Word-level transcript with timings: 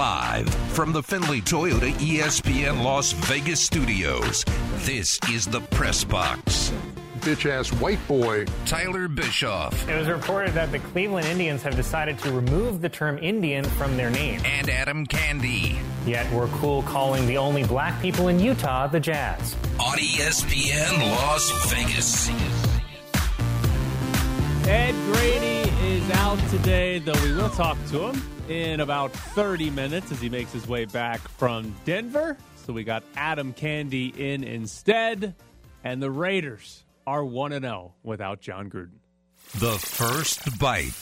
Live 0.00 0.48
from 0.72 0.92
the 0.92 1.02
Findlay 1.02 1.42
Toyota 1.42 1.92
ESPN 1.92 2.82
Las 2.82 3.12
Vegas 3.12 3.60
studios, 3.60 4.46
this 4.76 5.20
is 5.30 5.44
the 5.44 5.60
Press 5.60 6.04
Box. 6.04 6.72
Bitch 7.18 7.44
ass 7.44 7.70
white 7.70 7.98
boy. 8.08 8.46
Tyler 8.64 9.08
Bischoff. 9.08 9.86
It 9.90 9.98
was 9.98 10.08
reported 10.08 10.54
that 10.54 10.72
the 10.72 10.78
Cleveland 10.78 11.26
Indians 11.26 11.62
have 11.64 11.76
decided 11.76 12.18
to 12.20 12.32
remove 12.32 12.80
the 12.80 12.88
term 12.88 13.18
Indian 13.18 13.62
from 13.62 13.98
their 13.98 14.08
name. 14.08 14.40
And 14.46 14.70
Adam 14.70 15.06
Candee. 15.06 15.76
Yet 16.06 16.32
we're 16.32 16.48
cool 16.48 16.80
calling 16.84 17.26
the 17.26 17.36
only 17.36 17.64
black 17.64 18.00
people 18.00 18.28
in 18.28 18.40
Utah 18.40 18.86
the 18.86 19.00
Jazz. 19.00 19.54
On 19.78 19.98
ESPN 19.98 21.10
Las 21.10 21.50
Vegas. 21.74 22.30
Ed 24.66 24.94
Graney 25.12 25.59
is 25.59 25.59
out 26.12 26.38
today, 26.50 26.98
though 26.98 27.20
we 27.22 27.32
will 27.32 27.50
talk 27.50 27.76
to 27.88 28.08
him 28.08 28.22
in 28.48 28.80
about 28.80 29.12
30 29.12 29.70
minutes 29.70 30.10
as 30.10 30.20
he 30.20 30.28
makes 30.28 30.52
his 30.52 30.66
way 30.66 30.84
back 30.84 31.20
from 31.20 31.74
Denver. 31.84 32.36
So 32.56 32.72
we 32.72 32.84
got 32.84 33.02
Adam 33.16 33.52
Candee 33.52 34.16
in 34.18 34.44
instead, 34.44 35.34
and 35.84 36.02
the 36.02 36.10
Raiders 36.10 36.84
are 37.06 37.24
1 37.24 37.52
0 37.60 37.94
without 38.02 38.40
John 38.40 38.70
Gruden. 38.70 38.98
The 39.58 39.72
first 39.72 40.58
bite. 40.58 40.94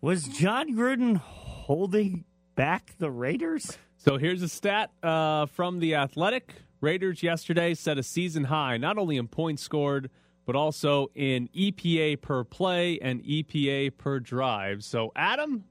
Was 0.00 0.24
John 0.24 0.74
Gruden 0.74 1.16
holding 1.16 2.24
back 2.56 2.94
the 2.98 3.10
Raiders? 3.10 3.78
So 3.98 4.18
here's 4.18 4.42
a 4.42 4.48
stat 4.48 4.90
uh, 5.02 5.46
from 5.46 5.78
The 5.78 5.94
Athletic. 5.94 6.54
Raiders 6.80 7.22
yesterday 7.22 7.74
set 7.74 7.98
a 7.98 8.02
season 8.02 8.44
high, 8.44 8.76
not 8.76 8.98
only 8.98 9.16
in 9.16 9.28
points 9.28 9.62
scored, 9.62 10.10
but 10.44 10.56
also 10.56 11.10
in 11.14 11.48
EPA 11.48 12.20
per 12.20 12.44
play 12.44 12.98
and 13.00 13.22
EPA 13.24 13.96
per 13.96 14.18
drive. 14.20 14.82
So, 14.84 15.12
Adam, 15.14 15.64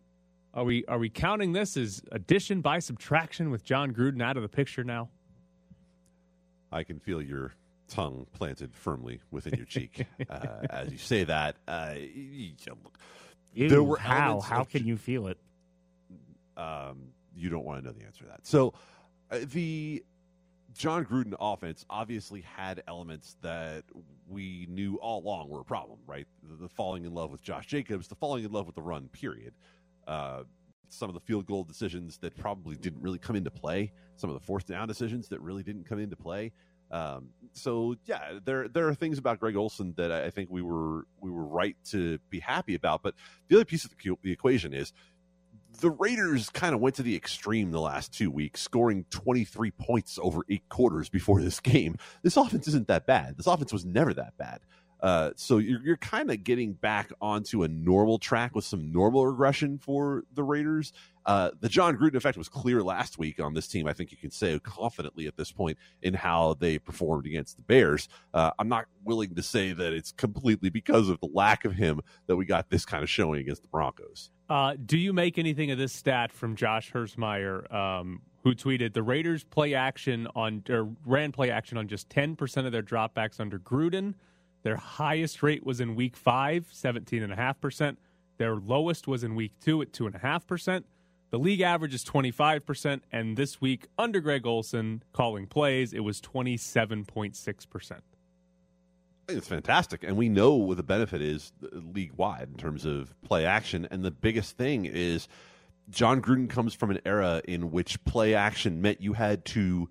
are 0.53 0.63
we 0.63 0.85
are 0.85 0.97
we 0.97 1.09
counting 1.09 1.53
this 1.53 1.77
as 1.77 2.01
addition 2.11 2.61
by 2.61 2.79
subtraction 2.79 3.51
with 3.51 3.63
John 3.63 3.93
Gruden 3.93 4.21
out 4.21 4.37
of 4.37 4.43
the 4.43 4.49
picture 4.49 4.83
now? 4.83 5.09
I 6.71 6.83
can 6.83 6.99
feel 6.99 7.21
your 7.21 7.53
tongue 7.87 8.25
planted 8.33 8.73
firmly 8.73 9.19
within 9.31 9.55
your 9.55 9.65
cheek 9.65 10.05
uh, 10.29 10.45
as 10.69 10.91
you 10.91 10.97
say 10.97 11.25
that. 11.25 11.57
Uh, 11.67 11.95
you, 11.97 12.53
Ew, 13.53 13.69
there 13.69 13.83
were 13.83 13.97
how? 13.97 14.39
How 14.39 14.61
of- 14.61 14.69
can 14.69 14.85
you 14.85 14.97
feel 14.97 15.27
it? 15.27 15.37
um, 16.57 17.09
you 17.35 17.49
don't 17.49 17.65
want 17.65 17.81
to 17.81 17.85
know 17.85 17.93
the 17.93 18.03
answer 18.03 18.23
to 18.23 18.29
that. 18.29 18.45
So 18.45 18.73
uh, 19.31 19.39
the 19.45 20.03
John 20.73 21.05
Gruden 21.05 21.33
offense 21.39 21.85
obviously 21.89 22.41
had 22.41 22.83
elements 22.87 23.35
that 23.41 23.83
we 24.27 24.67
knew 24.69 24.95
all 24.95 25.19
along 25.19 25.49
were 25.49 25.61
a 25.61 25.65
problem, 25.65 25.99
right? 26.07 26.27
The, 26.43 26.55
the 26.55 26.69
falling 26.69 27.05
in 27.05 27.13
love 27.13 27.31
with 27.31 27.41
Josh 27.41 27.67
Jacobs, 27.67 28.07
the 28.07 28.15
falling 28.15 28.43
in 28.43 28.51
love 28.51 28.65
with 28.65 28.75
the 28.75 28.81
run, 28.81 29.09
period. 29.09 29.53
Uh, 30.07 30.43
some 30.89 31.09
of 31.09 31.13
the 31.13 31.21
field 31.21 31.45
goal 31.45 31.63
decisions 31.63 32.17
that 32.17 32.37
probably 32.37 32.75
didn't 32.75 33.01
really 33.01 33.19
come 33.19 33.35
into 33.35 33.51
play, 33.51 33.91
some 34.15 34.29
of 34.29 34.33
the 34.33 34.45
fourth 34.45 34.65
down 34.65 34.87
decisions 34.87 35.29
that 35.29 35.39
really 35.41 35.63
didn't 35.63 35.85
come 35.85 35.99
into 35.99 36.15
play. 36.15 36.51
Um, 36.91 37.29
so 37.53 37.95
yeah, 38.05 38.39
there 38.43 38.67
there 38.67 38.87
are 38.89 38.93
things 38.93 39.17
about 39.17 39.39
Greg 39.39 39.55
Olson 39.55 39.93
that 39.95 40.11
I 40.11 40.29
think 40.29 40.49
we 40.49 40.61
were 40.61 41.07
we 41.21 41.31
were 41.31 41.45
right 41.45 41.77
to 41.91 42.19
be 42.29 42.39
happy 42.39 42.75
about. 42.75 43.01
But 43.01 43.15
the 43.47 43.55
other 43.55 43.65
piece 43.65 43.85
of 43.85 43.91
the, 43.91 44.17
the 44.21 44.31
equation 44.31 44.73
is 44.73 44.91
the 45.79 45.89
Raiders 45.89 46.49
kind 46.49 46.75
of 46.75 46.81
went 46.81 46.95
to 46.95 47.03
the 47.03 47.15
extreme 47.15 47.71
the 47.71 47.79
last 47.79 48.13
two 48.13 48.29
weeks, 48.29 48.61
scoring 48.61 49.05
23 49.09 49.71
points 49.71 50.19
over 50.21 50.41
eight 50.49 50.67
quarters 50.69 51.09
before 51.09 51.41
this 51.41 51.59
game. 51.59 51.97
This 52.23 52.37
offense 52.37 52.67
isn't 52.67 52.87
that 52.87 53.05
bad. 53.05 53.37
This 53.37 53.47
offense 53.47 53.73
was 53.73 53.85
never 53.85 54.13
that 54.13 54.37
bad. 54.37 54.61
Uh, 55.01 55.31
so 55.35 55.57
you're, 55.57 55.81
you're 55.83 55.97
kind 55.97 56.29
of 56.29 56.43
getting 56.43 56.73
back 56.73 57.11
onto 57.21 57.63
a 57.63 57.67
normal 57.67 58.19
track 58.19 58.53
with 58.53 58.63
some 58.63 58.91
normal 58.91 59.25
regression 59.25 59.79
for 59.79 60.23
the 60.33 60.43
Raiders. 60.43 60.93
Uh, 61.25 61.49
the 61.59 61.69
John 61.69 61.97
Gruden 61.97 62.15
effect 62.15 62.37
was 62.37 62.49
clear 62.49 62.83
last 62.83 63.17
week 63.17 63.39
on 63.39 63.53
this 63.53 63.67
team. 63.67 63.87
I 63.87 63.93
think 63.93 64.11
you 64.11 64.17
can 64.17 64.31
say 64.31 64.59
confidently 64.59 65.27
at 65.27 65.37
this 65.37 65.51
point 65.51 65.77
in 66.01 66.13
how 66.13 66.55
they 66.59 66.77
performed 66.77 67.25
against 67.25 67.57
the 67.57 67.63
Bears. 67.63 68.09
Uh, 68.33 68.51
I'm 68.59 68.69
not 68.69 68.85
willing 69.03 69.35
to 69.35 69.43
say 69.43 69.73
that 69.73 69.93
it's 69.93 70.11
completely 70.11 70.69
because 70.69 71.09
of 71.09 71.19
the 71.19 71.29
lack 71.33 71.65
of 71.65 71.73
him 71.73 72.01
that 72.27 72.35
we 72.35 72.45
got 72.45 72.69
this 72.69 72.85
kind 72.85 73.03
of 73.03 73.09
showing 73.09 73.39
against 73.39 73.63
the 73.63 73.69
Broncos. 73.69 74.29
Uh, 74.51 74.75
do 74.85 74.97
you 74.97 75.13
make 75.13 75.37
anything 75.37 75.71
of 75.71 75.77
this 75.77 75.93
stat 75.93 76.29
from 76.29 76.57
Josh 76.57 76.91
Hermsmeyer, 76.91 77.73
um, 77.73 78.21
who 78.43 78.53
tweeted 78.53 78.91
the 78.91 79.01
Raiders 79.01 79.45
play 79.45 79.73
action 79.73 80.27
on 80.35 80.61
or 80.69 80.89
ran 81.05 81.31
play 81.31 81.49
action 81.49 81.77
on 81.77 81.87
just 81.87 82.09
10% 82.09 82.65
of 82.65 82.73
their 82.73 82.83
dropbacks 82.83 83.39
under 83.39 83.57
Gruden? 83.57 84.13
Their 84.63 84.75
highest 84.75 85.41
rate 85.41 85.65
was 85.65 85.79
in 85.79 85.95
week 85.95 86.17
five, 86.17 86.67
17.5%. 86.73 87.95
Their 88.39 88.55
lowest 88.55 89.07
was 89.07 89.23
in 89.23 89.35
week 89.35 89.53
two 89.61 89.81
at 89.81 89.93
2.5%. 89.93 90.83
The 91.29 91.39
league 91.39 91.61
average 91.61 91.93
is 91.93 92.03
25%. 92.03 93.03
And 93.09 93.37
this 93.37 93.61
week, 93.61 93.87
under 93.97 94.19
Greg 94.19 94.45
Olson 94.45 95.01
calling 95.13 95.47
plays, 95.47 95.93
it 95.93 96.01
was 96.01 96.19
27.6%. 96.19 98.01
It's 99.35 99.47
fantastic, 99.47 100.03
and 100.03 100.17
we 100.17 100.29
know 100.29 100.55
what 100.55 100.77
the 100.77 100.83
benefit 100.83 101.21
is 101.21 101.51
league 101.71 102.13
wide 102.13 102.49
in 102.51 102.57
terms 102.57 102.85
of 102.85 103.13
play 103.23 103.45
action. 103.45 103.87
And 103.89 104.03
the 104.03 104.11
biggest 104.11 104.57
thing 104.57 104.85
is 104.85 105.27
John 105.89 106.21
Gruden 106.21 106.49
comes 106.49 106.73
from 106.73 106.91
an 106.91 106.99
era 107.05 107.41
in 107.45 107.71
which 107.71 108.03
play 108.05 108.33
action 108.33 108.81
meant 108.81 109.01
you 109.01 109.13
had 109.13 109.45
to 109.45 109.89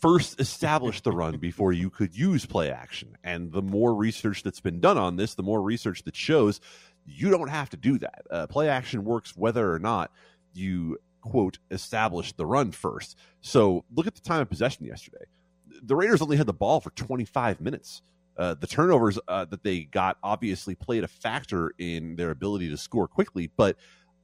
first 0.00 0.40
establish 0.40 1.00
the 1.00 1.12
run 1.12 1.38
before 1.38 1.72
you 1.72 1.90
could 1.90 2.16
use 2.16 2.46
play 2.46 2.70
action. 2.70 3.16
And 3.22 3.52
the 3.52 3.62
more 3.62 3.94
research 3.94 4.42
that's 4.42 4.60
been 4.60 4.80
done 4.80 4.98
on 4.98 5.16
this, 5.16 5.34
the 5.34 5.42
more 5.42 5.62
research 5.62 6.02
that 6.04 6.16
shows 6.16 6.60
you 7.06 7.30
don't 7.30 7.48
have 7.48 7.70
to 7.70 7.76
do 7.76 7.98
that. 7.98 8.22
Uh, 8.30 8.46
play 8.46 8.68
action 8.68 9.04
works 9.04 9.36
whether 9.36 9.72
or 9.72 9.78
not 9.78 10.12
you 10.52 10.98
quote 11.20 11.58
establish 11.70 12.32
the 12.32 12.46
run 12.46 12.72
first. 12.72 13.16
So 13.40 13.84
look 13.94 14.06
at 14.06 14.14
the 14.14 14.20
time 14.20 14.40
of 14.40 14.50
possession 14.50 14.84
yesterday. 14.84 15.24
The 15.82 15.96
Raiders 15.96 16.20
only 16.22 16.36
had 16.36 16.46
the 16.46 16.52
ball 16.52 16.80
for 16.80 16.90
25 16.90 17.60
minutes. 17.60 18.02
Uh, 18.38 18.54
the 18.54 18.66
turnovers 18.66 19.18
uh, 19.26 19.44
that 19.46 19.64
they 19.64 19.80
got 19.80 20.16
obviously 20.22 20.74
played 20.74 21.02
a 21.02 21.08
factor 21.08 21.72
in 21.78 22.16
their 22.16 22.30
ability 22.30 22.68
to 22.68 22.76
score 22.76 23.08
quickly, 23.08 23.50
but 23.56 23.76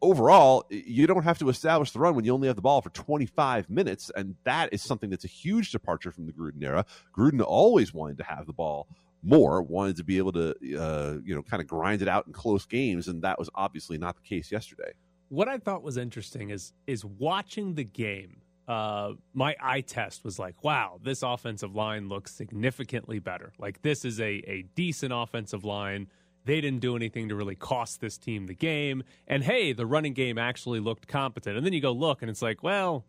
overall, 0.04 0.64
you 0.70 1.06
don't 1.06 1.24
have 1.24 1.38
to 1.38 1.48
establish 1.48 1.90
the 1.90 1.98
run 1.98 2.14
when 2.14 2.24
you 2.24 2.32
only 2.32 2.46
have 2.46 2.56
the 2.56 2.62
ball 2.62 2.80
for 2.80 2.90
25 2.90 3.68
minutes, 3.70 4.10
and 4.14 4.36
that 4.44 4.72
is 4.72 4.82
something 4.82 5.10
that's 5.10 5.24
a 5.24 5.28
huge 5.28 5.72
departure 5.72 6.12
from 6.12 6.26
the 6.26 6.32
Gruden 6.32 6.62
era. 6.62 6.84
Gruden 7.16 7.42
always 7.44 7.92
wanted 7.92 8.18
to 8.18 8.24
have 8.24 8.46
the 8.46 8.52
ball 8.52 8.86
more, 9.22 9.62
wanted 9.62 9.96
to 9.96 10.04
be 10.04 10.18
able 10.18 10.32
to, 10.32 10.50
uh, 10.78 11.16
you 11.24 11.34
know, 11.34 11.42
kind 11.42 11.60
of 11.60 11.66
grind 11.66 12.02
it 12.02 12.08
out 12.08 12.26
in 12.26 12.32
close 12.32 12.66
games, 12.66 13.08
and 13.08 13.22
that 13.22 13.38
was 13.38 13.48
obviously 13.54 13.98
not 13.98 14.16
the 14.16 14.22
case 14.22 14.52
yesterday. 14.52 14.92
What 15.30 15.48
I 15.48 15.58
thought 15.58 15.82
was 15.82 15.96
interesting 15.96 16.50
is 16.50 16.72
is 16.86 17.04
watching 17.04 17.74
the 17.74 17.84
game. 17.84 18.42
Uh, 18.66 19.12
my 19.34 19.54
eye 19.60 19.82
test 19.82 20.24
was 20.24 20.38
like, 20.38 20.64
wow, 20.64 20.98
this 21.02 21.22
offensive 21.22 21.74
line 21.74 22.08
looks 22.08 22.34
significantly 22.34 23.18
better. 23.18 23.52
Like 23.58 23.82
this 23.82 24.04
is 24.04 24.20
a 24.20 24.42
a 24.46 24.64
decent 24.74 25.12
offensive 25.12 25.64
line. 25.64 26.08
They 26.46 26.60
didn't 26.60 26.80
do 26.80 26.96
anything 26.96 27.28
to 27.30 27.34
really 27.34 27.54
cost 27.54 28.00
this 28.00 28.18
team 28.18 28.46
the 28.46 28.54
game. 28.54 29.02
And 29.26 29.42
hey, 29.42 29.72
the 29.72 29.86
running 29.86 30.12
game 30.12 30.38
actually 30.38 30.80
looked 30.80 31.08
competent. 31.08 31.56
And 31.56 31.64
then 31.64 31.72
you 31.72 31.80
go 31.80 31.92
look, 31.92 32.20
and 32.22 32.30
it's 32.30 32.42
like, 32.42 32.62
well, 32.62 33.04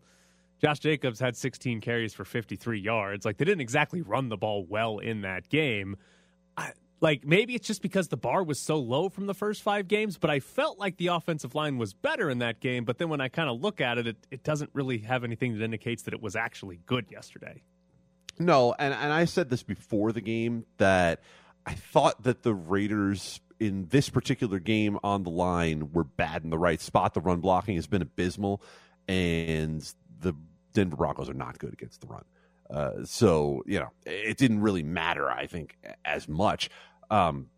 Josh 0.60 0.78
Jacobs 0.78 1.20
had 1.20 1.36
16 1.36 1.80
carries 1.80 2.14
for 2.14 2.24
53 2.24 2.80
yards. 2.80 3.24
Like 3.24 3.36
they 3.36 3.44
didn't 3.44 3.60
exactly 3.60 4.02
run 4.02 4.28
the 4.28 4.36
ball 4.36 4.64
well 4.64 4.98
in 4.98 5.22
that 5.22 5.48
game. 5.48 5.96
Like 7.00 7.26
maybe 7.26 7.54
it's 7.54 7.66
just 7.66 7.82
because 7.82 8.08
the 8.08 8.16
bar 8.16 8.42
was 8.42 8.58
so 8.58 8.78
low 8.78 9.08
from 9.08 9.26
the 9.26 9.34
first 9.34 9.62
five 9.62 9.86
games, 9.86 10.16
but 10.16 10.30
I 10.30 10.40
felt 10.40 10.78
like 10.78 10.96
the 10.96 11.08
offensive 11.08 11.54
line 11.54 11.76
was 11.76 11.92
better 11.92 12.30
in 12.30 12.38
that 12.38 12.60
game. 12.60 12.84
But 12.84 12.98
then 12.98 13.10
when 13.10 13.20
I 13.20 13.28
kind 13.28 13.50
of 13.50 13.60
look 13.60 13.80
at 13.80 13.98
it, 13.98 14.06
it, 14.06 14.16
it 14.30 14.42
doesn't 14.42 14.70
really 14.72 14.98
have 14.98 15.22
anything 15.22 15.58
that 15.58 15.64
indicates 15.64 16.04
that 16.04 16.14
it 16.14 16.22
was 16.22 16.36
actually 16.36 16.80
good 16.86 17.06
yesterday. 17.10 17.62
No, 18.38 18.74
and, 18.78 18.94
and 18.94 19.12
I 19.12 19.24
said 19.24 19.50
this 19.50 19.62
before 19.62 20.12
the 20.12 20.20
game 20.20 20.64
that 20.78 21.22
I 21.64 21.74
thought 21.74 22.22
that 22.22 22.42
the 22.42 22.54
Raiders 22.54 23.40
in 23.58 23.86
this 23.88 24.08
particular 24.08 24.58
game 24.58 24.98
on 25.02 25.22
the 25.22 25.30
line 25.30 25.92
were 25.92 26.04
bad 26.04 26.44
in 26.44 26.50
the 26.50 26.58
right 26.58 26.80
spot. 26.80 27.14
The 27.14 27.20
run 27.20 27.40
blocking 27.40 27.76
has 27.76 27.86
been 27.86 28.02
abysmal, 28.02 28.62
and 29.08 29.80
the 30.20 30.34
Denver 30.72 30.96
Broncos 30.96 31.30
are 31.30 31.34
not 31.34 31.58
good 31.58 31.72
against 31.72 32.02
the 32.02 32.06
run. 32.06 32.24
Uh, 32.68 33.04
so 33.04 33.62
you 33.66 33.80
know, 33.80 33.88
it 34.04 34.36
didn't 34.36 34.60
really 34.60 34.82
matter. 34.82 35.30
I 35.30 35.46
think 35.46 35.76
as 36.04 36.28
much. 36.28 36.70
Um, 37.10 37.48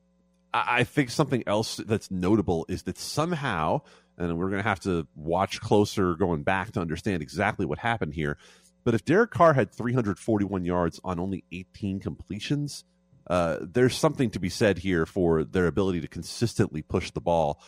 I, 0.52 0.80
I 0.80 0.84
think 0.84 1.10
something 1.10 1.44
else 1.46 1.76
that's 1.76 2.10
notable 2.10 2.66
is 2.68 2.82
that 2.84 2.98
somehow, 2.98 3.82
and 4.16 4.38
we're 4.38 4.50
going 4.50 4.62
to 4.62 4.68
have 4.68 4.80
to 4.80 5.06
watch 5.14 5.60
closer 5.60 6.14
going 6.14 6.42
back 6.42 6.72
to 6.72 6.80
understand 6.80 7.22
exactly 7.22 7.66
what 7.66 7.78
happened 7.78 8.14
here. 8.14 8.38
But 8.84 8.94
if 8.94 9.04
Derek 9.04 9.30
Carr 9.30 9.52
had 9.52 9.72
341 9.72 10.64
yards 10.64 11.00
on 11.04 11.20
only 11.20 11.44
18 11.52 12.00
completions, 12.00 12.84
uh, 13.28 13.58
there's 13.60 13.94
something 13.96 14.30
to 14.30 14.40
be 14.40 14.48
said 14.48 14.78
here 14.78 15.04
for 15.04 15.44
their 15.44 15.66
ability 15.66 16.00
to 16.00 16.08
consistently 16.08 16.82
push 16.82 17.10
the 17.10 17.20
ball 17.20 17.60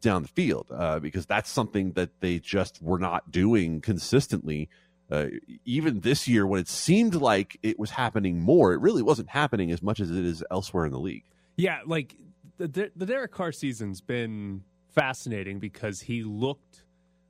down 0.00 0.22
the 0.22 0.28
field 0.28 0.66
uh, 0.70 0.98
because 0.98 1.24
that's 1.24 1.50
something 1.50 1.92
that 1.92 2.20
they 2.20 2.38
just 2.38 2.82
were 2.82 2.98
not 2.98 3.30
doing 3.30 3.80
consistently. 3.80 4.68
Uh, 5.10 5.26
even 5.64 6.00
this 6.00 6.26
year, 6.26 6.46
when 6.46 6.60
it 6.60 6.68
seemed 6.68 7.14
like 7.14 7.58
it 7.62 7.78
was 7.78 7.90
happening 7.90 8.40
more, 8.40 8.72
it 8.72 8.80
really 8.80 9.02
wasn't 9.02 9.28
happening 9.28 9.70
as 9.70 9.80
much 9.80 10.00
as 10.00 10.10
it 10.10 10.24
is 10.24 10.42
elsewhere 10.50 10.84
in 10.84 10.92
the 10.92 10.98
league. 10.98 11.24
Yeah, 11.56 11.80
like 11.86 12.16
the 12.58 12.90
the 12.96 13.06
Derek 13.06 13.32
Carr 13.32 13.52
season's 13.52 14.00
been 14.00 14.62
fascinating 14.88 15.58
because 15.58 16.00
he 16.00 16.22
looked 16.22 16.82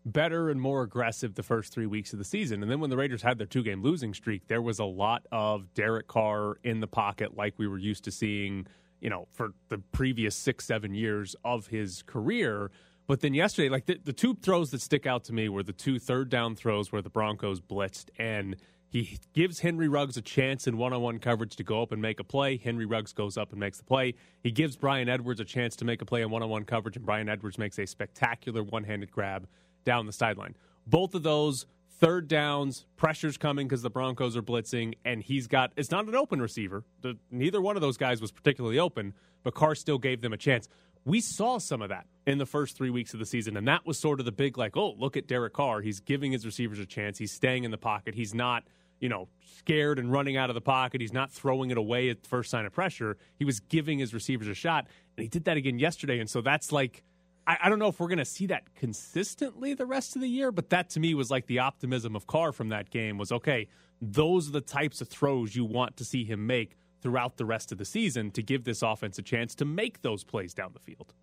better 0.07 0.51
and 0.51 0.61
more 0.61 0.83
aggressive 0.83 1.35
the 1.35 1.43
first 1.43 1.73
three 1.73 1.87
weeks 1.87 2.13
of 2.13 2.19
the 2.19 2.25
season. 2.25 2.63
And 2.63 2.71
then 2.71 2.79
when 2.81 2.91
the 2.91 2.97
Raiders 2.97 3.23
had 3.23 3.39
their 3.39 3.47
two 3.47 3.63
game 3.63 3.83
losing 3.83 4.15
streak, 4.15 4.47
there 4.47 4.63
was 4.63 4.79
a 4.79 4.85
lot 4.85 5.27
of 5.33 5.75
Derek 5.75 6.07
Carr 6.07 6.59
in 6.63 6.81
the 6.81 6.87
pocket 6.87 7.37
like 7.37 7.55
we 7.59 7.67
were 7.67 7.79
used 7.79 8.05
to 8.05 8.13
seeing, 8.13 8.67
you 9.01 9.11
know, 9.11 9.27
for 9.33 9.53
the 9.69 9.79
previous 9.91 10.37
six, 10.37 10.65
seven 10.65 10.95
years 10.95 11.35
of 11.45 11.67
his 11.67 12.03
career. 12.03 12.71
But 13.07 13.21
then 13.21 13.35
yesterday, 13.35 13.69
like 13.69 13.87
the, 13.87 13.99
the 14.03 14.13
two 14.13 14.35
throws 14.35 14.71
that 14.71 14.81
stick 14.81 15.07
out 15.07 15.25
to 15.25 15.33
me 15.33 15.49
were 15.49 15.63
the 15.63 15.73
two 15.73 15.99
third 15.99 16.29
down 16.29 16.57
throws 16.57 16.91
where 16.91 17.03
the 17.03 17.11
Broncos 17.11 17.61
blitzed 17.61 18.11
and 18.19 18.57
he 18.89 19.19
gives 19.33 19.61
Henry 19.61 19.89
Ruggs 19.89 20.17
a 20.17 20.23
chance 20.23 20.67
in 20.67 20.77
one 20.77 20.93
on 20.93 21.03
one 21.03 21.19
coverage 21.19 21.57
to 21.57 21.65
go 21.65 21.83
up 21.83 21.93
and 21.93 22.01
make 22.01 22.21
a 22.21 22.25
play. 22.25 22.57
Henry 22.57 22.87
Ruggs 22.87 23.13
goes 23.13 23.37
up 23.37 23.51
and 23.51 23.61
makes 23.61 23.79
the 23.79 23.85
play. 23.85 24.15
He 24.43 24.51
gives 24.51 24.77
Bryan 24.77 25.09
Edwards 25.09 25.41
a 25.41 25.45
chance 25.45 25.77
to 25.77 25.85
make 25.85 26.03
a 26.03 26.05
play 26.05 26.23
in 26.23 26.31
one 26.31 26.43
on 26.43 26.49
one 26.49 26.65
coverage, 26.65 26.97
and 26.97 27.05
Bryan 27.05 27.29
Edwards 27.29 27.59
makes 27.59 27.79
a 27.79 27.87
spectacular 27.87 28.63
one 28.63 28.85
handed 28.85 29.11
grab 29.11 29.49
down 29.85 30.07
the 30.07 30.13
sideline. 30.13 30.55
Both 30.87 31.15
of 31.15 31.25
those 31.25 31.67
third 31.99 32.29
downs, 32.29 32.87
pressure's 32.97 33.37
coming 33.37 33.67
because 33.67 33.83
the 33.83 33.91
Broncos 33.91 34.37
are 34.37 34.43
blitzing, 34.43 34.95
and 35.05 35.23
he's 35.23 35.47
got 35.47 35.73
it's 35.77 35.91
not 35.91 36.07
an 36.07 36.15
open 36.15 36.41
receiver. 36.41 36.85
The, 37.03 37.19
neither 37.31 37.61
one 37.61 37.77
of 37.77 37.83
those 37.83 37.97
guys 37.97 38.21
was 38.21 38.31
particularly 38.31 38.79
open, 38.79 39.15
but 39.43 39.55
Carr 39.55 39.75
still 39.75 39.99
gave 39.99 40.21
them 40.21 40.33
a 40.33 40.37
chance. 40.39 40.69
We 41.07 41.23
saw 41.23 41.57
some 41.57 41.81
of 41.81 41.89
that 41.89 42.07
in 42.27 42.37
the 42.37 42.45
first 42.45 42.77
three 42.77 42.91
weeks 42.91 43.15
of 43.15 43.21
the 43.21 43.27
season, 43.27 43.57
and 43.57 43.67
that 43.69 43.87
was 43.87 43.99
sort 43.99 44.21
of 44.21 44.27
the 44.27 44.33
big 44.33 44.59
like, 44.59 44.77
oh, 44.77 44.95
look 44.99 45.17
at 45.17 45.27
Derek 45.27 45.55
Carr. 45.55 45.81
He's 45.81 46.01
giving 46.01 46.33
his 46.33 46.45
receivers 46.45 46.79
a 46.79 46.85
chance. 46.85 47.17
He's 47.17 47.33
staying 47.33 47.65
in 47.65 47.71
the 47.71 47.79
pocket. 47.79 48.15
He's 48.15 48.35
not 48.35 48.65
you 49.01 49.09
know, 49.09 49.29
scared 49.59 49.99
and 49.99 50.11
running 50.11 50.37
out 50.37 50.51
of 50.51 50.55
the 50.55 50.61
pocket. 50.61 51.01
He's 51.01 51.13
not 51.13 51.31
throwing 51.31 51.71
it 51.71 51.77
away 51.77 52.09
at 52.09 52.23
the 52.23 52.29
first 52.29 52.51
sign 52.51 52.65
of 52.65 52.73
pressure. 52.73 53.17
He 53.39 53.45
was 53.45 53.61
giving 53.61 53.99
his 53.99 54.15
receivers 54.15 54.49
a 54.49 54.55
shot, 54.55 54.87
and 55.17 55.23
he 55.23 55.29
did 55.29 55.45
that 55.45 55.57
again 55.57 55.79
yesterday. 55.79 56.19
And 56.19 56.31
so 56.31 56.41
that's 56.41 56.73
like, 56.73 57.03
I, 57.47 57.59
I 57.65 57.69
don't 57.69 57.79
know 57.79 57.89
if 57.89 58.01
we're 58.01 58.09
going 58.09 58.19
to 58.19 58.25
see 58.25 58.47
that 58.47 58.75
consistently 58.75 59.75
the 59.75 59.87
rest 59.87 60.17
of 60.17 60.23
the 60.23 60.29
year, 60.29 60.51
but 60.51 60.71
that 60.71 60.91
to 60.91 61.01
me 61.01 61.15
was 61.15 61.31
like 61.31 61.47
the 61.47 61.59
optimism 61.59 62.17
of 62.17 62.27
Carr 62.27 62.53
from 62.53 62.71
that 62.71 62.91
game 62.91 63.19
was 63.19 63.33
okay, 63.33 63.69
those 64.01 64.49
are 64.49 64.53
the 64.53 64.61
types 64.61 65.01
of 65.01 65.09
throws 65.09 65.55
you 65.55 65.65
want 65.65 65.97
to 65.99 66.05
see 66.05 66.25
him 66.25 66.47
make 66.47 66.77
throughout 67.03 67.37
the 67.37 67.45
rest 67.45 67.73
of 67.73 67.79
the 67.79 67.85
season 67.85 68.31
to 68.33 68.43
give 68.43 68.65
this 68.65 68.83
offense 68.83 69.19
a 69.19 69.23
chance 69.23 69.55
to 69.57 69.65
make 69.65 70.03
those 70.03 70.25
plays 70.25 70.55
down 70.55 70.73
the 70.73 70.81
field. 70.81 71.15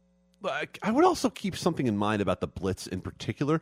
I 0.84 0.92
would 0.92 1.06
also 1.06 1.30
keep 1.30 1.56
something 1.56 1.88
in 1.88 1.98
mind 1.98 2.22
about 2.22 2.42
the 2.42 2.48
blitz 2.48 2.86
in 2.86 3.02
particular. 3.02 3.62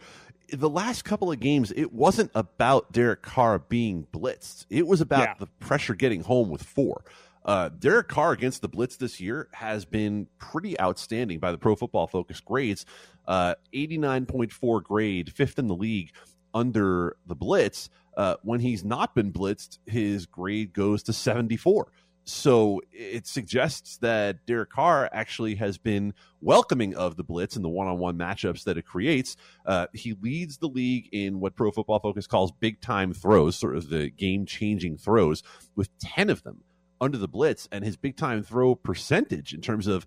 The 0.52 0.70
last 0.70 1.06
couple 1.06 1.32
of 1.32 1.40
games, 1.40 1.72
it 1.76 1.94
wasn't 1.94 2.32
about 2.34 2.92
Derek 2.92 3.22
Carr 3.22 3.60
being 3.60 4.08
blitzed. 4.12 4.66
It 4.70 4.88
was 4.88 5.00
about 5.00 5.22
yeah. 5.22 5.34
the 5.38 5.48
pressure 5.60 5.94
getting 5.94 6.24
home 6.24 6.50
with 6.50 6.64
four. 6.64 7.04
Uh, 7.46 7.70
Derek 7.70 8.08
Carr 8.08 8.32
against 8.32 8.62
the 8.62 8.68
blitz 8.68 8.98
this 8.98 9.20
year 9.20 9.48
has 9.54 9.86
been 9.86 10.28
pretty 10.40 10.80
outstanding 10.80 11.40
by 11.40 11.52
the 11.52 11.58
Pro 11.58 11.76
Football 11.76 12.08
Focus 12.08 12.40
grades. 12.40 12.86
Uh, 13.28 13.56
89.4 13.74 14.84
grade, 14.84 15.32
fifth 15.32 15.60
in 15.60 15.68
the 15.68 15.76
league 15.76 16.12
under 16.54 17.18
the 17.26 17.36
blitz. 17.36 17.90
Uh, 18.16 18.36
when 18.44 18.60
he's 18.60 18.84
not 18.84 19.16
been 19.16 19.32
blitzed, 19.32 19.80
his 19.86 20.26
grade 20.26 20.74
goes 20.74 21.04
to 21.04 21.14
74. 21.14 21.92
So 22.24 22.82
it 22.92 23.26
suggests 23.26 23.98
that 23.98 24.46
Derek 24.46 24.70
Carr 24.70 25.10
actually 25.12 25.56
has 25.56 25.78
been 25.78 26.14
welcoming 26.40 26.96
of 26.96 27.18
the 27.18 27.24
blitz 27.24 27.56
and 27.56 27.66
the 27.66 27.70
one-on-one 27.70 28.18
matchups 28.18 28.64
that 28.66 28.78
it 28.78 28.86
creates. 28.86 29.36
Uh, 29.66 29.88
he 29.94 30.14
leads 30.22 30.58
the 30.58 30.68
league 30.68 31.10
in 31.12 31.40
what 31.40 31.56
Pro 31.56 31.72
Football 31.72 32.00
Focus 32.00 32.28
calls 32.28 32.52
big-time 32.52 33.14
throws, 33.14 33.56
sort 33.56 33.76
of 33.76 33.90
the 33.90 34.10
game-changing 34.12 34.98
throws, 34.98 35.42
with 35.76 35.90
ten 36.00 36.30
of 36.30 36.44
them 36.44 36.64
under 37.00 37.18
the 37.18 37.28
blitz, 37.28 37.68
and 37.72 37.84
his 37.84 37.98
big-time 37.98 38.44
throw 38.44 38.76
percentage 38.76 39.54
in 39.54 39.62
terms 39.62 39.88
of 39.88 40.06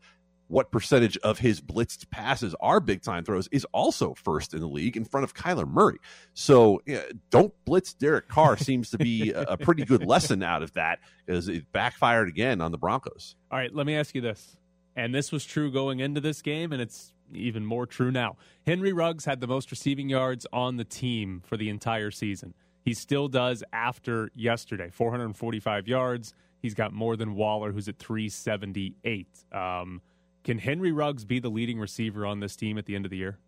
what 0.49 0.71
percentage 0.71 1.17
of 1.19 1.39
his 1.39 1.61
blitzed 1.61 2.11
passes 2.11 2.55
are 2.61 2.81
big 2.81 3.03
time 3.03 3.25
throws 3.25 3.49
is 3.51 3.67
also 3.73 4.15
first 4.15 4.55
in 4.55 4.61
the 4.61 4.69
league 4.69 4.97
in 4.97 5.05
front 5.05 5.25
of 5.25 5.35
Kyler 5.35 5.69
Murray. 5.69 5.99
So 6.35 6.81
yeah, 6.87 7.03
don't 7.31 7.53
blitz 7.65 7.95
Derek 7.95 8.29
Carr 8.29 8.57
seems 8.57 8.91
to 8.91 8.99
be 8.99 9.31
a, 9.33 9.43
a 9.43 9.57
pretty 9.57 9.85
good 9.85 10.05
lesson 10.05 10.43
out 10.43 10.63
of 10.63 10.73
that 10.75 11.01
because 11.25 11.49
it 11.49 11.71
backfired 11.73 12.29
again 12.29 12.61
on 12.61 12.73
the 12.73 12.79
Broncos. 12.79 13.37
All 13.51 13.59
right, 13.59 13.75
let 13.75 13.87
me 13.87 13.97
ask 13.97 14.15
you 14.15 14.21
this. 14.21 14.57
And 14.97 15.15
this 15.15 15.33
was 15.33 15.45
true 15.45 15.73
going 15.73 16.01
into 16.01 16.21
this 16.21 16.41
game, 16.41 16.73
and 16.73 16.81
it's 16.81 17.13
even 17.33 17.65
more 17.65 17.87
true 17.87 18.13
now. 18.13 18.37
Henry 18.67 18.93
Ruggs 18.93 19.25
had 19.25 19.41
the 19.41 19.47
most 19.47 19.71
receiving 19.71 20.09
yards 20.09 20.47
on 20.53 20.77
the 20.77 20.85
team 20.85 21.43
for 21.45 21.57
the 21.57 21.69
entire 21.69 22.11
season. 22.11 22.55
He 22.85 22.95
still 22.95 23.29
does 23.29 23.65
after 23.73 24.31
yesterday 24.35 24.91
445 24.93 25.89
yards. 25.89 26.35
He's 26.61 26.75
got 26.75 26.93
more 26.93 27.17
than 27.17 27.35
Waller, 27.35 27.73
who's 27.73 27.89
at 27.89 27.99
378. 27.99 29.27
Um, 29.53 30.01
can 30.45 30.59
Henry 30.59 30.93
Ruggs 30.93 31.25
be 31.25 31.41
the 31.41 31.49
leading 31.49 31.79
receiver 31.81 32.25
on 32.25 32.41
this 32.41 32.55
team 32.55 32.79
at 32.79 32.87
the 32.87 32.95
end 32.95 33.07
of 33.07 33.11
the 33.11 33.17
year? 33.17 33.39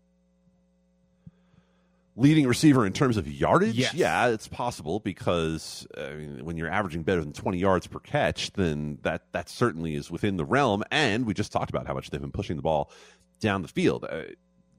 Leading 2.15 2.47
receiver 2.47 2.83
in 2.83 2.93
terms 2.93 3.15
of 3.15 3.31
yardage? 3.31 3.75
Yes. 3.75 3.93
Yeah, 3.93 4.29
it's 4.29 4.47
possible 4.47 4.99
because 4.99 5.85
I 5.95 6.13
mean, 6.13 6.43
when 6.43 6.57
you're 6.57 6.71
averaging 6.71 7.03
better 7.03 7.21
than 7.21 7.31
20 7.31 7.59
yards 7.59 7.85
per 7.85 7.99
catch, 7.99 8.51
then 8.53 8.97
that, 9.03 9.31
that 9.33 9.47
certainly 9.47 9.93
is 9.93 10.09
within 10.09 10.35
the 10.35 10.45
realm. 10.45 10.83
And 10.89 11.27
we 11.27 11.35
just 11.35 11.51
talked 11.51 11.69
about 11.69 11.85
how 11.85 11.93
much 11.93 12.09
they've 12.09 12.19
been 12.19 12.31
pushing 12.31 12.55
the 12.55 12.63
ball 12.63 12.91
down 13.39 13.61
the 13.61 13.67
field. 13.67 14.03
Uh, 14.09 14.23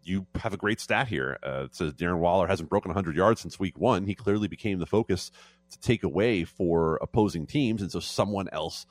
you 0.02 0.26
have 0.34 0.52
a 0.52 0.56
great 0.56 0.80
stat 0.80 1.06
here. 1.06 1.38
Uh, 1.46 1.64
it 1.66 1.76
says 1.76 1.94
Darren 1.94 2.18
Waller 2.18 2.48
hasn't 2.48 2.68
broken 2.68 2.88
100 2.88 3.14
yards 3.14 3.40
since 3.40 3.60
week 3.60 3.78
one. 3.78 4.04
He 4.04 4.16
clearly 4.16 4.48
became 4.48 4.80
the 4.80 4.86
focus 4.86 5.30
to 5.70 5.78
take 5.78 6.02
away 6.02 6.42
for 6.42 6.98
opposing 7.00 7.46
teams, 7.46 7.82
and 7.82 7.92
so 7.92 8.00
someone 8.00 8.48
else 8.50 8.86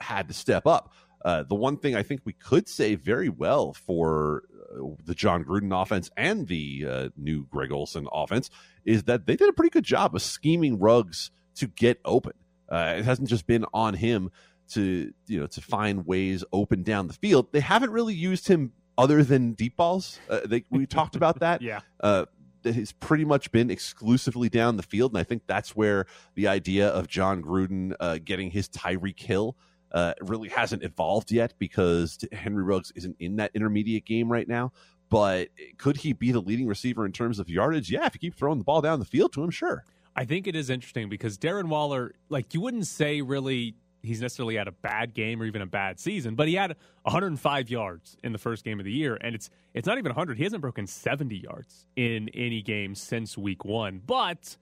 had 0.00 0.26
to 0.28 0.34
step 0.34 0.66
up. 0.66 0.92
Uh, 1.24 1.42
the 1.42 1.54
one 1.54 1.78
thing 1.78 1.96
I 1.96 2.02
think 2.02 2.20
we 2.24 2.34
could 2.34 2.68
say 2.68 2.94
very 2.96 3.28
well 3.28 3.72
for 3.72 4.42
uh, 4.74 4.94
the 5.04 5.14
John 5.14 5.44
Gruden 5.44 5.72
offense 5.80 6.10
and 6.16 6.46
the 6.46 6.86
uh, 6.88 7.08
new 7.16 7.46
Greg 7.46 7.72
Olson 7.72 8.06
offense 8.12 8.50
is 8.84 9.04
that 9.04 9.26
they 9.26 9.36
did 9.36 9.48
a 9.48 9.52
pretty 9.52 9.70
good 9.70 9.84
job 9.84 10.14
of 10.14 10.22
scheming 10.22 10.78
Ruggs 10.78 11.30
to 11.56 11.66
get 11.66 12.00
open. 12.04 12.32
Uh, 12.68 12.94
it 12.98 13.04
hasn't 13.04 13.28
just 13.28 13.46
been 13.46 13.64
on 13.72 13.94
him 13.94 14.30
to 14.66 15.12
you 15.26 15.40
know 15.40 15.46
to 15.46 15.60
find 15.60 16.06
ways 16.06 16.44
open 16.52 16.82
down 16.82 17.06
the 17.06 17.14
field. 17.14 17.52
They 17.52 17.60
haven't 17.60 17.90
really 17.90 18.14
used 18.14 18.48
him 18.48 18.72
other 18.96 19.22
than 19.22 19.52
deep 19.52 19.76
balls. 19.76 20.18
Uh, 20.28 20.40
they, 20.44 20.64
we 20.70 20.86
talked 20.86 21.16
about 21.16 21.40
that. 21.40 21.62
yeah. 21.62 21.80
Uh, 22.00 22.26
that 22.62 22.74
has 22.74 22.92
pretty 22.92 23.26
much 23.26 23.52
been 23.52 23.70
exclusively 23.70 24.48
down 24.48 24.78
the 24.78 24.82
field, 24.82 25.12
and 25.12 25.18
I 25.18 25.22
think 25.22 25.42
that's 25.46 25.76
where 25.76 26.06
the 26.34 26.48
idea 26.48 26.88
of 26.88 27.08
John 27.08 27.42
Gruden 27.42 27.94
uh, 28.00 28.18
getting 28.24 28.50
his 28.50 28.70
Tyreek 28.70 29.20
Hill 29.20 29.54
uh, 29.94 30.12
really 30.20 30.48
hasn't 30.48 30.82
evolved 30.82 31.30
yet 31.32 31.54
because 31.58 32.18
Henry 32.32 32.62
Ruggs 32.62 32.92
isn't 32.96 33.16
in 33.20 33.36
that 33.36 33.52
intermediate 33.54 34.04
game 34.04 34.30
right 34.30 34.46
now. 34.46 34.72
But 35.08 35.48
could 35.78 35.98
he 35.98 36.12
be 36.12 36.32
the 36.32 36.40
leading 36.40 36.66
receiver 36.66 37.06
in 37.06 37.12
terms 37.12 37.38
of 37.38 37.48
yardage? 37.48 37.90
Yeah, 37.90 38.04
if 38.04 38.14
you 38.14 38.20
keep 38.20 38.34
throwing 38.34 38.58
the 38.58 38.64
ball 38.64 38.82
down 38.82 38.98
the 38.98 39.04
field 39.04 39.32
to 39.34 39.44
him, 39.44 39.50
sure. 39.50 39.84
I 40.16 40.24
think 40.24 40.46
it 40.46 40.56
is 40.56 40.70
interesting 40.70 41.08
because 41.08 41.38
Darren 41.38 41.68
Waller, 41.68 42.14
like 42.28 42.54
you 42.54 42.60
wouldn't 42.60 42.86
say 42.86 43.22
really 43.22 43.76
he's 44.02 44.20
necessarily 44.20 44.56
had 44.56 44.68
a 44.68 44.72
bad 44.72 45.14
game 45.14 45.40
or 45.40 45.46
even 45.46 45.62
a 45.62 45.66
bad 45.66 45.98
season, 45.98 46.34
but 46.34 46.48
he 46.48 46.54
had 46.54 46.76
105 47.02 47.70
yards 47.70 48.16
in 48.22 48.32
the 48.32 48.38
first 48.38 48.64
game 48.64 48.78
of 48.78 48.84
the 48.84 48.92
year, 48.92 49.16
and 49.20 49.34
it's 49.34 49.50
it's 49.72 49.86
not 49.86 49.98
even 49.98 50.10
100. 50.10 50.36
He 50.36 50.44
hasn't 50.44 50.60
broken 50.60 50.86
70 50.86 51.36
yards 51.36 51.86
in 51.96 52.28
any 52.34 52.62
game 52.62 52.94
since 52.94 53.36
week 53.38 53.64
one. 53.64 54.00
But 54.04 54.56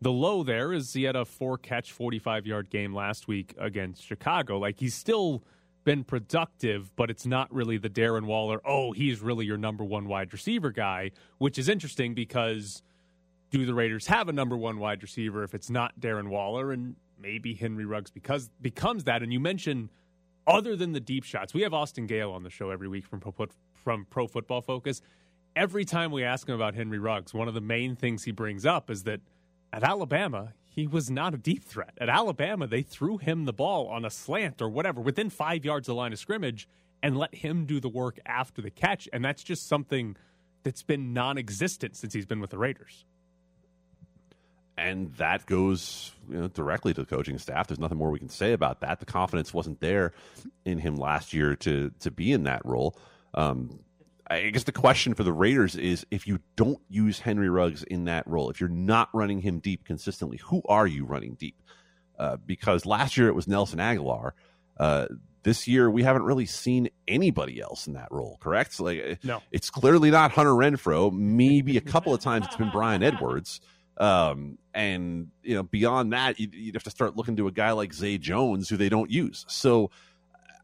the 0.00 0.12
low 0.12 0.42
there 0.42 0.72
is 0.72 0.92
he 0.92 1.04
had 1.04 1.16
a 1.16 1.24
four 1.24 1.58
catch, 1.58 1.92
45 1.92 2.46
yard 2.46 2.70
game 2.70 2.94
last 2.94 3.26
week 3.26 3.54
against 3.58 4.04
Chicago. 4.04 4.58
Like 4.58 4.78
he's 4.78 4.94
still 4.94 5.42
been 5.84 6.04
productive, 6.04 6.94
but 6.96 7.10
it's 7.10 7.26
not 7.26 7.52
really 7.52 7.78
the 7.78 7.88
Darren 7.88 8.26
Waller, 8.26 8.60
oh, 8.64 8.92
he's 8.92 9.20
really 9.20 9.46
your 9.46 9.56
number 9.56 9.84
one 9.84 10.06
wide 10.06 10.32
receiver 10.32 10.70
guy, 10.70 11.10
which 11.38 11.58
is 11.58 11.68
interesting 11.68 12.14
because 12.14 12.82
do 13.50 13.64
the 13.64 13.74
Raiders 13.74 14.06
have 14.06 14.28
a 14.28 14.32
number 14.32 14.56
one 14.56 14.78
wide 14.78 15.02
receiver 15.02 15.42
if 15.42 15.54
it's 15.54 15.70
not 15.70 15.98
Darren 15.98 16.28
Waller? 16.28 16.72
And 16.72 16.96
maybe 17.18 17.54
Henry 17.54 17.86
Ruggs 17.86 18.10
because 18.10 18.50
becomes 18.60 19.04
that. 19.04 19.22
And 19.22 19.32
you 19.32 19.40
mentioned 19.40 19.88
other 20.46 20.76
than 20.76 20.92
the 20.92 21.00
deep 21.00 21.24
shots, 21.24 21.54
we 21.54 21.62
have 21.62 21.74
Austin 21.74 22.06
Gayle 22.06 22.32
on 22.32 22.42
the 22.42 22.50
show 22.50 22.70
every 22.70 22.88
week 22.88 23.06
from 23.06 23.20
Pro, 23.20 23.34
from 23.72 24.06
Pro 24.10 24.26
Football 24.26 24.60
Focus. 24.60 25.00
Every 25.56 25.84
time 25.84 26.12
we 26.12 26.22
ask 26.22 26.48
him 26.48 26.54
about 26.54 26.74
Henry 26.74 26.98
Ruggs, 26.98 27.34
one 27.34 27.48
of 27.48 27.54
the 27.54 27.60
main 27.60 27.96
things 27.96 28.24
he 28.24 28.30
brings 28.30 28.64
up 28.64 28.90
is 28.90 29.02
that– 29.04 29.20
at 29.72 29.82
Alabama, 29.82 30.54
he 30.70 30.86
was 30.86 31.10
not 31.10 31.34
a 31.34 31.38
deep 31.38 31.64
threat. 31.64 31.92
At 32.00 32.08
Alabama, 32.08 32.66
they 32.66 32.82
threw 32.82 33.18
him 33.18 33.44
the 33.44 33.52
ball 33.52 33.88
on 33.88 34.04
a 34.04 34.10
slant 34.10 34.62
or 34.62 34.68
whatever 34.68 35.00
within 35.00 35.30
five 35.30 35.64
yards 35.64 35.88
of 35.88 35.94
the 35.94 35.96
line 35.96 36.12
of 36.12 36.18
scrimmage 36.18 36.68
and 37.02 37.16
let 37.16 37.34
him 37.34 37.64
do 37.64 37.80
the 37.80 37.88
work 37.88 38.18
after 38.26 38.62
the 38.62 38.70
catch. 38.70 39.08
And 39.12 39.24
that's 39.24 39.42
just 39.42 39.68
something 39.68 40.16
that's 40.62 40.82
been 40.82 41.12
non 41.12 41.38
existent 41.38 41.96
since 41.96 42.12
he's 42.12 42.26
been 42.26 42.40
with 42.40 42.50
the 42.50 42.58
Raiders. 42.58 43.04
And 44.76 45.12
that 45.14 45.46
goes 45.46 46.12
you 46.30 46.38
know, 46.38 46.48
directly 46.48 46.94
to 46.94 47.00
the 47.00 47.06
coaching 47.06 47.38
staff. 47.38 47.66
There's 47.66 47.80
nothing 47.80 47.98
more 47.98 48.12
we 48.12 48.20
can 48.20 48.28
say 48.28 48.52
about 48.52 48.80
that. 48.80 49.00
The 49.00 49.06
confidence 49.06 49.52
wasn't 49.52 49.80
there 49.80 50.12
in 50.64 50.78
him 50.78 50.96
last 50.96 51.32
year 51.32 51.56
to 51.56 51.90
to 52.00 52.10
be 52.10 52.32
in 52.32 52.44
that 52.44 52.64
role. 52.64 52.96
Um, 53.34 53.80
I 54.30 54.50
guess 54.50 54.64
the 54.64 54.72
question 54.72 55.14
for 55.14 55.22
the 55.24 55.32
Raiders 55.32 55.74
is 55.74 56.04
if 56.10 56.26
you 56.26 56.38
don't 56.56 56.80
use 56.88 57.18
Henry 57.20 57.48
Ruggs 57.48 57.82
in 57.84 58.04
that 58.04 58.26
role, 58.26 58.50
if 58.50 58.60
you're 58.60 58.68
not 58.68 59.08
running 59.14 59.40
him 59.40 59.58
deep 59.58 59.84
consistently, 59.84 60.36
who 60.38 60.62
are 60.68 60.86
you 60.86 61.04
running 61.06 61.34
deep? 61.34 61.56
Uh, 62.18 62.36
because 62.36 62.84
last 62.84 63.16
year 63.16 63.28
it 63.28 63.34
was 63.34 63.48
Nelson 63.48 63.78
Agholor. 63.78 64.32
Uh, 64.76 65.06
this 65.44 65.66
year 65.66 65.90
we 65.90 66.02
haven't 66.02 66.24
really 66.24 66.44
seen 66.46 66.90
anybody 67.06 67.60
else 67.60 67.86
in 67.86 67.94
that 67.94 68.08
role. 68.10 68.36
Correct? 68.40 68.78
Like, 68.80 69.20
No. 69.24 69.40
it's 69.50 69.70
clearly 69.70 70.10
not 70.10 70.32
Hunter 70.32 70.50
Renfrow. 70.52 71.10
Maybe 71.12 71.76
a 71.76 71.80
couple 71.80 72.12
of 72.12 72.20
times 72.20 72.46
it's 72.46 72.56
been 72.56 72.70
Bryan 72.70 73.02
Edwards. 73.02 73.60
Um, 73.96 74.58
and 74.74 75.28
you 75.42 75.54
know, 75.54 75.62
beyond 75.62 76.12
that, 76.12 76.38
you'd, 76.38 76.54
you'd 76.54 76.74
have 76.74 76.84
to 76.84 76.90
start 76.90 77.16
looking 77.16 77.36
to 77.36 77.48
a 77.48 77.52
guy 77.52 77.72
like 77.72 77.92
Zay 77.94 78.18
Jones, 78.18 78.68
who 78.68 78.76
they 78.76 78.88
don't 78.88 79.10
use. 79.10 79.44
So, 79.48 79.90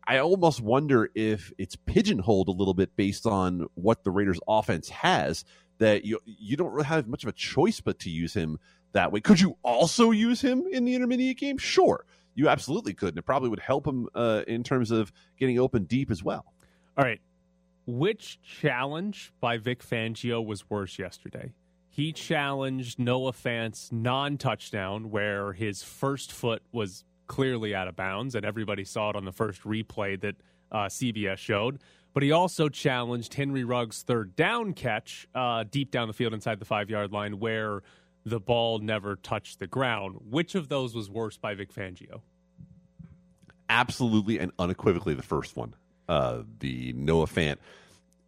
I 0.07 0.19
almost 0.19 0.61
wonder 0.61 1.11
if 1.15 1.53
it's 1.59 1.77
pigeonholed 1.77 2.49
a 2.49 2.53
little 2.53 2.75
bit 2.75 2.95
based 2.97 3.27
on 3.27 3.67
what 3.75 4.05
the 4.05 4.11
Raiders' 4.11 4.41
offense 4.47 4.89
has. 4.91 5.45
That 5.79 6.05
you 6.05 6.21
you 6.25 6.57
don't 6.57 6.71
really 6.71 6.87
have 6.87 7.09
much 7.09 7.25
of 7.25 7.29
a 7.29 7.33
choice 7.33 7.81
but 7.81 7.99
to 8.01 8.11
use 8.11 8.33
him 8.33 8.59
that 8.93 9.11
way. 9.11 9.21
Could 9.21 9.41
you 9.41 9.57
also 9.65 10.13
use 10.13 10.41
him 10.41 10.65
in 10.71 10.85
the 10.85 10.95
intermediate 10.95 11.37
game? 11.37 11.59
Sure, 11.59 12.07
you 12.35 12.49
absolutely 12.49 12.95
could, 12.95 13.11
and 13.11 13.19
it 13.19 13.27
probably 13.27 13.49
would 13.49 13.61
help 13.61 13.87
him 13.87 14.09
uh, 14.15 14.43
in 14.47 14.63
terms 14.63 14.91
of 14.93 15.13
getting 15.37 15.59
open 15.59 15.85
deep 15.85 16.11
as 16.13 16.23
well. 16.23 16.45
All 16.97 17.05
right. 17.05 17.21
Which 17.87 18.41
challenge 18.43 19.33
by 19.41 19.59
Vic 19.59 19.83
Fangio 19.85 20.45
was 20.45 20.71
worse 20.71 20.99
yesterday? 20.99 21.53
He 21.91 22.13
challenged 22.13 22.99
Noah 22.99 23.33
Fant's 23.33 23.93
non 23.93 24.39
touchdown, 24.39 25.11
where 25.11 25.53
his 25.53 25.83
first 25.83 26.33
foot 26.33 26.63
was 26.73 27.05
clearly 27.27 27.75
out 27.75 27.89
of 27.89 27.97
bounds, 27.97 28.35
and 28.35 28.45
everybody 28.45 28.85
saw 28.85 29.11
it 29.11 29.17
on 29.17 29.25
the 29.25 29.33
first 29.33 29.63
replay 29.63 30.21
that 30.21 30.37
uh, 30.71 30.87
CBS 30.87 31.39
showed. 31.39 31.81
But 32.13 32.23
he 32.23 32.31
also 32.31 32.69
challenged 32.69 33.35
Henry 33.35 33.65
Ruggs' 33.65 34.03
third 34.03 34.37
down 34.37 34.73
catch 34.73 35.27
uh, 35.35 35.65
deep 35.69 35.91
down 35.91 36.07
the 36.07 36.15
field 36.15 36.33
inside 36.33 36.61
the 36.61 36.65
five 36.65 36.89
yard 36.91 37.13
line, 37.13 37.41
where 37.41 37.83
the 38.25 38.41
ball 38.41 38.79
never 38.79 39.17
touched 39.17 39.59
the 39.59 39.67
ground. 39.67 40.17
Which 40.31 40.55
of 40.55 40.69
those 40.69 40.95
was 40.95 41.11
worse 41.11 41.37
by 41.37 41.55
Vic 41.55 41.73
Fangio? 41.73 42.21
absolutely 43.69 44.39
and 44.39 44.53
unequivocally 44.59 45.15
the 45.15 45.23
first 45.23 45.57
one, 45.57 45.75
uh, 46.09 46.43
the 46.61 46.93
Noah 46.95 47.27
Fant 47.27 47.57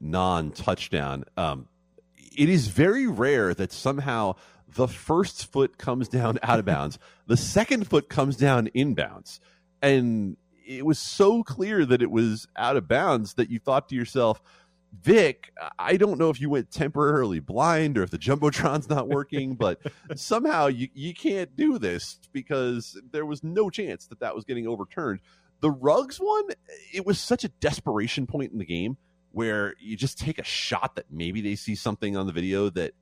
non 0.00 0.50
touchdown. 0.50 1.24
Um, 1.36 1.68
it 2.16 2.48
is 2.48 2.68
very 2.68 3.06
rare 3.06 3.54
that 3.54 3.72
somehow 3.72 4.36
the 4.74 4.88
first 4.88 5.50
foot 5.52 5.78
comes 5.78 6.08
down 6.08 6.38
out 6.42 6.58
of 6.58 6.64
bounds, 6.64 6.98
the 7.26 7.36
second 7.36 7.88
foot 7.88 8.08
comes 8.08 8.36
down 8.36 8.68
inbounds. 8.74 9.40
And 9.82 10.36
it 10.66 10.84
was 10.84 10.98
so 10.98 11.42
clear 11.42 11.84
that 11.84 12.02
it 12.02 12.10
was 12.10 12.46
out 12.56 12.76
of 12.76 12.88
bounds 12.88 13.34
that 13.34 13.50
you 13.50 13.58
thought 13.58 13.88
to 13.88 13.94
yourself, 13.94 14.42
Vic, 15.02 15.52
I 15.78 15.96
don't 15.96 16.18
know 16.18 16.30
if 16.30 16.40
you 16.40 16.48
went 16.48 16.70
temporarily 16.70 17.38
blind 17.40 17.98
or 17.98 18.02
if 18.02 18.10
the 18.10 18.18
jumbotron's 18.18 18.88
not 18.88 19.08
working, 19.08 19.54
but 19.54 19.80
somehow 20.16 20.66
you, 20.66 20.88
you 20.94 21.14
can't 21.14 21.54
do 21.54 21.78
this 21.78 22.18
because 22.32 23.00
there 23.12 23.26
was 23.26 23.44
no 23.44 23.68
chance 23.68 24.06
that 24.06 24.20
that 24.20 24.34
was 24.34 24.44
getting 24.44 24.66
overturned. 24.66 25.20
The 25.60 25.70
Ruggs 25.70 26.16
one, 26.18 26.44
it 26.92 27.04
was 27.04 27.18
such 27.20 27.44
a 27.44 27.48
desperation 27.48 28.26
point 28.26 28.52
in 28.52 28.58
the 28.58 28.64
game 28.64 28.96
where 29.32 29.74
you 29.78 29.96
just 29.96 30.18
take 30.18 30.38
a 30.38 30.44
shot 30.44 30.96
that 30.96 31.06
maybe 31.10 31.40
they 31.40 31.56
see 31.56 31.74
something 31.74 32.16
on 32.16 32.26
the 32.26 32.32
video 32.32 32.70
that 32.70 32.92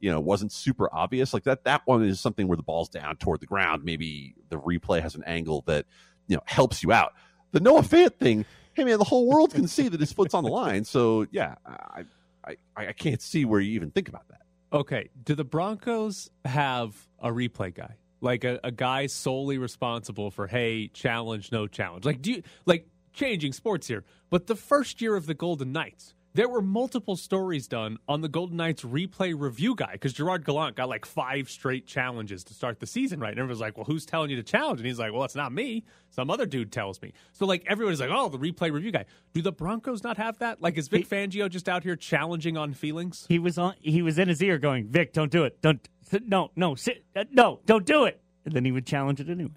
you 0.00 0.10
know 0.10 0.20
wasn't 0.20 0.52
super 0.52 0.88
obvious. 0.92 1.32
Like 1.34 1.44
that 1.44 1.64
that 1.64 1.82
one 1.84 2.04
is 2.04 2.20
something 2.20 2.48
where 2.48 2.56
the 2.56 2.62
ball's 2.62 2.88
down 2.88 3.16
toward 3.16 3.40
the 3.40 3.46
ground. 3.46 3.84
Maybe 3.84 4.34
the 4.48 4.58
replay 4.58 5.00
has 5.02 5.14
an 5.14 5.24
angle 5.24 5.62
that 5.66 5.86
you 6.26 6.36
know 6.36 6.42
helps 6.46 6.82
you 6.82 6.92
out. 6.92 7.14
The 7.52 7.60
Noah 7.60 7.82
Fant 7.82 8.14
thing, 8.16 8.44
hey 8.74 8.84
man, 8.84 8.98
the 8.98 9.04
whole 9.04 9.26
world 9.26 9.54
can 9.54 9.66
see 9.68 9.88
that 9.88 10.00
his 10.00 10.12
foot's 10.12 10.34
on 10.34 10.44
the 10.44 10.50
line. 10.50 10.84
So 10.84 11.26
yeah, 11.30 11.56
I 11.66 12.04
I, 12.44 12.56
I 12.76 12.92
can't 12.92 13.20
see 13.20 13.44
where 13.44 13.60
you 13.60 13.72
even 13.72 13.90
think 13.90 14.08
about 14.08 14.28
that. 14.28 14.40
Okay. 14.72 15.10
Do 15.22 15.34
the 15.34 15.44
Broncos 15.44 16.30
have 16.44 16.94
a 17.18 17.30
replay 17.30 17.74
guy? 17.74 17.96
Like 18.20 18.44
a, 18.44 18.58
a 18.64 18.70
guy 18.70 19.06
solely 19.06 19.58
responsible 19.58 20.30
for, 20.30 20.46
hey, 20.46 20.88
challenge, 20.88 21.52
no 21.52 21.66
challenge? 21.66 22.04
Like, 22.04 22.20
do 22.20 22.32
you, 22.32 22.42
like, 22.66 22.88
changing 23.12 23.52
sports 23.52 23.86
here, 23.86 24.04
but 24.30 24.46
the 24.46 24.54
first 24.54 25.00
year 25.00 25.14
of 25.14 25.26
the 25.26 25.34
Golden 25.34 25.72
Knights, 25.72 26.14
there 26.38 26.48
were 26.48 26.62
multiple 26.62 27.16
stories 27.16 27.66
done 27.66 27.98
on 28.06 28.20
the 28.20 28.28
Golden 28.28 28.58
Knights 28.58 28.84
replay 28.84 29.34
review 29.36 29.74
guy 29.74 29.90
because 29.90 30.12
Gerard 30.12 30.44
Gallant 30.44 30.76
got 30.76 30.88
like 30.88 31.04
five 31.04 31.50
straight 31.50 31.84
challenges 31.84 32.44
to 32.44 32.54
start 32.54 32.78
the 32.78 32.86
season, 32.86 33.18
right? 33.18 33.30
And 33.30 33.40
everyone's 33.40 33.60
like, 33.60 33.76
well, 33.76 33.84
who's 33.84 34.06
telling 34.06 34.30
you 34.30 34.36
to 34.36 34.44
challenge? 34.44 34.78
And 34.78 34.86
he's 34.86 35.00
like, 35.00 35.12
well, 35.12 35.24
it's 35.24 35.34
not 35.34 35.50
me. 35.50 35.82
Some 36.10 36.30
other 36.30 36.46
dude 36.46 36.70
tells 36.70 37.02
me. 37.02 37.12
So, 37.32 37.44
like, 37.44 37.64
everybody's 37.66 37.98
like, 37.98 38.10
oh, 38.12 38.28
the 38.28 38.38
replay 38.38 38.70
review 38.70 38.92
guy. 38.92 39.06
Do 39.32 39.42
the 39.42 39.50
Broncos 39.50 40.04
not 40.04 40.16
have 40.16 40.38
that? 40.38 40.62
Like, 40.62 40.78
is 40.78 40.86
Vic 40.86 41.08
Fangio 41.08 41.50
just 41.50 41.68
out 41.68 41.82
here 41.82 41.96
challenging 41.96 42.56
on 42.56 42.72
feelings? 42.72 43.26
He 43.28 43.40
was 43.40 43.58
on. 43.58 43.74
He 43.80 44.02
was 44.02 44.16
in 44.16 44.28
his 44.28 44.40
ear, 44.40 44.58
going, 44.58 44.86
"Vic, 44.86 45.12
don't 45.12 45.32
do 45.32 45.42
it. 45.42 45.60
Don't. 45.60 45.88
No, 46.24 46.52
no, 46.54 46.76
sit. 46.76 47.04
Uh, 47.16 47.24
no, 47.32 47.58
don't 47.66 47.84
do 47.84 48.04
it." 48.04 48.20
And 48.44 48.54
then 48.54 48.64
he 48.64 48.70
would 48.70 48.86
challenge 48.86 49.18
it 49.18 49.28
anyway. 49.28 49.50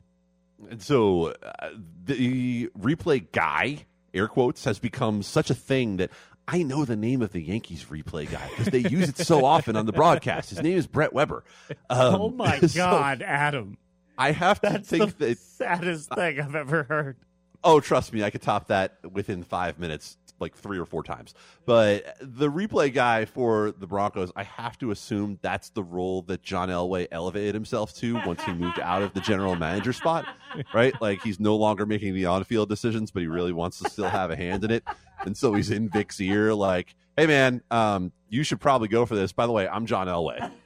And 0.68 0.82
so 0.82 1.28
uh, 1.28 1.70
the 2.06 2.70
replay 2.70 3.32
guy, 3.32 3.86
air 4.16 4.28
quotes, 4.28 4.64
has 4.66 4.80
become 4.80 5.22
such 5.22 5.52
a 5.52 5.56
thing 5.56 5.98
that 5.98 6.10
I 6.48 6.64
know 6.64 6.86
the 6.86 6.96
name 6.96 7.22
of 7.22 7.32
the 7.32 7.42
Yankees 7.42 7.86
replay 7.86 8.30
guy 8.30 8.50
because 8.50 8.68
they 8.68 8.80
use 8.80 9.10
it 9.10 9.18
so 9.18 9.46
often 9.46 9.76
on 9.76 9.86
the 9.86 9.94
broadcast. 9.94 10.50
His 10.50 10.62
name 10.62 10.78
is 10.78 10.88
Brett 10.88 11.14
Weber. 11.14 11.44
Um, 11.90 12.16
oh 12.16 12.30
my 12.30 12.60
so 12.62 12.78
God, 12.78 13.22
Adam! 13.22 13.78
I 14.18 14.32
have 14.32 14.60
to 14.62 14.70
That's 14.70 14.90
think 14.90 15.18
the 15.18 15.28
that. 15.28 15.38
saddest 15.38 16.14
thing 16.14 16.40
I've 16.40 16.56
ever 16.56 16.84
heard. 16.84 17.18
Oh, 17.64 17.80
trust 17.80 18.12
me, 18.12 18.24
I 18.24 18.32
could 18.32 18.42
top 18.42 18.68
that 18.68 18.98
within 19.12 19.44
five 19.44 19.78
minutes, 19.80 20.18
like 20.42 20.56
three 20.56 20.78
or 20.80 20.86
four 20.86 21.04
times. 21.04 21.34
But 21.66 22.18
the 22.20 22.50
replay 22.50 22.94
guy 22.94 23.26
for 23.26 23.72
the 23.72 23.88
Broncos, 23.88 24.32
I 24.36 24.44
have 24.44 24.78
to 24.80 24.92
assume 24.92 25.40
that's 25.42 25.70
the 25.70 25.84
role 25.84 26.24
that 26.24 26.42
John 26.42 26.70
Elway 26.70 27.08
elevated 27.12 27.54
himself 27.54 27.94
to 27.96 28.16
once 28.26 28.44
he 28.44 28.54
moved 28.54 28.80
out 28.80 29.02
of 29.02 29.14
the 29.14 29.22
general 29.22 29.56
manager 29.56 29.94
spot, 29.94 30.26
right? 30.74 30.94
Like 31.02 31.22
he's 31.22 31.40
no 31.40 31.56
longer 31.56 31.86
making 31.86 32.14
the 32.14 32.26
on-field 32.26 32.70
decisions, 32.70 33.12
but 33.12 33.22
he 33.22 33.28
really 33.28 33.54
wants 33.54 33.80
to 33.80 33.90
still 33.90 34.10
have 34.10 34.32
a 34.32 34.36
hand 34.36 34.64
in 34.64 34.72
it, 34.72 34.84
and 35.26 35.38
so 35.38 35.54
he's 35.54 35.70
in 35.72 35.90
Vic's 35.90 36.20
ear, 36.20 36.54
like, 36.54 36.96
"Hey, 37.16 37.28
man, 37.28 37.62
um, 37.72 38.12
you 38.30 38.44
should 38.44 38.60
probably 38.60 38.88
go 38.88 39.06
for 39.06 39.16
this." 39.16 39.32
By 39.32 39.46
the 39.46 39.52
way, 39.52 39.68
I'm 39.68 39.86
John 39.86 40.08
Elway. 40.08 40.52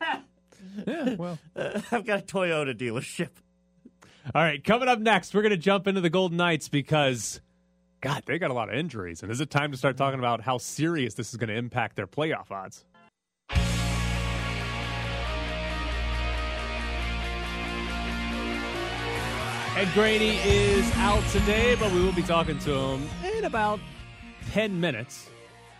Yeah, 0.85 1.15
well. 1.15 1.39
Uh, 1.55 1.81
I've 1.91 2.05
got 2.05 2.19
a 2.19 2.23
Toyota 2.23 2.77
dealership. 2.77 3.29
All 4.33 4.41
right, 4.41 4.63
coming 4.63 4.87
up 4.87 4.99
next, 4.99 5.33
we're 5.33 5.43
going 5.43 5.51
to 5.51 5.57
jump 5.57 5.87
into 5.87 6.01
the 6.01 6.09
Golden 6.09 6.37
Knights 6.37 6.67
because, 6.67 7.39
God, 8.05 8.21
they 8.27 8.37
got 8.37 8.51
a 8.51 8.53
lot 8.53 8.69
of 8.69 8.75
injuries. 8.75 9.23
And 9.23 9.31
is 9.31 9.41
it 9.41 9.49
time 9.49 9.71
to 9.71 9.77
start 9.77 9.97
talking 9.97 10.19
about 10.19 10.39
how 10.39 10.59
serious 10.59 11.15
this 11.15 11.31
is 11.31 11.37
going 11.37 11.49
to 11.49 11.55
impact 11.55 11.95
their 11.95 12.05
playoff 12.05 12.51
odds? 12.51 12.85
Ed 19.75 19.91
Graney 19.95 20.37
is 20.43 20.87
out 20.97 21.27
today, 21.31 21.73
but 21.79 21.91
we 21.91 21.99
will 21.99 22.13
be 22.13 22.21
talking 22.21 22.59
to 22.59 22.71
him 22.71 23.09
in 23.23 23.45
about 23.45 23.79
10 24.51 24.79
minutes. 24.79 25.31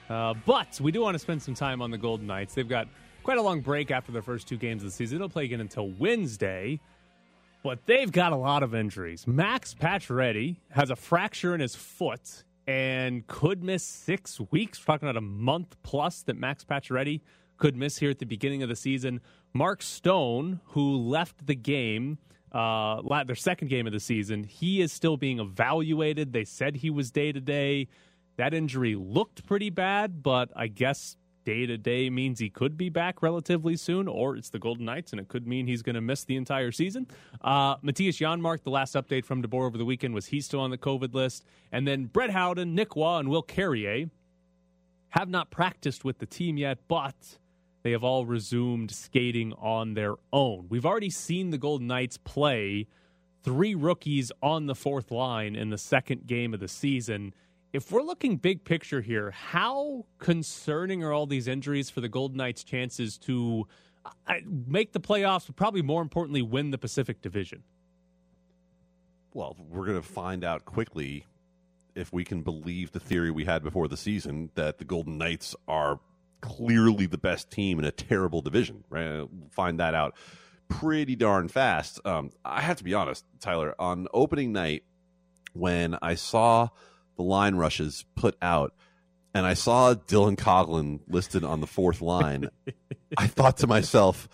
Uh, 0.09 0.33
but 0.47 0.81
we 0.81 0.91
do 0.91 1.01
want 1.01 1.13
to 1.13 1.19
spend 1.19 1.43
some 1.43 1.53
time 1.53 1.79
on 1.79 1.91
the 1.91 1.97
Golden 1.99 2.25
Knights. 2.25 2.55
They've 2.55 2.67
got 2.67 2.87
quite 3.21 3.37
a 3.37 3.41
long 3.43 3.61
break 3.61 3.91
after 3.91 4.11
their 4.11 4.23
first 4.23 4.47
two 4.47 4.57
games 4.57 4.81
of 4.81 4.89
the 4.89 4.95
season. 4.95 5.19
They'll 5.19 5.29
play 5.29 5.45
again 5.45 5.61
until 5.61 5.89
Wednesday. 5.89 6.79
But 7.65 7.87
they've 7.87 8.11
got 8.11 8.31
a 8.31 8.35
lot 8.35 8.61
of 8.61 8.75
injuries. 8.75 9.25
Max 9.25 9.73
Pacioretty 9.73 10.57
has 10.69 10.91
a 10.91 10.95
fracture 10.95 11.55
in 11.55 11.61
his 11.61 11.75
foot 11.75 12.43
and 12.67 13.25
could 13.25 13.63
miss 13.63 13.81
six 13.81 14.39
weeks. 14.51 14.79
We're 14.79 14.93
talking 14.93 15.09
about 15.09 15.17
a 15.17 15.21
month 15.21 15.75
plus 15.81 16.21
that 16.25 16.37
Max 16.37 16.63
Pacioretty 16.63 17.21
could 17.57 17.75
miss 17.75 17.97
here 17.97 18.11
at 18.11 18.19
the 18.19 18.25
beginning 18.27 18.61
of 18.61 18.69
the 18.69 18.75
season. 18.75 19.19
Mark 19.51 19.81
Stone, 19.81 20.59
who 20.65 20.95
left 20.95 21.47
the 21.47 21.55
game, 21.55 22.19
uh, 22.51 23.23
their 23.23 23.35
second 23.35 23.69
game 23.69 23.87
of 23.87 23.93
the 23.93 23.99
season, 23.99 24.43
he 24.43 24.79
is 24.79 24.91
still 24.91 25.17
being 25.17 25.39
evaluated. 25.39 26.33
They 26.33 26.45
said 26.45 26.75
he 26.75 26.91
was 26.91 27.09
day 27.09 27.31
to 27.31 27.41
day. 27.41 27.87
That 28.37 28.53
injury 28.53 28.93
looked 28.93 29.43
pretty 29.47 29.71
bad, 29.71 30.21
but 30.21 30.51
I 30.55 30.67
guess 30.67 31.17
day 31.45 31.65
to 31.65 31.77
day 31.77 32.09
means 32.09 32.39
he 32.39 32.49
could 32.49 32.75
be 32.75 32.89
back 32.89 33.21
relatively 33.21 33.77
soon, 33.77 34.07
or 34.07 34.35
it's 34.35 34.49
the 34.49 34.59
Golden 34.59 34.85
Knights, 34.85 35.13
and 35.13 35.21
it 35.21 35.29
could 35.29 35.47
mean 35.47 35.67
he's 35.67 35.81
going 35.81 35.95
to 35.95 36.01
miss 36.01 36.25
the 36.25 36.35
entire 36.35 36.71
season. 36.71 37.07
Uh, 37.41 37.77
Mattias 37.77 38.17
Janmark, 38.17 38.63
the 38.63 38.71
last 38.71 38.95
update 38.95 39.23
from 39.23 39.41
DeBoer 39.41 39.67
over 39.67 39.77
the 39.77 39.85
weekend 39.85 40.13
was 40.13 40.25
he's 40.25 40.45
still 40.45 40.59
on 40.59 40.71
the 40.71 40.77
COVID 40.77 41.13
list. 41.13 41.45
And 41.71 41.87
then 41.87 42.05
Brett 42.05 42.31
Howden, 42.31 42.75
Nick 42.75 42.95
Roy, 42.95 43.19
and 43.19 43.29
Will 43.29 43.43
Carrier 43.43 44.09
have 45.09 45.29
not 45.29 45.49
practiced 45.49 46.03
with 46.03 46.17
the 46.17 46.25
team 46.25 46.57
yet, 46.57 46.79
but 46.87 47.37
they 47.83 47.91
have 47.91 48.03
all 48.03 48.25
resumed 48.25 48.91
skating 48.91 49.53
on 49.53 49.93
their 49.93 50.15
own. 50.33 50.65
We've 50.69 50.85
already 50.85 51.11
seen 51.11 51.51
the 51.51 51.57
Golden 51.57 51.87
Knights 51.87 52.17
play 52.17 52.87
three 53.43 53.75
rookies 53.75 54.31
on 54.41 54.65
the 54.65 54.73
fourth 54.73 55.11
line 55.11 55.55
in 55.55 55.69
the 55.69 55.77
second 55.77 56.25
game 56.25 56.53
of 56.53 56.59
the 56.59 56.67
season 56.67 57.31
if 57.75 57.91
we're 57.91 58.01
looking 58.01 58.37
big 58.37 58.63
picture 58.63 59.01
here, 59.01 59.31
how 59.31 60.05
concerning 60.17 61.03
are 61.03 61.11
all 61.11 61.25
these 61.25 61.45
injuries 61.45 61.89
for 61.89 61.99
the 61.99 62.07
Golden 62.07 62.37
Knights' 62.37 62.63
chances 62.63 63.17
to 63.19 63.67
uh, 64.05 64.35
make 64.45 64.93
the 64.93 65.01
playoffs, 65.01 65.47
but 65.47 65.57
probably 65.57 65.81
more 65.81 66.01
importantly, 66.01 66.41
win 66.41 66.71
the 66.71 66.77
Pacific 66.77 67.21
Division? 67.21 67.63
Well, 69.33 69.57
we're 69.59 69.85
going 69.85 70.01
to 70.01 70.07
find 70.07 70.45
out 70.45 70.63
quickly 70.63 71.25
if 71.95 72.13
we 72.13 72.23
can 72.23 72.43
believe 72.43 72.93
the 72.93 73.01
theory 73.01 73.29
we 73.29 73.43
had 73.43 73.61
before 73.61 73.89
the 73.89 73.97
season 73.97 74.51
that 74.55 74.77
the 74.77 74.85
Golden 74.85 75.17
Knights 75.17 75.53
are 75.67 75.99
clearly 76.39 77.07
the 77.07 77.17
best 77.17 77.51
team 77.51 77.77
in 77.77 77.83
a 77.83 77.91
terrible 77.91 78.41
division. 78.41 78.85
Right? 78.89 79.17
We'll 79.17 79.49
find 79.51 79.81
that 79.81 79.93
out 79.93 80.15
pretty 80.69 81.17
darn 81.17 81.49
fast. 81.49 81.99
Um, 82.05 82.31
I 82.45 82.61
have 82.61 82.77
to 82.77 82.85
be 82.85 82.93
honest, 82.93 83.25
Tyler. 83.41 83.75
On 83.79 84.07
opening 84.13 84.53
night, 84.53 84.83
when 85.51 85.97
I 86.01 86.15
saw 86.15 86.69
the 87.15 87.23
line 87.23 87.55
rushes 87.55 88.05
put 88.15 88.35
out 88.41 88.73
and 89.35 89.45
I 89.45 89.53
saw 89.53 89.93
Dylan 89.93 90.37
Coghlan 90.37 91.01
listed 91.09 91.43
on 91.43 91.59
the 91.59 91.67
fourth 91.67 92.01
line, 92.01 92.49
I 93.17 93.27
thought 93.27 93.57
to 93.57 93.67
myself, 93.67 94.29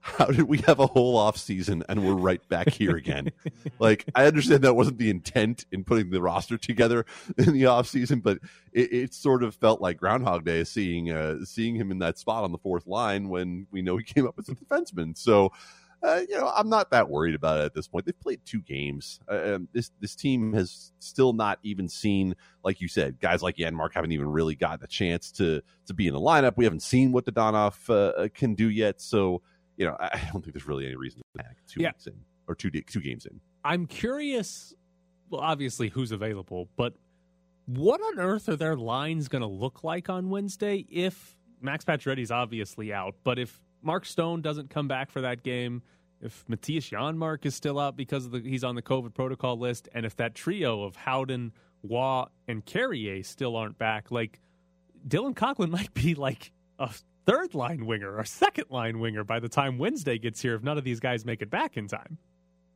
how 0.00 0.24
did 0.24 0.44
we 0.44 0.58
have 0.58 0.78
a 0.80 0.86
whole 0.86 1.18
off 1.18 1.36
season 1.36 1.84
and 1.86 2.02
we're 2.02 2.14
right 2.14 2.40
back 2.48 2.70
here 2.70 2.96
again? 2.96 3.30
like 3.78 4.06
I 4.14 4.24
understand 4.24 4.62
that 4.62 4.74
wasn't 4.74 4.96
the 4.96 5.10
intent 5.10 5.66
in 5.70 5.84
putting 5.84 6.08
the 6.08 6.22
roster 6.22 6.56
together 6.56 7.04
in 7.36 7.52
the 7.52 7.66
off 7.66 7.88
season, 7.88 8.20
but 8.20 8.38
it, 8.72 8.90
it 8.90 9.14
sort 9.14 9.42
of 9.42 9.54
felt 9.54 9.82
like 9.82 9.98
Groundhog 9.98 10.46
Day 10.46 10.64
seeing 10.64 11.10
uh, 11.10 11.44
seeing 11.44 11.74
him 11.74 11.90
in 11.90 11.98
that 11.98 12.18
spot 12.18 12.44
on 12.44 12.52
the 12.52 12.58
fourth 12.58 12.86
line 12.86 13.28
when 13.28 13.66
we 13.70 13.82
know 13.82 13.98
he 13.98 14.04
came 14.04 14.26
up 14.26 14.38
as 14.38 14.48
a 14.48 14.54
defenseman. 14.54 15.14
So 15.18 15.52
uh, 16.02 16.20
you 16.28 16.36
know, 16.38 16.50
I'm 16.54 16.68
not 16.68 16.90
that 16.90 17.08
worried 17.10 17.34
about 17.34 17.60
it 17.60 17.64
at 17.64 17.74
this 17.74 17.88
point. 17.88 18.06
They've 18.06 18.18
played 18.20 18.40
two 18.44 18.60
games. 18.60 19.20
Uh, 19.28 19.58
this 19.72 19.90
this 20.00 20.14
team 20.14 20.52
has 20.52 20.92
still 21.00 21.32
not 21.32 21.58
even 21.62 21.88
seen, 21.88 22.36
like 22.64 22.80
you 22.80 22.88
said, 22.88 23.18
guys 23.20 23.42
like 23.42 23.56
Janmark 23.56 23.90
haven't 23.94 24.12
even 24.12 24.28
really 24.28 24.54
gotten 24.54 24.84
a 24.84 24.86
chance 24.86 25.32
to 25.32 25.60
to 25.86 25.94
be 25.94 26.06
in 26.06 26.14
the 26.14 26.20
lineup. 26.20 26.54
We 26.56 26.64
haven't 26.64 26.82
seen 26.82 27.12
what 27.12 27.24
Dadonov 27.24 27.88
uh, 27.90 28.28
can 28.34 28.54
do 28.54 28.70
yet. 28.70 29.00
So, 29.00 29.42
you 29.76 29.86
know, 29.86 29.96
I 30.00 30.18
don't 30.32 30.42
think 30.42 30.54
there's 30.54 30.68
really 30.68 30.86
any 30.86 30.96
reason 30.96 31.20
to 31.20 31.42
panic 31.42 31.56
two 31.68 31.82
Yeah. 31.82 31.88
weeks 31.90 32.06
in 32.06 32.14
or 32.46 32.54
two 32.54 32.70
two 32.70 33.00
games 33.00 33.26
in. 33.26 33.40
I'm 33.64 33.86
curious. 33.86 34.74
Well, 35.30 35.40
obviously, 35.40 35.88
who's 35.88 36.12
available, 36.12 36.68
but 36.76 36.94
what 37.66 38.00
on 38.00 38.18
earth 38.18 38.48
are 38.48 38.56
their 38.56 38.76
lines 38.76 39.28
going 39.28 39.42
to 39.42 39.48
look 39.48 39.84
like 39.84 40.08
on 40.08 40.30
Wednesday 40.30 40.86
if 40.88 41.36
Max 41.60 41.84
Pacioretty's 41.84 42.30
obviously 42.30 42.94
out, 42.94 43.14
but 43.24 43.38
if 43.38 43.60
Mark 43.82 44.04
Stone 44.04 44.42
doesn't 44.42 44.70
come 44.70 44.88
back 44.88 45.10
for 45.10 45.20
that 45.20 45.42
game, 45.42 45.82
if 46.20 46.44
Mattias 46.48 46.90
Janmark 46.90 47.46
is 47.46 47.54
still 47.54 47.78
out 47.78 47.96
because 47.96 48.28
the, 48.30 48.40
he's 48.40 48.64
on 48.64 48.74
the 48.74 48.82
COVID 48.82 49.14
protocol 49.14 49.58
list, 49.58 49.88
and 49.94 50.04
if 50.04 50.16
that 50.16 50.34
trio 50.34 50.82
of 50.82 50.96
Howden, 50.96 51.52
Roy, 51.82 52.24
and 52.48 52.64
Carrier 52.64 53.22
still 53.22 53.56
aren't 53.56 53.78
back, 53.78 54.10
like 54.10 54.40
Dylan 55.06 55.34
Coghlan 55.34 55.70
might 55.70 55.94
be 55.94 56.14
like 56.14 56.52
a 56.78 56.90
third 57.26 57.54
line 57.54 57.86
winger 57.86 58.16
or 58.16 58.24
second 58.24 58.64
line 58.70 59.00
winger 59.00 59.22
by 59.24 59.38
the 59.38 59.48
time 59.48 59.78
Wednesday 59.78 60.18
gets 60.18 60.40
here 60.40 60.54
if 60.54 60.62
none 60.62 60.78
of 60.78 60.84
these 60.84 61.00
guys 61.00 61.24
make 61.24 61.42
it 61.42 61.50
back 61.50 61.76
in 61.76 61.86
time. 61.86 62.18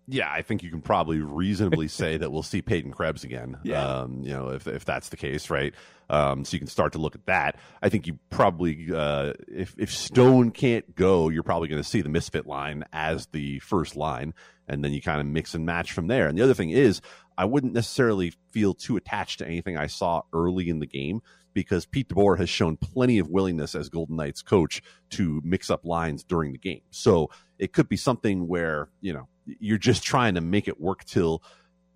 Yeah, 0.08 0.30
I 0.30 0.42
think 0.42 0.62
you 0.62 0.70
can 0.70 0.82
probably 0.82 1.20
reasonably 1.20 1.88
say 1.88 2.16
that 2.16 2.32
we'll 2.32 2.42
see 2.42 2.60
Peyton 2.60 2.92
Krebs 2.92 3.24
again. 3.24 3.58
Yeah. 3.64 4.00
Um, 4.00 4.22
you 4.22 4.30
know, 4.32 4.48
if 4.48 4.66
if 4.66 4.84
that's 4.84 5.10
the 5.10 5.16
case, 5.16 5.48
right? 5.48 5.72
Um, 6.10 6.44
so 6.44 6.54
you 6.54 6.58
can 6.58 6.66
start 6.66 6.92
to 6.92 6.98
look 6.98 7.14
at 7.14 7.24
that. 7.26 7.56
I 7.80 7.88
think 7.88 8.06
you 8.06 8.18
probably, 8.28 8.88
uh, 8.92 9.34
if 9.48 9.74
if 9.78 9.94
Stone 9.94 10.50
can't 10.50 10.94
go, 10.96 11.28
you're 11.28 11.44
probably 11.44 11.68
going 11.68 11.82
to 11.82 11.88
see 11.88 12.02
the 12.02 12.08
misfit 12.08 12.46
line 12.46 12.84
as 12.92 13.26
the 13.26 13.60
first 13.60 13.96
line, 13.96 14.34
and 14.68 14.84
then 14.84 14.92
you 14.92 15.00
kind 15.00 15.20
of 15.20 15.26
mix 15.26 15.54
and 15.54 15.64
match 15.64 15.92
from 15.92 16.08
there. 16.08 16.26
And 16.26 16.36
the 16.36 16.42
other 16.42 16.54
thing 16.54 16.70
is, 16.70 17.00
I 17.38 17.44
wouldn't 17.44 17.72
necessarily 17.72 18.32
feel 18.50 18.74
too 18.74 18.96
attached 18.96 19.38
to 19.38 19.46
anything 19.46 19.76
I 19.76 19.86
saw 19.86 20.22
early 20.32 20.68
in 20.68 20.80
the 20.80 20.86
game 20.86 21.22
because 21.54 21.86
Pete 21.86 22.08
DeBoer 22.08 22.38
has 22.38 22.48
shown 22.48 22.76
plenty 22.76 23.18
of 23.18 23.28
willingness 23.28 23.74
as 23.74 23.88
Golden 23.88 24.16
Knights 24.16 24.42
coach 24.42 24.82
to 25.10 25.40
mix 25.44 25.70
up 25.70 25.84
lines 25.84 26.24
during 26.24 26.52
the 26.52 26.58
game. 26.58 26.82
So 26.90 27.30
it 27.58 27.72
could 27.72 27.88
be 27.88 27.96
something 27.96 28.48
where 28.48 28.88
you 29.00 29.12
know 29.12 29.28
you're 29.46 29.78
just 29.78 30.02
trying 30.02 30.34
to 30.34 30.40
make 30.40 30.68
it 30.68 30.80
work 30.80 31.04
till 31.04 31.42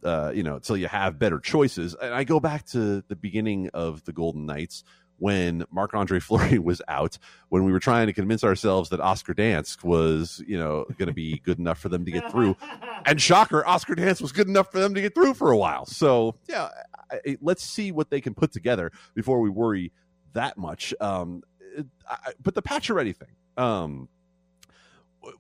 uh, 0.04 0.32
you 0.34 0.42
know 0.42 0.58
till 0.58 0.76
you 0.76 0.88
have 0.88 1.18
better 1.18 1.38
choices. 1.38 1.94
And 2.00 2.14
I 2.14 2.24
go 2.24 2.40
back 2.40 2.66
to 2.66 3.02
the 3.08 3.16
beginning 3.16 3.70
of 3.74 4.04
the 4.04 4.12
Golden 4.12 4.46
Knights 4.46 4.84
when 5.18 5.64
Marc 5.70 5.94
Andre 5.94 6.20
Fleury 6.20 6.58
was 6.58 6.82
out, 6.88 7.18
when 7.48 7.64
we 7.64 7.72
were 7.72 7.80
trying 7.80 8.06
to 8.06 8.12
convince 8.12 8.44
ourselves 8.44 8.90
that 8.90 9.00
Oscar 9.00 9.34
Dansk 9.34 9.82
was 9.84 10.42
you 10.46 10.58
know 10.58 10.84
going 10.98 11.08
to 11.08 11.14
be 11.14 11.38
good 11.44 11.58
enough 11.58 11.78
for 11.78 11.88
them 11.88 12.04
to 12.04 12.10
get 12.10 12.30
through. 12.30 12.56
And 13.08 13.22
shocker, 13.22 13.64
Oscar 13.64 13.94
Dansk 13.94 14.20
was 14.20 14.32
good 14.32 14.48
enough 14.48 14.72
for 14.72 14.80
them 14.80 14.92
to 14.94 15.00
get 15.00 15.14
through 15.14 15.34
for 15.34 15.52
a 15.52 15.56
while. 15.56 15.86
So 15.86 16.34
yeah, 16.48 16.70
I, 17.10 17.36
let's 17.40 17.62
see 17.62 17.92
what 17.92 18.10
they 18.10 18.20
can 18.20 18.34
put 18.34 18.52
together 18.52 18.92
before 19.14 19.40
we 19.40 19.50
worry 19.50 19.92
that 20.32 20.56
much. 20.58 20.94
Um, 21.00 21.42
it- 21.76 21.86
I, 22.08 22.32
but 22.42 22.54
the 22.54 22.62
Pacioretty 22.62 23.16
thing. 23.16 23.28
Um, 23.56 24.08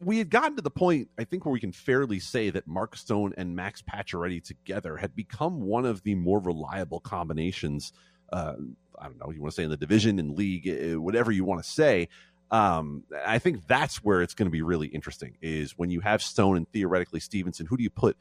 we 0.00 0.18
had 0.18 0.30
gotten 0.30 0.56
to 0.56 0.62
the 0.62 0.70
point, 0.70 1.08
I 1.18 1.24
think, 1.24 1.44
where 1.44 1.52
we 1.52 1.60
can 1.60 1.72
fairly 1.72 2.18
say 2.18 2.50
that 2.50 2.66
Mark 2.66 2.96
Stone 2.96 3.34
and 3.36 3.54
Max 3.54 3.82
Pacioretty 3.82 4.42
together 4.42 4.96
had 4.96 5.14
become 5.14 5.60
one 5.60 5.84
of 5.84 6.02
the 6.02 6.14
more 6.14 6.40
reliable 6.40 7.00
combinations. 7.00 7.92
Uh, 8.32 8.54
I 8.98 9.04
don't 9.04 9.18
know, 9.20 9.30
you 9.30 9.40
want 9.40 9.52
to 9.52 9.56
say 9.56 9.62
in 9.64 9.70
the 9.70 9.76
division, 9.76 10.18
in 10.18 10.34
league, 10.34 10.66
eh, 10.66 10.94
whatever 10.94 11.30
you 11.30 11.44
want 11.44 11.62
to 11.62 11.70
say. 11.70 12.08
Um, 12.50 13.04
I 13.24 13.38
think 13.38 13.66
that's 13.66 14.02
where 14.02 14.22
it's 14.22 14.34
going 14.34 14.46
to 14.46 14.52
be 14.52 14.62
really 14.62 14.88
interesting 14.88 15.36
is 15.42 15.76
when 15.78 15.90
you 15.90 16.00
have 16.00 16.22
Stone 16.22 16.56
and 16.56 16.68
theoretically 16.72 17.20
Stephenson, 17.20 17.66
who 17.66 17.76
do 17.76 17.82
you 17.82 17.90
put 17.90 18.16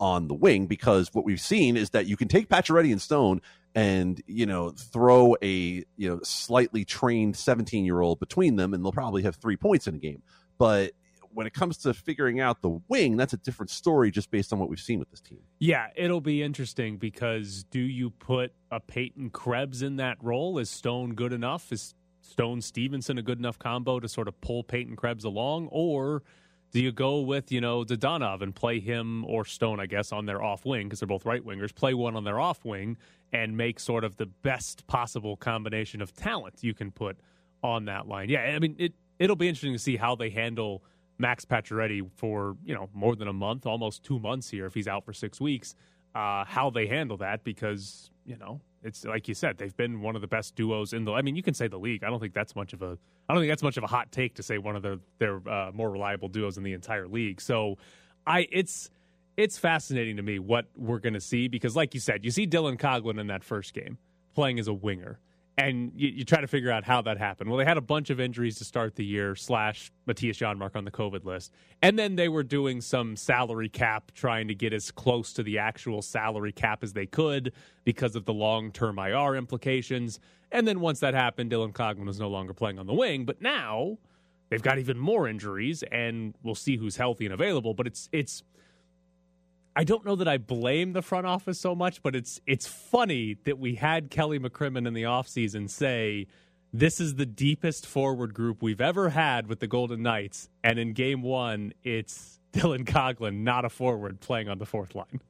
on 0.00 0.28
the 0.28 0.34
wing? 0.34 0.66
Because 0.66 1.10
what 1.12 1.24
we've 1.24 1.40
seen 1.40 1.76
is 1.76 1.90
that 1.90 2.06
you 2.06 2.16
can 2.16 2.28
take 2.28 2.48
Pacioretty 2.48 2.92
and 2.92 3.00
Stone 3.00 3.40
and 3.74 4.22
you 4.26 4.46
know 4.46 4.70
throw 4.70 5.36
a 5.42 5.84
you 5.96 6.08
know 6.08 6.20
slightly 6.22 6.84
trained 6.84 7.36
17 7.36 7.84
year 7.84 8.00
old 8.00 8.18
between 8.18 8.56
them 8.56 8.72
and 8.72 8.82
they'll 8.82 8.92
probably 8.92 9.22
have 9.22 9.36
three 9.36 9.56
points 9.56 9.86
in 9.86 9.94
a 9.94 9.98
game 9.98 10.22
but 10.56 10.92
when 11.34 11.46
it 11.46 11.52
comes 11.52 11.76
to 11.76 11.92
figuring 11.92 12.40
out 12.40 12.62
the 12.62 12.80
wing 12.88 13.18
that's 13.18 13.34
a 13.34 13.36
different 13.36 13.68
story 13.68 14.10
just 14.10 14.30
based 14.30 14.54
on 14.54 14.58
what 14.58 14.70
we've 14.70 14.80
seen 14.80 14.98
with 14.98 15.10
this 15.10 15.20
team 15.20 15.38
Yeah, 15.58 15.88
it'll 15.96 16.20
be 16.20 16.42
interesting 16.42 16.98
because 16.98 17.64
do 17.64 17.80
you 17.80 18.10
put 18.10 18.52
a 18.70 18.80
Peyton 18.80 19.30
Krebs 19.30 19.82
in 19.82 19.96
that 19.96 20.18
role? 20.22 20.58
Is 20.58 20.70
Stone 20.70 21.14
good 21.14 21.32
enough? 21.32 21.72
Is 21.72 21.94
Stone 22.22 22.62
Stephenson 22.62 23.18
a 23.18 23.22
good 23.22 23.38
enough 23.38 23.58
combo 23.58 24.00
to 24.00 24.08
sort 24.08 24.28
of 24.28 24.40
pull 24.40 24.62
Peyton 24.62 24.96
Krebs 24.96 25.24
along? 25.24 25.68
Or 25.70 26.22
do 26.70 26.82
you 26.82 26.92
go 26.92 27.20
with, 27.20 27.50
you 27.50 27.60
know, 27.60 27.84
Dadonov 27.84 28.42
and 28.42 28.54
play 28.54 28.80
him 28.80 29.24
or 29.24 29.44
Stone, 29.44 29.80
I 29.80 29.86
guess, 29.86 30.12
on 30.12 30.26
their 30.26 30.42
off 30.42 30.64
wing 30.64 30.86
because 30.86 31.00
they're 31.00 31.06
both 31.06 31.24
right 31.24 31.44
wingers, 31.44 31.74
play 31.74 31.94
one 31.94 32.14
on 32.14 32.24
their 32.24 32.38
off 32.38 32.64
wing 32.64 32.96
and 33.32 33.56
make 33.56 33.80
sort 33.80 34.04
of 34.04 34.16
the 34.16 34.26
best 34.26 34.86
possible 34.86 35.36
combination 35.36 36.02
of 36.02 36.14
talent 36.14 36.56
you 36.60 36.74
can 36.74 36.90
put 36.90 37.16
on 37.62 37.86
that 37.86 38.06
line? 38.06 38.28
Yeah, 38.28 38.40
I 38.40 38.58
mean, 38.58 38.76
it, 38.78 38.92
it'll 39.18 39.36
be 39.36 39.48
interesting 39.48 39.72
to 39.72 39.78
see 39.78 39.96
how 39.96 40.14
they 40.14 40.30
handle 40.30 40.82
Max 41.18 41.44
Pacioretty 41.44 42.08
for 42.16 42.56
you 42.64 42.74
know 42.74 42.88
more 42.94 43.16
than 43.16 43.28
a 43.28 43.32
month, 43.32 43.66
almost 43.66 44.04
two 44.04 44.18
months 44.18 44.48
here 44.48 44.66
if 44.66 44.74
he's 44.74 44.88
out 44.88 45.04
for 45.04 45.12
six 45.12 45.40
weeks. 45.40 45.74
Uh, 46.14 46.44
how 46.44 46.70
they 46.70 46.86
handle 46.86 47.16
that 47.18 47.44
because 47.44 48.10
you 48.24 48.36
know 48.36 48.60
it's 48.82 49.04
like 49.04 49.28
you 49.28 49.34
said 49.34 49.58
they've 49.58 49.76
been 49.76 50.00
one 50.00 50.14
of 50.14 50.22
the 50.22 50.28
best 50.28 50.54
duos 50.54 50.92
in 50.92 51.04
the. 51.04 51.12
I 51.12 51.22
mean, 51.22 51.36
you 51.36 51.42
can 51.42 51.54
say 51.54 51.68
the 51.68 51.78
league. 51.78 52.04
I 52.04 52.10
don't 52.10 52.20
think 52.20 52.34
that's 52.34 52.54
much 52.54 52.72
of 52.72 52.82
a. 52.82 52.96
I 53.28 53.34
don't 53.34 53.42
think 53.42 53.50
that's 53.50 53.62
much 53.62 53.76
of 53.76 53.84
a 53.84 53.88
hot 53.88 54.10
take 54.12 54.34
to 54.34 54.42
say 54.42 54.58
one 54.58 54.76
of 54.76 54.82
their 54.82 54.98
their 55.18 55.48
uh, 55.48 55.70
more 55.72 55.90
reliable 55.90 56.28
duos 56.28 56.56
in 56.56 56.62
the 56.62 56.72
entire 56.72 57.08
league. 57.08 57.40
So, 57.40 57.78
I 58.26 58.46
it's 58.52 58.90
it's 59.36 59.58
fascinating 59.58 60.16
to 60.16 60.22
me 60.22 60.38
what 60.38 60.66
we're 60.76 60.98
going 60.98 61.14
to 61.14 61.20
see 61.20 61.48
because, 61.48 61.76
like 61.76 61.94
you 61.94 62.00
said, 62.00 62.24
you 62.24 62.30
see 62.30 62.46
Dylan 62.46 62.78
Coghlan 62.78 63.20
in 63.20 63.28
that 63.28 63.44
first 63.44 63.74
game 63.74 63.98
playing 64.34 64.58
as 64.58 64.68
a 64.68 64.74
winger 64.74 65.18
and 65.58 65.90
you, 65.96 66.08
you 66.08 66.24
try 66.24 66.40
to 66.40 66.46
figure 66.46 66.70
out 66.70 66.84
how 66.84 67.02
that 67.02 67.18
happened. 67.18 67.50
Well, 67.50 67.58
they 67.58 67.64
had 67.64 67.76
a 67.76 67.82
bunch 67.82 68.10
of 68.10 68.20
injuries 68.20 68.56
to 68.58 68.64
start 68.64 68.94
the 68.94 69.04
year, 69.04 69.34
slash 69.34 69.90
Mattias 70.06 70.38
Janmark 70.38 70.76
on 70.76 70.84
the 70.84 70.90
COVID 70.92 71.24
list. 71.24 71.52
And 71.82 71.98
then 71.98 72.14
they 72.14 72.28
were 72.28 72.44
doing 72.44 72.80
some 72.80 73.16
salary 73.16 73.68
cap, 73.68 74.12
trying 74.14 74.46
to 74.48 74.54
get 74.54 74.72
as 74.72 74.92
close 74.92 75.32
to 75.32 75.42
the 75.42 75.58
actual 75.58 76.00
salary 76.00 76.52
cap 76.52 76.84
as 76.84 76.92
they 76.92 77.06
could 77.06 77.52
because 77.84 78.14
of 78.14 78.24
the 78.24 78.32
long 78.32 78.70
term 78.70 79.00
IR 79.00 79.34
implications. 79.34 80.20
And 80.52 80.66
then 80.66 80.78
once 80.78 81.00
that 81.00 81.12
happened, 81.12 81.50
Dylan 81.50 81.72
Coghlan 81.72 82.06
was 82.06 82.20
no 82.20 82.30
longer 82.30 82.54
playing 82.54 82.78
on 82.78 82.86
the 82.86 82.94
wing. 82.94 83.24
But 83.24 83.42
now 83.42 83.98
they've 84.50 84.62
got 84.62 84.78
even 84.78 84.96
more 84.96 85.26
injuries, 85.26 85.82
and 85.90 86.34
we'll 86.44 86.54
see 86.54 86.76
who's 86.76 86.96
healthy 86.96 87.26
and 87.26 87.34
available. 87.34 87.74
But 87.74 87.88
it's 87.88 88.08
it's 88.12 88.44
I 89.78 89.84
don't 89.84 90.04
know 90.04 90.16
that 90.16 90.26
I 90.26 90.38
blame 90.38 90.92
the 90.92 91.02
front 91.02 91.28
office 91.28 91.60
so 91.60 91.72
much, 91.72 92.02
but 92.02 92.16
it's 92.16 92.40
it's 92.48 92.66
funny 92.66 93.36
that 93.44 93.60
we 93.60 93.76
had 93.76 94.10
Kelly 94.10 94.40
McCrimmon 94.40 94.88
in 94.88 94.92
the 94.92 95.04
offseason 95.04 95.70
say 95.70 96.26
this 96.72 97.00
is 97.00 97.14
the 97.14 97.24
deepest 97.24 97.86
forward 97.86 98.34
group 98.34 98.60
we've 98.60 98.80
ever 98.80 99.10
had 99.10 99.46
with 99.46 99.60
the 99.60 99.68
Golden 99.68 100.02
Knights, 100.02 100.48
and 100.64 100.80
in 100.80 100.94
game 100.94 101.22
one, 101.22 101.72
it's 101.84 102.40
Dylan 102.52 102.86
Coghlan, 102.86 103.44
not 103.44 103.64
a 103.64 103.68
forward, 103.68 104.18
playing 104.18 104.48
on 104.48 104.58
the 104.58 104.66
fourth 104.66 104.96
line. 104.96 105.20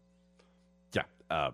yeah 0.94 1.02
um, 1.30 1.52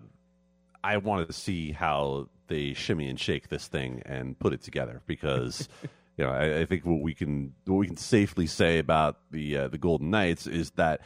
i 0.81 0.95
wanted 0.95 1.27
to 1.27 1.33
see 1.33 1.73
how 1.73 2.29
they 2.47 2.73
shimmy 2.73 3.09
and 3.09 3.19
shake 3.19 3.49
this 3.49 3.67
thing 3.67 4.01
and 4.05 4.39
put 4.39 4.53
it 4.53 4.61
together 4.61 5.01
because 5.05 5.67
you 6.17 6.23
know 6.23 6.31
I, 6.31 6.59
I 6.59 6.65
think 6.65 6.85
what 6.85 7.01
we 7.01 7.13
can 7.13 7.55
what 7.65 7.75
we 7.75 7.87
can 7.87 7.97
safely 7.97 8.47
say 8.47 8.79
about 8.79 9.17
the 9.31 9.57
uh, 9.57 9.67
the 9.67 9.77
golden 9.77 10.11
knights 10.11 10.47
is 10.47 10.71
that 10.77 11.01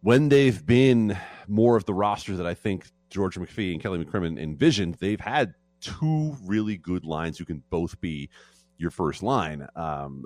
when 0.00 0.28
they've 0.28 0.64
been 0.64 1.16
more 1.46 1.76
of 1.76 1.84
the 1.84 1.94
roster 1.94 2.36
that 2.36 2.46
I 2.46 2.54
think 2.54 2.86
George 3.10 3.36
McPhee 3.36 3.72
and 3.72 3.82
Kelly 3.82 4.04
McCrimmon 4.04 4.38
envisioned, 4.38 4.94
they've 4.94 5.20
had 5.20 5.54
two 5.80 6.36
really 6.44 6.76
good 6.76 7.04
lines 7.04 7.38
who 7.38 7.44
can 7.44 7.62
both 7.70 8.00
be 8.00 8.28
your 8.76 8.90
first 8.90 9.22
line. 9.22 9.66
Um, 9.74 10.24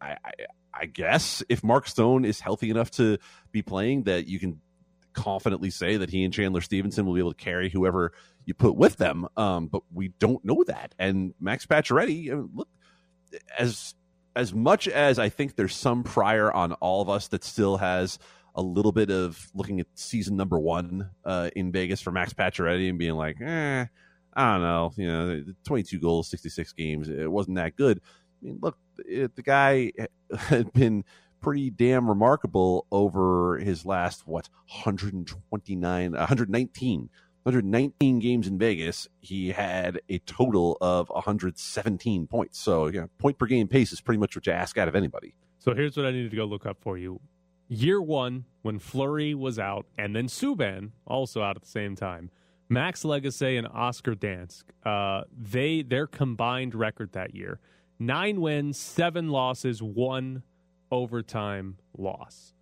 I, 0.00 0.16
I, 0.24 0.32
I 0.74 0.86
guess 0.86 1.42
if 1.48 1.62
Mark 1.62 1.86
Stone 1.86 2.24
is 2.24 2.40
healthy 2.40 2.70
enough 2.70 2.90
to 2.92 3.18
be 3.52 3.62
playing, 3.62 4.04
that 4.04 4.26
you 4.26 4.38
can 4.38 4.60
confidently 5.12 5.70
say 5.70 5.98
that 5.98 6.10
he 6.10 6.24
and 6.24 6.32
Chandler 6.32 6.60
Stephenson 6.60 7.06
will 7.06 7.14
be 7.14 7.20
able 7.20 7.32
to 7.34 7.44
carry 7.44 7.68
whoever 7.68 8.12
you 8.44 8.54
put 8.54 8.74
with 8.74 8.96
them. 8.96 9.28
Um, 9.36 9.66
but 9.66 9.82
we 9.92 10.08
don't 10.08 10.44
know 10.44 10.64
that. 10.66 10.94
And 10.98 11.34
Max 11.38 11.66
Pacioretty, 11.66 12.30
I 12.30 12.34
mean, 12.34 12.50
look, 12.54 12.68
as 13.58 13.94
as 14.34 14.54
much 14.54 14.88
as 14.88 15.18
I 15.18 15.28
think 15.28 15.56
there's 15.56 15.74
some 15.76 16.04
prior 16.04 16.50
on 16.50 16.72
all 16.74 17.02
of 17.02 17.10
us 17.10 17.28
that 17.28 17.44
still 17.44 17.76
has 17.76 18.18
a 18.54 18.62
little 18.62 18.92
bit 18.92 19.10
of 19.10 19.50
looking 19.54 19.80
at 19.80 19.86
season 19.94 20.36
number 20.36 20.58
one 20.58 21.10
uh, 21.24 21.50
in 21.56 21.72
Vegas 21.72 22.00
for 22.00 22.10
Max 22.10 22.32
Pacioretty 22.32 22.88
and 22.88 22.98
being 22.98 23.14
like, 23.14 23.40
eh, 23.40 23.86
I 24.34 24.52
don't 24.52 24.62
know, 24.62 24.92
you 24.96 25.06
know, 25.06 25.44
22 25.64 25.98
goals, 26.00 26.28
66 26.28 26.72
games, 26.72 27.08
it 27.08 27.30
wasn't 27.30 27.56
that 27.56 27.76
good. 27.76 28.00
I 28.42 28.44
mean, 28.44 28.58
look, 28.60 28.76
it, 28.98 29.36
the 29.36 29.42
guy 29.42 29.92
had 30.36 30.72
been 30.72 31.04
pretty 31.40 31.70
damn 31.70 32.08
remarkable 32.08 32.86
over 32.92 33.58
his 33.58 33.84
last 33.84 34.26
what 34.26 34.48
129 34.68 36.12
119 36.12 37.10
119 37.44 38.18
games 38.20 38.46
in 38.46 38.56
Vegas, 38.56 39.08
he 39.20 39.50
had 39.50 40.00
a 40.08 40.18
total 40.20 40.78
of 40.80 41.08
117 41.08 42.26
points. 42.28 42.58
So, 42.60 42.86
yeah, 42.86 43.06
point 43.18 43.36
per 43.36 43.46
game 43.46 43.66
pace 43.66 43.92
is 43.92 44.00
pretty 44.00 44.20
much 44.20 44.36
what 44.36 44.46
you 44.46 44.52
ask 44.52 44.78
out 44.78 44.86
of 44.86 44.94
anybody. 44.94 45.34
So 45.58 45.74
here's 45.74 45.96
what 45.96 46.06
I 46.06 46.12
needed 46.12 46.30
to 46.30 46.36
go 46.36 46.44
look 46.44 46.66
up 46.66 46.78
for 46.80 46.96
you. 46.98 47.20
Year 47.72 48.02
one, 48.02 48.44
when 48.60 48.78
Fleury 48.78 49.32
was 49.32 49.58
out, 49.58 49.86
and 49.96 50.14
then 50.14 50.26
Subban 50.26 50.90
also 51.06 51.40
out 51.42 51.56
at 51.56 51.62
the 51.62 51.68
same 51.68 51.96
time. 51.96 52.30
Max 52.68 53.02
Lagace 53.02 53.58
and 53.58 53.66
Oscar 53.66 54.14
Dansk, 54.14 54.64
uh, 54.84 55.24
they 55.34 55.80
their 55.80 56.06
combined 56.06 56.74
record 56.74 57.12
that 57.12 57.34
year: 57.34 57.60
nine 57.98 58.42
wins, 58.42 58.76
seven 58.76 59.30
losses, 59.30 59.82
one 59.82 60.42
overtime 60.90 61.78
loss. 61.96 62.52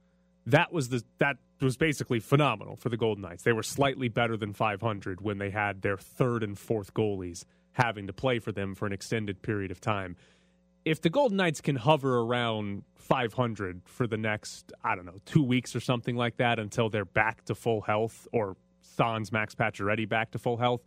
That 0.47 0.73
was 0.73 0.91
the 0.91 1.03
that 1.19 1.39
was 1.61 1.77
basically 1.77 2.21
phenomenal 2.21 2.77
for 2.77 2.89
the 2.89 2.97
Golden 2.97 3.23
Knights. 3.23 3.43
They 3.43 3.53
were 3.53 3.65
slightly 3.65 4.09
better 4.09 4.37
than 4.37 4.53
500 4.53 5.21
when 5.21 5.39
they 5.39 5.51
had 5.51 5.83
their 5.83 5.97
third 5.97 6.45
and 6.45 6.57
fourth 6.57 6.95
goalies 6.95 7.45
having 7.73 8.07
to 8.07 8.13
play 8.13 8.39
for 8.39 8.53
them 8.53 8.77
for 8.77 8.87
an 8.87 8.93
extended 8.93 9.43
period 9.43 9.73
of 9.73 9.81
time. 9.81 10.17
If 10.85 11.03
the 11.03 11.11
Golden 11.11 11.37
Knights 11.37 11.61
can 11.61 11.77
hover 11.77 12.21
around 12.21 12.85
500 12.97 13.83
for 13.85 14.07
the 14.07 14.17
next, 14.17 14.73
I 14.83 14.95
don't 14.95 15.05
know, 15.05 15.19
two 15.27 15.43
weeks 15.43 15.77
or 15.77 15.81
something 15.81 16.17
like 16.17 16.37
that 16.39 16.59
until 16.59 16.89
they're 16.89 17.05
back 17.05 17.45
to 17.47 17.55
full 17.55 17.83
health 17.83 18.27
or 18.33 18.57
Sans 18.81 19.31
Max 19.33 19.55
Pacioretty 19.55 20.09
back 20.09 20.31
to 20.33 20.39
full 20.39 20.57
health, 20.57 20.83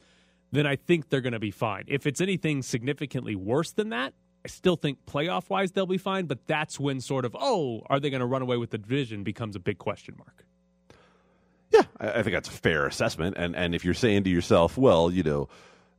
then 0.52 0.66
I 0.66 0.76
think 0.76 1.10
they're 1.10 1.22
going 1.22 1.34
to 1.34 1.40
be 1.40 1.52
fine. 1.52 1.84
If 1.88 2.08
it's 2.08 2.22
anything 2.22 2.62
significantly 2.62 3.36
worse 3.36 3.72
than 3.72 3.90
that, 3.90 4.14
I 4.46 4.50
still 4.50 4.76
think 4.76 5.06
playoff 5.06 5.50
wise 5.50 5.72
they'll 5.72 5.86
be 5.86 5.98
fine, 5.98 6.26
but 6.26 6.46
that's 6.48 6.80
when 6.80 7.00
sort 7.00 7.26
of, 7.26 7.36
oh, 7.40 7.82
are 7.90 8.00
they 8.00 8.10
going 8.10 8.20
to 8.20 8.26
run 8.26 8.42
away 8.42 8.58
with 8.58 8.72
the 8.72 8.78
division 8.78 9.24
becomes 9.24 9.56
a 9.56 9.60
big 9.60 9.78
question 9.78 10.16
mark. 10.18 10.46
Yeah, 11.72 11.84
I, 12.00 12.20
I 12.20 12.24
think 12.24 12.36
that's 12.36 12.50
a 12.50 12.54
fair 12.54 12.86
assessment. 12.86 13.36
And 13.38 13.56
and 13.56 13.74
if 13.74 13.84
you're 13.84 13.94
saying 13.94 14.26
to 14.26 14.30
yourself, 14.30 14.78
well, 14.78 15.12
you 15.12 15.24
know, 15.24 15.50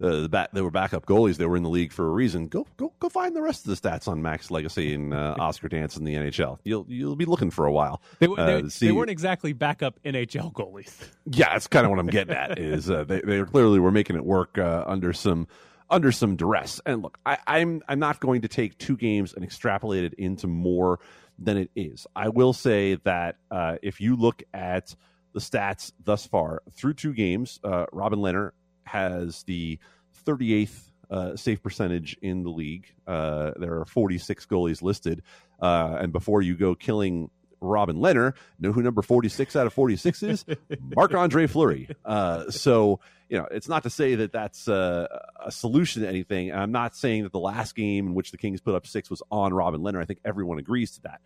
uh, 0.03 0.23
the 0.23 0.29
back, 0.29 0.51
they 0.53 0.61
were 0.61 0.71
backup 0.71 1.07
goalies. 1.07 1.37
They 1.37 1.47
were 1.47 1.57
in 1.57 1.63
the 1.63 1.71
league 1.71 1.93
for 1.93 2.07
a 2.07 2.11
reason. 2.11 2.49
Go 2.49 2.67
go 2.77 2.93
go 2.99 3.09
find 3.09 3.35
the 3.35 3.43
rest 3.43 3.67
of 3.67 3.71
the 3.81 3.89
stats 3.89 4.09
on 4.09 4.23
Max 4.23 4.49
Lagace 4.49 4.95
and 4.95 5.15
uh, 5.15 5.37
Oscar 5.39 5.69
Dansk 5.69 5.97
in 5.97 6.05
the 6.05 6.15
NHL. 6.15 6.59
You'll 6.65 6.87
you'll 6.89 7.17
be 7.17 7.25
looking 7.25 7.51
for 7.51 7.67
a 7.67 7.73
while. 7.73 8.03
They, 8.19 8.27
uh, 8.27 8.63
they, 8.63 8.63
they 8.63 8.93
weren't 8.93 9.11
exactly 9.11 9.53
backup 9.53 10.01
NHL 10.05 10.53
goalies. 10.53 10.93
Yeah, 11.27 11.55
that's 11.55 11.69
kind 11.69 11.87
of 11.87 11.91
what 11.91 11.99
I'm 11.99 12.07
getting 12.07 12.35
at. 12.35 12.59
Is 12.59 12.91
uh, 12.91 13.05
they 13.05 13.23
they 13.23 13.43
clearly 13.45 13.79
were 13.79 13.91
making 13.91 14.17
it 14.17 14.27
work 14.27 14.59
uh, 14.59 14.85
under 14.87 15.15
some 15.15 15.49
under 15.89 16.13
some 16.13 16.37
duress. 16.37 16.83
And 16.85 17.03
look, 17.03 17.19
I, 17.25 17.39
I'm 17.47 17.83
I'm 17.89 17.99
not 17.99 18.21
going 18.21 18.43
to 18.43 18.49
take 18.49 18.77
two 18.77 18.97
games 18.97 19.33
and 19.33 19.43
extrapolate 19.43 20.05
it 20.05 20.15
into 20.15 20.47
more 20.47 21.01
than 21.39 21.57
it 21.57 21.71
is. 21.75 22.07
I 22.15 22.29
will 22.29 22.53
say 22.53 22.97
that 23.05 23.37
uh, 23.51 23.77
if 23.83 24.03
you 24.03 24.17
look 24.17 24.43
at 24.53 24.95
the 25.33 25.41
stats 25.41 25.93
thus 26.03 26.27
far 26.27 26.63
through 26.73 26.95
two 26.95 27.15
games, 27.15 27.59
uh, 27.65 27.87
Robin 27.91 28.19
Lehner 28.19 28.51
has 28.85 29.43
the 29.45 29.79
38th 30.27 30.91
uh, 31.11 31.37
save 31.37 31.63
percentage 31.63 32.17
in 32.23 32.43
the 32.43 32.51
league. 32.51 32.87
Uh, 33.07 33.53
there 33.57 33.81
are 33.81 33.85
46 33.85 34.47
goalies 34.47 34.83
listed, 34.83 35.23
uh, 35.61 35.97
and 36.01 36.13
before 36.13 36.43
you 36.43 36.57
go 36.57 36.75
killing 36.75 37.31
Robin 37.61 37.97
Lehner, 37.97 38.35
know 38.59 38.73
who 38.73 38.83
number 38.83 39.03
46 39.03 39.57
out 39.57 39.67
of 39.67 39.73
46 39.73 40.23
is? 40.23 40.45
Marc 40.97 41.15
Andre 41.15 41.47
Fleury. 41.47 41.89
Uh, 42.05 42.51
so, 42.51 43.01
you 43.29 43.39
know, 43.39 43.47
it's 43.51 43.69
not 43.69 43.83
to 43.85 43.91
say 43.91 44.15
that 44.17 44.33
that's 44.33 44.69
uh, 44.69 45.07
a 45.45 45.51
solution 45.51 46.03
to 46.03 46.09
anything. 46.09 46.53
I'm 46.53 46.73
not 46.73 46.95
saying 46.97 47.25
that 47.25 47.33
the 47.33 47.41
last 47.41 47.75
game 47.75 48.09
in 48.09 48.15
which 48.15 48.31
the 48.31 48.39
Kings 48.39 48.61
put 48.61 48.75
up 48.75 48.87
six 48.87 49.11
was 49.11 49.23
on 49.31 49.53
Robin 49.53 49.81
Lehner. 49.81 50.01
I 50.01 50.05
think 50.05 50.21
everyone 50.25 50.59
agrees 50.59 50.93
to 50.93 51.03
that. 51.03 51.21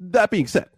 That 0.00 0.30
being 0.30 0.46
said, 0.46 0.68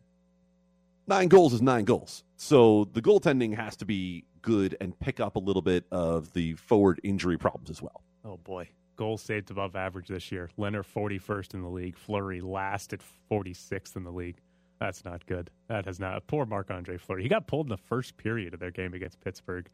nine 1.07 1.29
goals 1.29 1.53
is 1.53 1.62
nine 1.62 1.85
goals. 1.85 2.25
So 2.37 2.88
the 2.92 3.03
goaltending 3.03 3.55
has 3.57 3.77
to 3.77 3.85
be 3.85 4.25
good 4.42 4.77
and 4.81 4.99
pick 4.99 5.21
up 5.21 5.37
a 5.37 5.38
little 5.38 5.62
bit 5.62 5.85
of 5.90 6.33
the 6.33 6.55
forward 6.55 7.01
injury 7.03 7.38
problems 7.38 7.71
as 7.71 7.83
well. 7.83 8.03
Oh, 8.25 8.37
boy. 8.37 8.69
Goals 8.97 9.23
saved 9.23 9.51
above 9.51 9.77
average 9.77 10.09
this 10.09 10.33
year. 10.33 10.51
Lehner 10.59 10.85
41st 10.85 11.55
in 11.55 11.62
the 11.62 11.69
league. 11.69 11.97
Fleury 11.97 12.40
last 12.40 12.92
at 12.92 13.01
46th 13.31 13.97
in 13.97 14.05
the 14.05 14.12
league. 14.12 14.37
That's 14.79 15.05
not 15.05 15.25
good. 15.27 15.51
That 15.69 15.87
has 15.87 15.99
not. 16.01 16.27
Poor 16.27 16.47
Marc 16.47 16.71
Andre 16.71 16.97
Fleury. 16.97 17.23
He 17.23 17.29
got 17.29 17.47
pulled 17.47 17.66
in 17.66 17.71
the 17.71 17.77
first 17.77 18.16
period 18.16 18.55
of 18.55 18.61
their 18.61 18.71
game 18.71 18.95
against 18.95 19.21
Pittsburgh. 19.21 19.69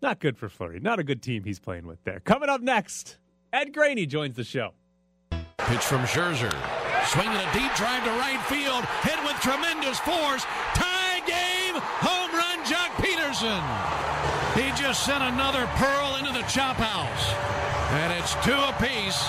Not 0.00 0.18
good 0.18 0.36
for 0.36 0.48
Fleury. 0.48 0.80
Not 0.80 0.98
a 0.98 1.04
good 1.04 1.22
team 1.22 1.44
he's 1.44 1.60
playing 1.60 1.86
with 1.86 2.02
there. 2.04 2.20
Coming 2.20 2.48
up 2.48 2.60
next, 2.60 3.18
Ed 3.52 3.72
Graney 3.72 4.06
joins 4.06 4.36
the 4.36 4.44
show. 4.44 4.74
Pitch 5.58 5.80
from 5.80 6.02
Scherzer. 6.02 6.52
Swinging 7.10 7.34
a 7.34 7.50
deep 7.52 7.72
drive 7.74 8.04
to 8.04 8.12
right 8.22 8.40
field. 8.46 8.84
Hit 9.02 9.18
with 9.24 9.36
tremendous 9.42 9.98
force. 10.00 10.44
Tie 10.74 11.20
game. 11.26 11.74
Home 12.06 12.30
run, 12.30 12.62
Joc 12.64 12.94
Pederson. 13.02 13.62
He 14.54 14.70
just 14.80 15.04
sent 15.04 15.22
another 15.22 15.66
pearl 15.76 16.16
into 16.16 16.32
the 16.32 16.46
chop 16.46 16.76
house. 16.76 17.24
And 18.04 18.12
it's 18.14 18.32
two 18.44 18.56
apiece 18.56 19.20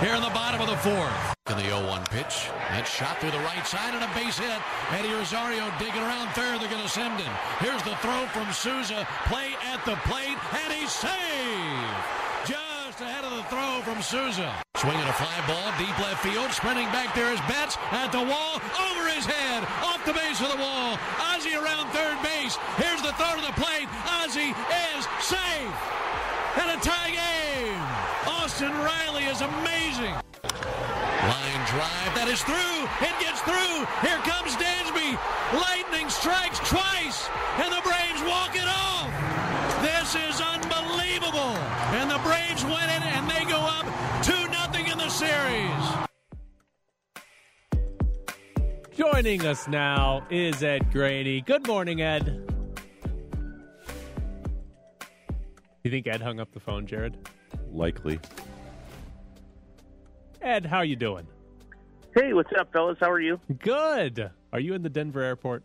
here 0.00 0.14
in 0.14 0.22
the 0.22 0.34
bottom 0.34 0.60
of 0.60 0.68
the 0.68 0.76
fourth. 0.78 1.34
In 1.50 1.56
the 1.56 1.70
0-1 1.70 2.08
pitch. 2.10 2.50
That 2.70 2.86
shot 2.86 3.20
through 3.20 3.30
the 3.30 3.44
right 3.46 3.66
side 3.66 3.94
and 3.94 4.02
a 4.02 4.10
base 4.14 4.38
hit. 4.38 4.58
Eddie 4.90 5.12
Rosario 5.14 5.70
digging 5.78 6.02
around 6.02 6.28
third. 6.34 6.60
They're 6.60 6.70
going 6.70 6.82
to 6.82 6.88
send 6.88 7.20
him. 7.20 7.32
Here's 7.60 7.82
the 7.82 7.94
throw 8.02 8.26
from 8.34 8.50
Souza. 8.52 9.06
Play 9.26 9.54
at 9.66 9.84
the 9.84 9.96
plate, 10.08 10.38
and 10.64 10.72
he's 10.72 10.90
saved. 10.90 12.17
Just 12.98 13.14
ahead 13.14 13.30
of 13.30 13.30
the 13.30 13.46
throw 13.46 13.78
from 13.86 14.02
Souza. 14.02 14.50
Swinging 14.74 15.06
a 15.06 15.14
fly 15.14 15.38
ball, 15.46 15.70
deep 15.78 15.94
left 16.02 16.18
field. 16.18 16.50
Sprinting 16.50 16.90
back 16.90 17.14
there 17.14 17.30
is 17.30 17.38
Betts 17.46 17.78
at 17.94 18.10
the 18.10 18.18
wall. 18.18 18.58
Over 18.74 19.06
his 19.14 19.22
head. 19.22 19.62
Off 19.86 20.02
the 20.02 20.10
base 20.10 20.42
of 20.42 20.50
the 20.50 20.58
wall. 20.58 20.98
Ozzie 21.30 21.54
around 21.54 21.86
third 21.94 22.18
base. 22.26 22.58
Here's 22.74 22.98
the 22.98 23.14
throw 23.14 23.38
to 23.38 23.44
the 23.46 23.54
plate. 23.54 23.86
Ozzie 24.18 24.50
is 24.50 25.06
safe. 25.22 25.78
And 26.58 26.74
a 26.74 26.78
tie 26.82 27.14
game. 27.14 27.78
Austin 28.26 28.74
Riley 28.82 29.30
is 29.30 29.46
amazing. 29.46 30.18
Line 31.22 31.62
drive 31.70 32.10
that 32.18 32.26
is 32.26 32.42
through. 32.42 32.82
It 32.98 33.14
gets 33.22 33.38
through. 33.46 33.86
Here 34.02 34.18
comes 34.26 34.58
Dansby. 34.58 35.14
Lightning 35.54 36.10
strikes 36.10 36.58
twice, 36.66 37.30
and 37.62 37.70
the 37.70 37.82
Braves 37.86 38.26
walk 38.26 38.58
it 38.58 38.66
off. 38.66 39.06
This 39.86 40.18
is 40.18 40.42
Braves 42.58 42.64
win 42.64 42.90
it, 42.90 43.02
and 43.02 43.30
they 43.30 43.44
go 43.50 43.58
up 43.58 43.84
2 44.24 44.48
nothing 44.48 44.86
in 44.88 44.98
the 44.98 45.08
series. 45.08 45.70
Joining 48.96 49.46
us 49.46 49.68
now 49.68 50.26
is 50.30 50.62
Ed 50.62 50.90
Graney. 50.92 51.40
Good 51.40 51.66
morning, 51.66 52.02
Ed. 52.02 52.44
You 55.84 55.90
think 55.90 56.06
Ed 56.06 56.20
hung 56.20 56.40
up 56.40 56.52
the 56.52 56.60
phone, 56.60 56.86
Jared? 56.86 57.16
Likely. 57.72 58.18
Ed, 60.42 60.66
how 60.66 60.78
are 60.78 60.84
you 60.84 60.96
doing? 60.96 61.26
Hey, 62.14 62.32
what's 62.32 62.50
up, 62.58 62.72
fellas? 62.72 62.98
How 63.00 63.10
are 63.10 63.20
you? 63.20 63.40
Good. 63.58 64.30
Are 64.52 64.60
you 64.60 64.74
in 64.74 64.82
the 64.82 64.88
Denver 64.88 65.22
airport? 65.22 65.62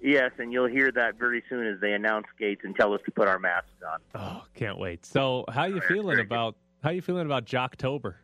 Yes, 0.00 0.30
and 0.38 0.52
you'll 0.52 0.68
hear 0.68 0.92
that 0.92 1.18
very 1.18 1.42
soon 1.48 1.66
as 1.66 1.80
they 1.80 1.92
announce 1.92 2.26
gates 2.38 2.62
and 2.64 2.74
tell 2.74 2.94
us 2.94 3.00
to 3.04 3.10
put 3.10 3.26
our 3.26 3.38
masks 3.38 3.70
on. 3.90 4.00
Oh, 4.14 4.44
can't 4.54 4.78
wait. 4.78 5.04
So, 5.04 5.44
how 5.48 5.64
you 5.64 5.80
feeling 5.80 6.20
about 6.20 6.56
how 6.82 6.90
you 6.90 7.02
feeling 7.02 7.26
about 7.26 7.44
Jocktober? 7.44 8.14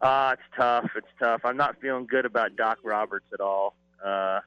Uh, 0.00 0.34
it's 0.34 0.56
tough. 0.56 0.90
It's 0.94 1.06
tough. 1.18 1.40
I'm 1.44 1.56
not 1.56 1.80
feeling 1.80 2.06
good 2.06 2.26
about 2.26 2.54
Doc 2.54 2.78
Roberts 2.84 3.26
at 3.32 3.40
all. 3.40 3.74
Uh, 4.04 4.40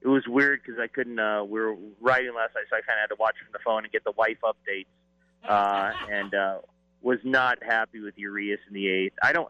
it 0.00 0.08
was 0.08 0.26
weird 0.26 0.60
because 0.64 0.80
I 0.80 0.86
couldn't. 0.86 1.18
Uh, 1.18 1.44
we 1.44 1.60
were 1.60 1.76
writing 2.00 2.34
last 2.34 2.54
night, 2.54 2.64
so 2.68 2.76
I 2.76 2.80
kind 2.80 2.98
of 2.98 3.08
had 3.08 3.14
to 3.14 3.16
watch 3.18 3.36
from 3.42 3.52
the 3.52 3.58
phone 3.64 3.84
and 3.84 3.92
get 3.92 4.02
the 4.04 4.12
wife 4.12 4.38
updates, 4.42 4.86
uh, 5.48 5.92
and 6.10 6.34
uh, 6.34 6.58
was 7.00 7.18
not 7.22 7.62
happy 7.62 8.00
with 8.00 8.14
Urias 8.16 8.60
in 8.68 8.74
the 8.74 8.88
eighth. 8.88 9.14
I 9.22 9.32
don't. 9.32 9.48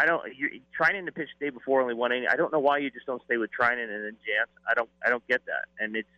I 0.00 0.06
don't. 0.06 0.22
You're, 0.34 0.50
Treinen 0.78 1.04
to 1.04 1.12
pitch 1.12 1.28
the 1.38 1.46
day 1.46 1.50
before 1.50 1.82
only 1.82 1.92
one 1.92 2.10
inning. 2.10 2.28
I 2.30 2.36
don't 2.36 2.50
know 2.50 2.58
why 2.58 2.78
you 2.78 2.90
just 2.90 3.04
don't 3.04 3.22
stay 3.24 3.36
with 3.36 3.50
Treinen 3.50 3.84
and 3.84 4.04
then 4.04 4.16
Jance. 4.26 4.48
I 4.66 4.72
don't. 4.72 4.88
I 5.04 5.10
don't 5.10 5.26
get 5.28 5.44
that. 5.44 5.66
And 5.78 5.94
it's 5.94 6.08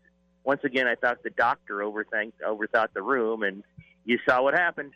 once 0.45 0.61
again, 0.62 0.87
I 0.87 0.95
thought 0.95 1.25
the 1.25 1.31
doctor 1.31 1.79
overthink 1.79 2.33
overthought 2.47 2.92
the 2.95 3.03
room, 3.03 3.42
and 3.42 3.64
you 4.05 4.21
saw 4.25 4.40
what 4.40 4.55
happened. 4.55 4.92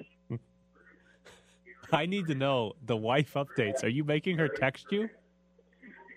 I 1.92 2.07
need 2.07 2.29
to 2.29 2.37
know 2.37 2.75
the 2.85 2.96
wife 2.96 3.35
updates. 3.35 3.83
Are 3.83 3.88
you 3.88 4.05
making 4.05 4.38
her 4.38 4.49
text 4.49 4.87
you? 4.92 5.09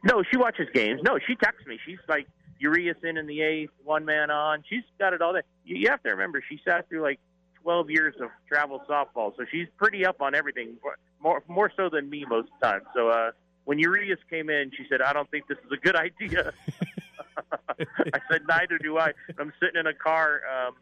No, 0.03 0.21
she 0.29 0.37
watches 0.37 0.67
games. 0.71 1.01
No, 1.03 1.17
she 1.25 1.35
texts 1.35 1.65
me. 1.65 1.79
She's 1.83 1.99
like 2.07 2.27
Urias 2.59 2.97
in 3.03 3.17
in 3.17 3.25
the 3.25 3.41
eighth, 3.41 3.71
one 3.83 4.05
man 4.05 4.29
on. 4.29 4.63
She's 4.69 4.83
got 4.99 5.13
it 5.13 5.21
all 5.23 5.33
there. 5.33 5.43
You, 5.65 5.77
you 5.77 5.89
have 5.89 6.03
to 6.03 6.09
remember, 6.09 6.43
she 6.47 6.59
sat 6.63 6.87
through 6.87 7.01
like 7.01 7.19
12 7.63 7.89
years 7.89 8.15
of 8.21 8.29
travel 8.47 8.81
softball, 8.87 9.35
so 9.35 9.45
she's 9.51 9.67
pretty 9.77 10.05
up 10.05 10.21
on 10.21 10.35
everything, 10.35 10.75
more 11.21 11.43
more 11.47 11.71
so 11.75 11.89
than 11.89 12.09
me 12.09 12.25
most 12.27 12.47
of 12.47 12.59
the 12.61 12.65
time. 12.67 12.81
So 12.95 13.09
uh, 13.09 13.31
when 13.65 13.79
Urias 13.79 14.19
came 14.29 14.49
in, 14.49 14.71
she 14.75 14.85
said, 14.89 15.01
"I 15.01 15.13
don't 15.13 15.29
think 15.31 15.47
this 15.47 15.57
is 15.65 15.71
a 15.71 15.77
good 15.77 15.95
idea." 16.07 16.53
I 17.79 18.19
said, 18.31 18.41
"Neither 18.47 18.77
do 18.77 18.97
I." 18.97 19.13
I'm 19.39 19.53
sitting 19.61 19.79
in 19.79 19.87
a 19.87 19.93
car 19.93 20.41
um, 20.67 20.73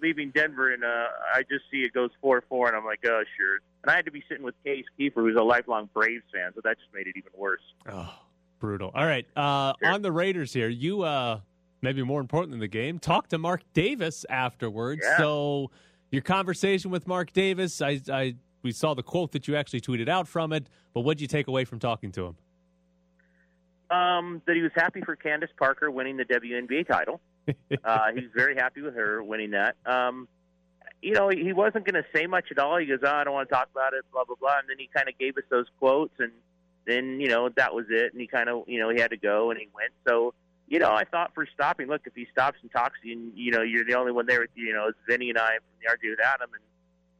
leaving 0.00 0.30
Denver, 0.30 0.72
and 0.72 0.84
uh, 0.84 1.06
I 1.34 1.42
just 1.42 1.64
see 1.70 1.78
it 1.78 1.92
goes 1.92 2.10
four 2.20 2.42
four, 2.48 2.68
and 2.68 2.76
I'm 2.76 2.84
like, 2.84 3.00
"Oh, 3.06 3.22
sure." 3.36 3.58
And 3.82 3.90
I 3.90 3.96
had 3.96 4.04
to 4.06 4.10
be 4.10 4.22
sitting 4.28 4.44
with 4.44 4.54
Case 4.64 4.84
Keefer, 4.98 5.22
who's 5.22 5.36
a 5.36 5.42
lifelong 5.42 5.88
Braves 5.94 6.24
fan, 6.34 6.50
so 6.54 6.60
that 6.64 6.78
just 6.78 6.92
made 6.92 7.06
it 7.06 7.14
even 7.16 7.30
worse. 7.36 7.60
Oh, 7.90 8.12
brutal. 8.58 8.90
All 8.94 9.06
right, 9.06 9.26
uh, 9.36 9.72
Sure. 9.82 9.92
on 9.92 10.02
the 10.02 10.10
Raiders 10.12 10.52
here, 10.52 10.68
you 10.68 11.02
uh, 11.02 11.40
maybe 11.82 12.02
more 12.02 12.20
important 12.20 12.50
than 12.52 12.60
the 12.60 12.68
game. 12.68 12.98
Talk 12.98 13.28
to 13.28 13.38
Mark 13.38 13.62
Davis 13.74 14.24
afterwards. 14.28 15.02
Yeah. 15.04 15.18
So 15.18 15.70
your 16.10 16.22
conversation 16.22 16.90
with 16.90 17.06
Mark 17.06 17.32
Davis, 17.32 17.80
I, 17.82 18.00
I 18.12 18.34
we 18.62 18.72
saw 18.72 18.94
the 18.94 19.02
quote 19.02 19.32
that 19.32 19.46
you 19.46 19.56
actually 19.56 19.80
tweeted 19.80 20.08
out 20.08 20.26
from 20.28 20.52
it, 20.52 20.68
but 20.94 21.00
what 21.02 21.16
did 21.16 21.22
you 21.22 21.28
take 21.28 21.48
away 21.48 21.64
from 21.64 21.78
talking 21.78 22.12
to 22.12 22.26
him? 22.26 22.36
Um, 23.90 24.42
that 24.46 24.56
he 24.56 24.62
was 24.62 24.72
happy 24.74 25.00
for 25.02 25.14
Candace 25.14 25.50
Parker 25.56 25.90
winning 25.90 26.16
the 26.16 26.24
WNBA 26.24 26.88
title. 26.88 27.20
uh, 27.84 28.12
he 28.12 28.22
was 28.22 28.30
very 28.34 28.56
happy 28.56 28.82
with 28.82 28.96
her 28.96 29.22
winning 29.22 29.52
that. 29.52 29.76
Um, 29.86 30.26
you 31.02 31.12
know, 31.12 31.28
he 31.28 31.52
wasn't 31.52 31.84
going 31.84 32.02
to 32.02 32.04
say 32.14 32.26
much 32.26 32.46
at 32.50 32.58
all. 32.58 32.78
He 32.78 32.86
goes, 32.86 32.98
"Oh, 33.04 33.08
I 33.08 33.24
don't 33.24 33.34
want 33.34 33.48
to 33.48 33.54
talk 33.54 33.68
about 33.70 33.92
it," 33.94 34.04
blah 34.12 34.24
blah 34.24 34.36
blah, 34.40 34.58
and 34.58 34.68
then 34.68 34.78
he 34.78 34.88
kind 34.94 35.08
of 35.08 35.16
gave 35.18 35.36
us 35.36 35.44
those 35.50 35.66
quotes, 35.78 36.14
and 36.18 36.32
then 36.86 37.20
you 37.20 37.28
know 37.28 37.48
that 37.50 37.74
was 37.74 37.86
it. 37.90 38.12
And 38.12 38.20
he 38.20 38.26
kind 38.26 38.48
of, 38.48 38.64
you 38.66 38.80
know, 38.80 38.90
he 38.90 39.00
had 39.00 39.10
to 39.10 39.16
go, 39.16 39.50
and 39.50 39.60
he 39.60 39.68
went. 39.74 39.92
So, 40.08 40.34
you 40.66 40.78
know, 40.78 40.90
I 40.90 41.04
thought 41.04 41.32
for 41.34 41.46
stopping, 41.54 41.86
look, 41.86 42.02
if 42.06 42.14
he 42.14 42.26
stops 42.32 42.58
and 42.62 42.72
talks, 42.72 42.98
you, 43.04 43.12
and 43.12 43.32
you 43.36 43.52
know, 43.52 43.62
you're 43.62 43.84
the 43.84 43.94
only 43.94 44.12
one 44.12 44.26
there 44.26 44.40
with 44.40 44.50
you. 44.54 44.66
You 44.66 44.72
know, 44.72 44.88
it's 44.88 44.98
Vinny 45.08 45.28
and 45.30 45.38
I 45.38 45.56
from 45.56 45.76
the 45.80 45.88
RJ 45.88 46.10
with 46.10 46.20
Adam, 46.24 46.50
and 46.52 46.62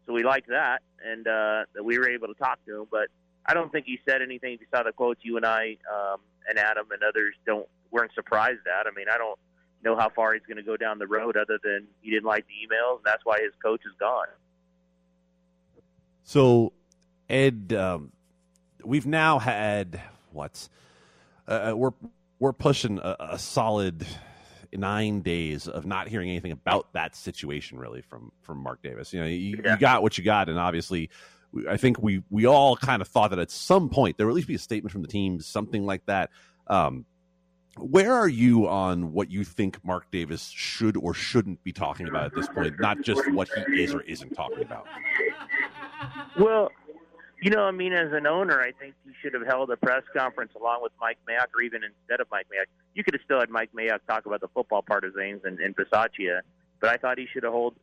so 0.06 0.12
we 0.12 0.22
liked 0.22 0.48
that, 0.48 0.82
and 1.04 1.26
uh, 1.26 1.64
that 1.74 1.84
we 1.84 1.98
were 1.98 2.08
able 2.08 2.28
to 2.28 2.34
talk 2.34 2.64
to 2.66 2.80
him. 2.80 2.86
But 2.90 3.08
I 3.44 3.54
don't 3.54 3.70
think 3.70 3.86
he 3.86 3.98
said 4.08 4.22
anything. 4.22 4.58
Saw 4.74 4.82
the 4.82 4.92
quotes, 4.92 5.20
you 5.24 5.36
and 5.36 5.44
I 5.44 5.76
um, 5.92 6.20
and 6.48 6.58
Adam 6.58 6.86
and 6.92 7.02
others 7.02 7.34
don't 7.44 7.68
weren't 7.90 8.12
surprised 8.14 8.60
at. 8.66 8.86
I 8.86 8.90
mean, 8.96 9.06
I 9.12 9.18
don't 9.18 9.38
know 9.82 9.96
how 9.96 10.08
far 10.08 10.34
he's 10.34 10.42
going 10.46 10.56
to 10.56 10.62
go 10.62 10.76
down 10.76 10.98
the 10.98 11.06
road, 11.06 11.36
other 11.36 11.58
than 11.62 11.86
he 12.00 12.10
didn't 12.10 12.24
like 12.24 12.46
the 12.46 12.54
emails, 12.54 12.96
and 12.96 13.04
that's 13.04 13.24
why 13.24 13.40
his 13.40 13.52
coach 13.62 13.80
is 13.86 13.92
gone. 13.98 14.26
So, 16.24 16.72
Ed, 17.28 17.72
um, 17.72 18.12
we've 18.84 19.06
now 19.06 19.38
had 19.38 20.00
what? 20.32 20.68
Uh, 21.46 21.72
we're 21.76 21.92
we're 22.38 22.52
pushing 22.52 22.98
a, 22.98 23.16
a 23.20 23.38
solid 23.38 24.06
nine 24.76 25.20
days 25.22 25.68
of 25.68 25.86
not 25.86 26.08
hearing 26.08 26.28
anything 26.30 26.52
about 26.52 26.92
that 26.92 27.14
situation 27.16 27.78
really 27.78 28.02
from 28.02 28.30
from 28.42 28.58
Mark 28.58 28.82
Davis. 28.82 29.12
You 29.12 29.20
know, 29.20 29.26
you, 29.26 29.60
Yeah. 29.64 29.74
you 29.74 29.78
got 29.78 30.02
what 30.02 30.16
you 30.18 30.24
got, 30.24 30.48
and 30.48 30.58
obviously. 30.58 31.10
we- 31.52 31.66
I 31.68 31.76
think 31.76 32.02
we 32.02 32.22
we 32.28 32.44
all 32.46 32.76
kind 32.76 33.00
of 33.00 33.08
thought 33.08 33.30
that 33.30 33.38
at 33.38 33.50
some 33.50 33.88
point 33.88 34.16
there 34.18 34.26
would 34.26 34.32
at 34.32 34.36
least 34.36 34.48
be 34.48 34.56
a 34.56 34.58
statement 34.58 34.92
from 34.92 35.02
the 35.02 35.08
team, 35.08 35.40
something 35.40 35.86
like 35.86 36.04
that. 36.06 36.30
Um, 36.66 37.06
where 37.78 38.12
are 38.12 38.28
you 38.28 38.66
on 38.68 39.12
what 39.12 39.30
you 39.30 39.44
think 39.44 39.82
Mark 39.84 40.10
Davis 40.10 40.48
should 40.48 40.96
or 40.96 41.14
shouldn't 41.14 41.62
be 41.62 41.72
talking 41.72 42.08
about 42.08 42.24
at 42.24 42.34
this 42.34 42.48
point, 42.48 42.74
not 42.80 43.00
just 43.02 43.30
what 43.32 43.48
he 43.68 43.82
is 43.84 43.94
or 43.94 44.00
isn't 44.02 44.34
talking 44.34 44.62
about? 44.62 44.86
Well, 46.38 46.70
you 47.40 47.50
know, 47.50 47.64
I 47.64 47.70
mean, 47.70 47.92
as 47.92 48.12
an 48.12 48.26
owner, 48.26 48.60
I 48.60 48.72
think 48.72 48.94
he 49.04 49.12
should 49.20 49.34
have 49.34 49.46
held 49.46 49.70
a 49.70 49.76
press 49.76 50.02
conference 50.16 50.52
along 50.58 50.82
with 50.82 50.92
Mike 51.00 51.18
Mayock, 51.28 51.48
or 51.54 51.62
even 51.62 51.82
instead 51.84 52.20
of 52.20 52.28
Mike 52.30 52.46
Mayock. 52.46 52.66
You 52.94 53.04
could 53.04 53.14
have 53.14 53.22
still 53.24 53.40
had 53.40 53.50
Mike 53.50 53.70
Mayock 53.76 54.00
talk 54.08 54.26
about 54.26 54.40
the 54.40 54.48
football 54.48 54.82
part 54.82 55.04
of 55.04 55.14
things 55.14 55.40
and, 55.44 55.60
and 55.60 55.76
Bisaccia, 55.76 56.40
but 56.80 56.90
I 56.90 56.96
thought 56.96 57.18
he 57.18 57.26
should 57.32 57.42
have 57.42 57.52
held. 57.52 57.74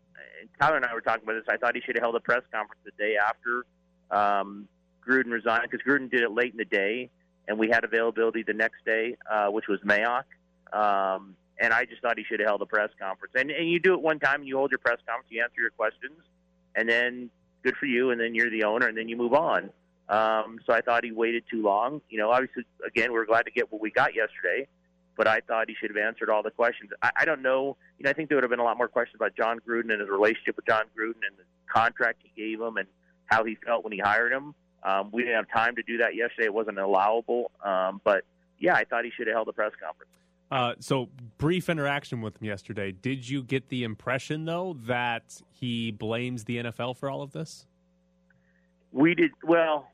Tyler 0.59 0.77
and 0.77 0.85
I 0.85 0.93
were 0.93 1.01
talking 1.01 1.23
about 1.23 1.33
this. 1.33 1.45
I 1.49 1.57
thought 1.57 1.75
he 1.75 1.81
should 1.81 1.95
have 1.95 2.03
held 2.03 2.15
a 2.15 2.19
press 2.19 2.41
conference 2.51 2.81
the 2.83 2.91
day 2.97 3.15
after 3.15 3.65
um, 4.11 4.67
Gruden 5.07 5.31
resigned 5.31 5.69
because 5.69 5.85
Gruden 5.85 6.09
did 6.09 6.21
it 6.21 6.31
late 6.31 6.51
in 6.51 6.57
the 6.57 6.65
day, 6.65 7.09
and 7.47 7.59
we 7.59 7.69
had 7.69 7.83
availability 7.83 8.43
the 8.43 8.53
next 8.53 8.83
day, 8.85 9.17
uh, 9.29 9.47
which 9.47 9.67
was 9.67 9.79
Mayock. 9.81 10.23
Um, 10.73 11.35
and 11.59 11.71
I 11.71 11.85
just 11.85 12.01
thought 12.01 12.17
he 12.17 12.23
should 12.23 12.39
have 12.39 12.49
held 12.49 12.61
a 12.63 12.65
press 12.65 12.89
conference. 12.99 13.33
And, 13.35 13.51
and 13.51 13.69
you 13.69 13.79
do 13.79 13.93
it 13.93 14.01
one 14.01 14.19
time, 14.19 14.41
and 14.41 14.47
you 14.47 14.57
hold 14.57 14.71
your 14.71 14.79
press 14.79 14.97
conference, 15.07 15.27
you 15.29 15.43
answer 15.43 15.61
your 15.61 15.69
questions, 15.69 16.19
and 16.75 16.89
then 16.89 17.29
good 17.63 17.75
for 17.77 17.85
you, 17.85 18.11
and 18.11 18.19
then 18.19 18.35
you're 18.35 18.49
the 18.49 18.63
owner, 18.63 18.87
and 18.87 18.97
then 18.97 19.09
you 19.09 19.17
move 19.17 19.33
on. 19.33 19.69
Um, 20.09 20.59
so 20.65 20.73
I 20.73 20.81
thought 20.81 21.03
he 21.03 21.11
waited 21.11 21.43
too 21.49 21.61
long. 21.61 22.01
You 22.09 22.19
know, 22.19 22.31
obviously, 22.31 22.65
again, 22.85 23.13
we're 23.13 23.25
glad 23.25 23.43
to 23.43 23.51
get 23.51 23.71
what 23.71 23.81
we 23.81 23.89
got 23.89 24.13
yesterday, 24.15 24.67
but 25.15 25.27
I 25.27 25.39
thought 25.39 25.69
he 25.69 25.75
should 25.79 25.89
have 25.89 25.97
answered 25.97 26.29
all 26.29 26.43
the 26.43 26.51
questions. 26.51 26.91
I, 27.01 27.11
I 27.17 27.25
don't 27.25 27.41
know. 27.41 27.77
You 27.97 28.03
know, 28.03 28.09
I 28.09 28.13
think 28.13 28.29
there 28.29 28.35
would 28.35 28.43
have 28.43 28.51
been 28.51 28.59
a 28.59 28.63
lot 28.63 28.77
more 28.77 28.87
questions 28.87 29.15
about 29.15 29.35
John 29.35 29.59
Gruden 29.67 29.91
and 29.91 30.01
his 30.01 30.09
relationship 30.09 30.55
with 30.55 30.65
John 30.65 30.85
Gruden 30.97 31.23
and 31.27 31.37
the 31.37 31.43
contract 31.71 32.21
he 32.23 32.31
gave 32.41 32.59
him 32.59 32.77
and 32.77 32.87
how 33.25 33.43
he 33.43 33.55
felt 33.65 33.83
when 33.83 33.93
he 33.93 33.99
hired 33.99 34.31
him. 34.31 34.53
Um, 34.83 35.09
we 35.13 35.23
didn't 35.23 35.37
have 35.37 35.49
time 35.49 35.75
to 35.77 35.83
do 35.83 35.97
that 35.99 36.15
yesterday. 36.15 36.45
It 36.45 36.53
wasn't 36.53 36.77
allowable. 36.77 37.51
Um, 37.63 38.01
but 38.03 38.25
yeah, 38.59 38.75
I 38.75 38.83
thought 38.83 39.05
he 39.05 39.11
should 39.11 39.27
have 39.27 39.35
held 39.35 39.47
a 39.47 39.53
press 39.53 39.71
conference. 39.81 40.11
Uh, 40.53 40.75
so 40.79 41.09
brief 41.39 41.67
interaction 41.67 42.21
with 42.21 42.39
him 42.39 42.45
yesterday. 42.45 42.91
Did 42.91 43.27
you 43.27 43.41
get 43.41 43.69
the 43.69 43.83
impression 43.83 44.45
though 44.45 44.77
that 44.83 45.41
he 45.49 45.89
blames 45.89 46.43
the 46.43 46.57
NFL 46.57 46.95
for 46.97 47.09
all 47.09 47.23
of 47.23 47.31
this? 47.31 47.65
We 48.91 49.15
did 49.15 49.31
well. 49.43 49.87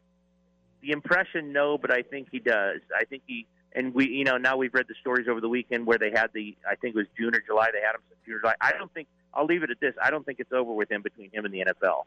The 0.81 0.91
impression, 0.91 1.53
no, 1.53 1.77
but 1.77 1.93
I 1.93 2.01
think 2.01 2.27
he 2.29 2.39
does. 2.39 2.81
I 2.93 3.05
think 3.05 3.23
he 3.25 3.47
and 3.71 3.93
we, 3.93 4.09
you 4.09 4.25
know, 4.25 4.35
now 4.35 4.57
we've 4.57 4.73
read 4.73 4.87
the 4.89 4.95
stories 4.99 5.27
over 5.29 5.39
the 5.39 5.47
weekend 5.47 5.85
where 5.85 5.97
they 5.97 6.11
had 6.13 6.31
the, 6.33 6.57
I 6.69 6.75
think 6.75 6.93
it 6.93 6.97
was 6.97 7.07
June 7.17 7.33
or 7.33 7.39
July. 7.39 7.69
They 7.71 7.79
had 7.79 7.95
him 7.95 8.01
since 8.09 8.19
June 8.25 8.35
or 8.35 8.39
July. 8.39 8.55
I 8.59 8.73
don't 8.73 8.93
think. 8.93 9.07
I'll 9.33 9.45
leave 9.45 9.63
it 9.63 9.69
at 9.69 9.79
this. 9.79 9.93
I 10.03 10.09
don't 10.09 10.25
think 10.25 10.41
it's 10.41 10.51
over 10.51 10.73
with 10.73 10.91
him 10.91 11.03
between 11.03 11.31
him 11.31 11.45
and 11.45 11.53
the 11.53 11.63
NFL. 11.67 11.99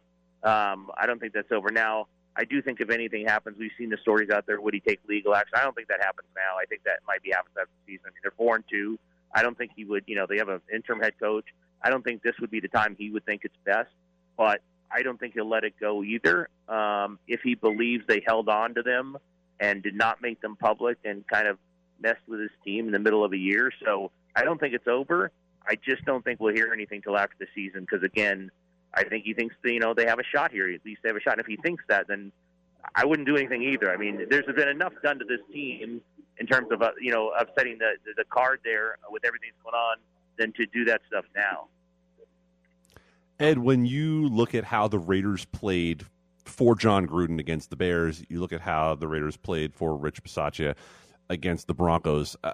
Um, 0.47 0.91
I 1.01 1.07
don't 1.07 1.21
think 1.21 1.33
that's 1.33 1.53
over 1.53 1.71
now. 1.71 2.09
I 2.37 2.45
do 2.45 2.63
think 2.63 2.81
if 2.81 2.91
anything 2.91 3.27
happens, 3.27 3.59
we've 3.59 3.73
seen 3.77 3.91
the 3.91 3.99
stories 3.99 4.31
out 4.31 4.47
there. 4.47 4.61
Would 4.61 4.75
he 4.75 4.81
take 4.81 5.01
legal 5.09 5.35
action? 5.35 5.55
I 5.57 5.63
don't 5.63 5.75
think 5.75 5.89
that 5.89 6.01
happens 6.01 6.29
now. 6.35 6.57
I 6.61 6.65
think 6.67 6.83
that 6.85 7.01
might 7.07 7.23
be 7.23 7.31
happens 7.31 7.55
after 7.61 7.71
the 7.87 7.93
season. 7.93 8.07
I 8.07 8.11
mean, 8.11 8.21
they're 8.23 8.33
four 8.37 8.57
and 8.57 8.65
two. 8.71 8.99
I 9.35 9.43
don't 9.43 9.57
think 9.57 9.73
he 9.77 9.85
would. 9.85 10.05
You 10.07 10.17
know, 10.17 10.27
they 10.29 10.39
have 10.39 10.49
an 10.49 10.61
interim 10.73 11.01
head 11.01 11.15
coach. 11.21 11.45
I 11.83 11.91
don't 11.91 12.03
think 12.03 12.23
this 12.23 12.35
would 12.41 12.51
be 12.51 12.61
the 12.61 12.69
time 12.69 12.97
he 12.99 13.11
would 13.11 13.25
think 13.27 13.43
it's 13.45 13.57
best. 13.65 13.91
But 14.37 14.63
I 14.91 15.03
don't 15.03 15.19
think 15.19 15.35
he'll 15.35 15.49
let 15.49 15.65
it 15.65 15.75
go 15.79 16.03
either. 16.03 16.49
Um, 16.69 17.19
if 17.27 17.41
he 17.43 17.55
believes 17.55 18.05
they 18.07 18.23
held 18.27 18.49
on 18.49 18.75
to 18.75 18.83
them 18.83 19.19
and 19.61 19.83
did 19.83 19.95
not 19.95 20.23
make 20.23 20.41
them 20.41 20.57
public 20.57 20.99
and 21.05 21.27
kind 21.27 21.47
of 21.47 21.59
messed 22.01 22.27
with 22.27 22.41
his 22.41 22.51
team 22.65 22.87
in 22.87 22.93
the 22.93 22.99
middle 22.99 23.25
of 23.25 23.33
a 23.33 23.39
year, 23.39 23.71
so 23.85 24.11
I 24.35 24.45
don't 24.45 24.59
think 24.59 24.75
it's 24.75 24.89
over. 24.89 25.31
I 25.67 25.77
just 25.77 26.05
don't 26.05 26.25
think 26.25 26.41
we'll 26.41 26.55
hear 26.55 26.73
anything 26.73 27.03
till 27.03 27.17
after 27.17 27.37
the 27.39 27.47
season 27.55 27.83
because 27.83 28.03
again, 28.03 28.51
I 28.95 29.05
think 29.05 29.25
he 29.25 29.35
thinks 29.35 29.55
you 29.65 29.81
know 29.81 29.95
they 29.95 30.07
have 30.07 30.19
a 30.19 30.25
shot 30.25 30.53
here. 30.53 30.69
At 30.73 30.85
least 30.85 31.03
they 31.03 31.09
have 31.09 31.17
a 31.17 31.21
shot. 31.21 31.35
And 31.35 31.41
if 31.41 31.47
he 31.47 31.57
thinks 31.57 31.85
that, 31.89 32.09
then 32.09 32.33
I 32.95 33.05
wouldn't 33.05 33.27
do 33.27 33.37
anything 33.37 33.63
either. 33.63 33.93
I 33.93 33.97
mean, 33.97 34.27
there's 34.29 34.47
been 34.47 34.69
enough 34.69 34.93
done 35.03 35.19
to 35.19 35.25
this 35.25 35.41
team 35.53 36.01
in 36.39 36.47
terms 36.47 36.69
of 36.71 36.83
uh, 36.83 36.91
you 37.01 37.13
know 37.13 37.33
upsetting 37.39 37.79
the 37.79 37.93
the, 38.17 38.25
card 38.25 38.61
there 38.65 38.97
with 39.11 39.25
everything 39.25 39.51
that's 39.53 39.63
going 39.63 39.75
on 39.75 39.97
than 40.39 40.53
to 40.53 40.67
do 40.67 40.85
that 40.85 41.01
stuff 41.07 41.25
now. 41.35 41.69
Ed, 43.39 43.59
when 43.59 43.87
you 43.87 44.29
look 44.29 44.55
at 44.55 44.65
how 44.65 44.89
the 44.89 44.99
Raiders 44.99 45.45
played 45.47 46.05
for 46.45 46.75
John 46.75 47.07
Gruden 47.07 47.41
against 47.41 47.71
the 47.71 47.77
Bears, 47.77 48.25
you 48.29 48.41
look 48.41 48.53
at 48.53 48.61
how 48.61 48.95
the 48.95 49.09
Raiders 49.09 49.37
played 49.37 49.75
for 49.75 49.97
Rich 49.97 50.23
Bisaccia 50.23 50.75
against 51.29 51.67
the 51.67 51.75
Broncos. 51.75 52.37
Uh, 52.45 52.53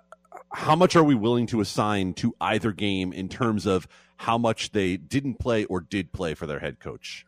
how 0.53 0.77
much 0.77 0.97
are 0.97 1.05
we 1.05 1.15
willing 1.15 1.47
to 1.49 1.61
assign 1.61 2.15
to 2.15 2.35
either 2.41 2.73
game 2.73 3.13
in 3.13 3.29
terms 3.29 3.67
of 3.67 3.87
how 4.17 4.39
much 4.39 4.73
they 4.73 4.97
didn't 4.97 5.39
play 5.39 5.65
or 5.65 5.81
did 5.81 6.13
play 6.13 6.35
for 6.35 6.47
their 6.47 6.59
head 6.59 6.81
coach? 6.81 7.27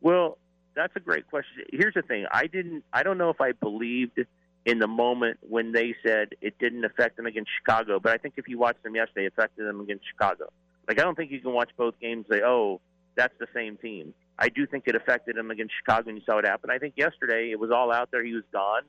Well, 0.00 0.38
that's 0.74 0.94
a 0.96 1.00
great 1.00 1.28
question. 1.28 1.64
Here's 1.72 1.94
the 1.94 2.02
thing: 2.02 2.26
I 2.32 2.46
didn't. 2.46 2.84
I 2.92 3.02
don't 3.02 3.18
know 3.18 3.30
if 3.30 3.40
I 3.40 3.52
believed 3.52 4.20
in 4.64 4.78
the 4.78 4.86
moment 4.86 5.38
when 5.40 5.72
they 5.72 5.94
said 6.06 6.28
it 6.40 6.58
didn't 6.58 6.84
affect 6.84 7.16
them 7.16 7.26
against 7.26 7.50
Chicago, 7.58 7.98
but 7.98 8.12
I 8.12 8.18
think 8.18 8.34
if 8.36 8.48
you 8.48 8.58
watched 8.58 8.82
them 8.82 8.94
yesterday, 8.94 9.26
it 9.26 9.32
affected 9.36 9.66
them 9.66 9.80
against 9.80 10.04
Chicago. 10.08 10.50
Like 10.86 11.00
I 11.00 11.02
don't 11.02 11.16
think 11.16 11.30
you 11.30 11.40
can 11.40 11.52
watch 11.52 11.70
both 11.76 11.98
games 12.00 12.26
and 12.28 12.38
say, 12.38 12.42
"Oh, 12.44 12.80
that's 13.16 13.34
the 13.40 13.48
same 13.54 13.76
team." 13.76 14.14
I 14.38 14.50
do 14.50 14.66
think 14.66 14.84
it 14.86 14.94
affected 14.94 15.36
him 15.36 15.50
against 15.50 15.74
Chicago, 15.80 16.10
and 16.10 16.18
you 16.18 16.24
saw 16.24 16.38
it 16.38 16.46
happen. 16.46 16.70
I 16.70 16.78
think 16.78 16.94
yesterday 16.96 17.50
it 17.50 17.58
was 17.58 17.72
all 17.72 17.90
out 17.90 18.10
there. 18.12 18.24
He 18.24 18.34
was 18.34 18.44
gone, 18.52 18.82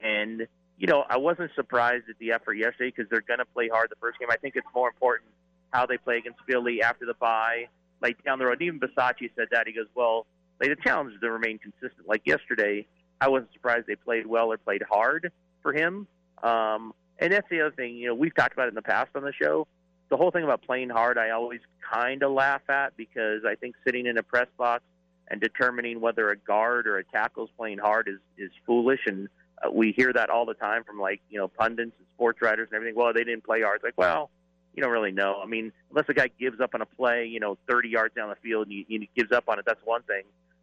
and 0.00 0.46
you 0.78 0.86
know 0.86 1.04
I 1.08 1.16
wasn't 1.16 1.50
surprised 1.54 2.04
at 2.10 2.18
the 2.18 2.32
effort 2.32 2.54
yesterday 2.54 2.92
because 2.94 3.10
they're 3.10 3.22
going 3.22 3.38
to 3.38 3.44
play 3.44 3.68
hard 3.68 3.90
the 3.90 3.96
first 3.96 4.18
game. 4.18 4.28
I 4.30 4.36
think 4.36 4.56
it's 4.56 4.66
more 4.74 4.88
important 4.88 5.30
how 5.72 5.86
they 5.86 5.98
play 5.98 6.18
against 6.18 6.40
Philly 6.48 6.82
after 6.82 7.06
the 7.06 7.14
bye, 7.14 7.68
like 8.00 8.22
down 8.24 8.38
the 8.38 8.46
road. 8.46 8.62
Even 8.62 8.80
Bisaccia 8.80 9.30
said 9.36 9.48
that. 9.50 9.66
He 9.66 9.72
goes, 9.72 9.86
"Well, 9.94 10.26
like 10.60 10.70
the 10.70 10.76
challenge 10.76 11.14
is 11.14 11.20
to 11.20 11.30
remain 11.30 11.58
consistent." 11.58 12.06
Like 12.06 12.22
yesterday, 12.24 12.86
I 13.20 13.28
wasn't 13.28 13.52
surprised 13.52 13.86
they 13.86 13.96
played 13.96 14.26
well 14.26 14.52
or 14.52 14.58
played 14.58 14.82
hard 14.88 15.32
for 15.62 15.72
him. 15.72 16.06
Um, 16.42 16.92
and 17.18 17.32
that's 17.32 17.48
the 17.50 17.62
other 17.62 17.74
thing. 17.74 17.96
You 17.96 18.08
know, 18.08 18.14
we've 18.14 18.34
talked 18.34 18.52
about 18.52 18.66
it 18.66 18.70
in 18.70 18.74
the 18.74 18.82
past 18.82 19.10
on 19.14 19.22
the 19.22 19.32
show. 19.32 19.66
The 20.08 20.16
whole 20.16 20.30
thing 20.30 20.44
about 20.44 20.62
playing 20.62 20.90
hard, 20.90 21.18
I 21.18 21.30
always 21.30 21.60
kind 21.92 22.22
of 22.22 22.32
laugh 22.32 22.62
at 22.68 22.96
because 22.96 23.42
I 23.44 23.54
think 23.56 23.74
sitting 23.84 24.06
in 24.06 24.18
a 24.18 24.22
press 24.22 24.46
box 24.56 24.84
and 25.28 25.40
determining 25.40 26.00
whether 26.00 26.30
a 26.30 26.36
guard 26.36 26.86
or 26.86 26.98
a 26.98 27.04
tackle 27.04 27.44
is 27.44 27.50
playing 27.56 27.78
hard 27.78 28.08
is 28.08 28.20
is 28.38 28.52
foolish. 28.64 29.00
And 29.06 29.28
uh, 29.64 29.70
we 29.70 29.92
hear 29.92 30.12
that 30.12 30.30
all 30.30 30.46
the 30.46 30.54
time 30.54 30.84
from 30.84 31.00
like 31.00 31.20
you 31.30 31.38
know 31.38 31.48
pundits 31.48 31.92
and 31.98 32.06
sports 32.14 32.40
writers 32.42 32.68
and 32.70 32.76
everything. 32.76 32.96
Well, 32.96 33.12
they 33.12 33.24
didn't 33.24 33.44
play 33.44 33.62
hard. 33.62 33.80
Like, 33.82 33.96
well, 33.96 34.30
you 34.74 34.82
don't 34.82 34.92
really 34.92 35.12
know. 35.12 35.40
I 35.42 35.46
mean, 35.46 35.72
unless 35.90 36.06
a 36.08 36.14
guy 36.14 36.28
gives 36.38 36.60
up 36.60 36.74
on 36.74 36.82
a 36.82 36.86
play, 36.86 37.26
you 37.26 37.40
know, 37.40 37.56
30 37.68 37.88
yards 37.88 38.14
down 38.14 38.28
the 38.28 38.36
field 38.36 38.66
and 38.66 38.72
he, 38.72 38.84
he 38.88 39.10
gives 39.16 39.32
up 39.32 39.44
on 39.48 39.58
it, 39.58 39.64
that's 39.66 39.80
one 39.84 40.02
thing. 40.02 40.22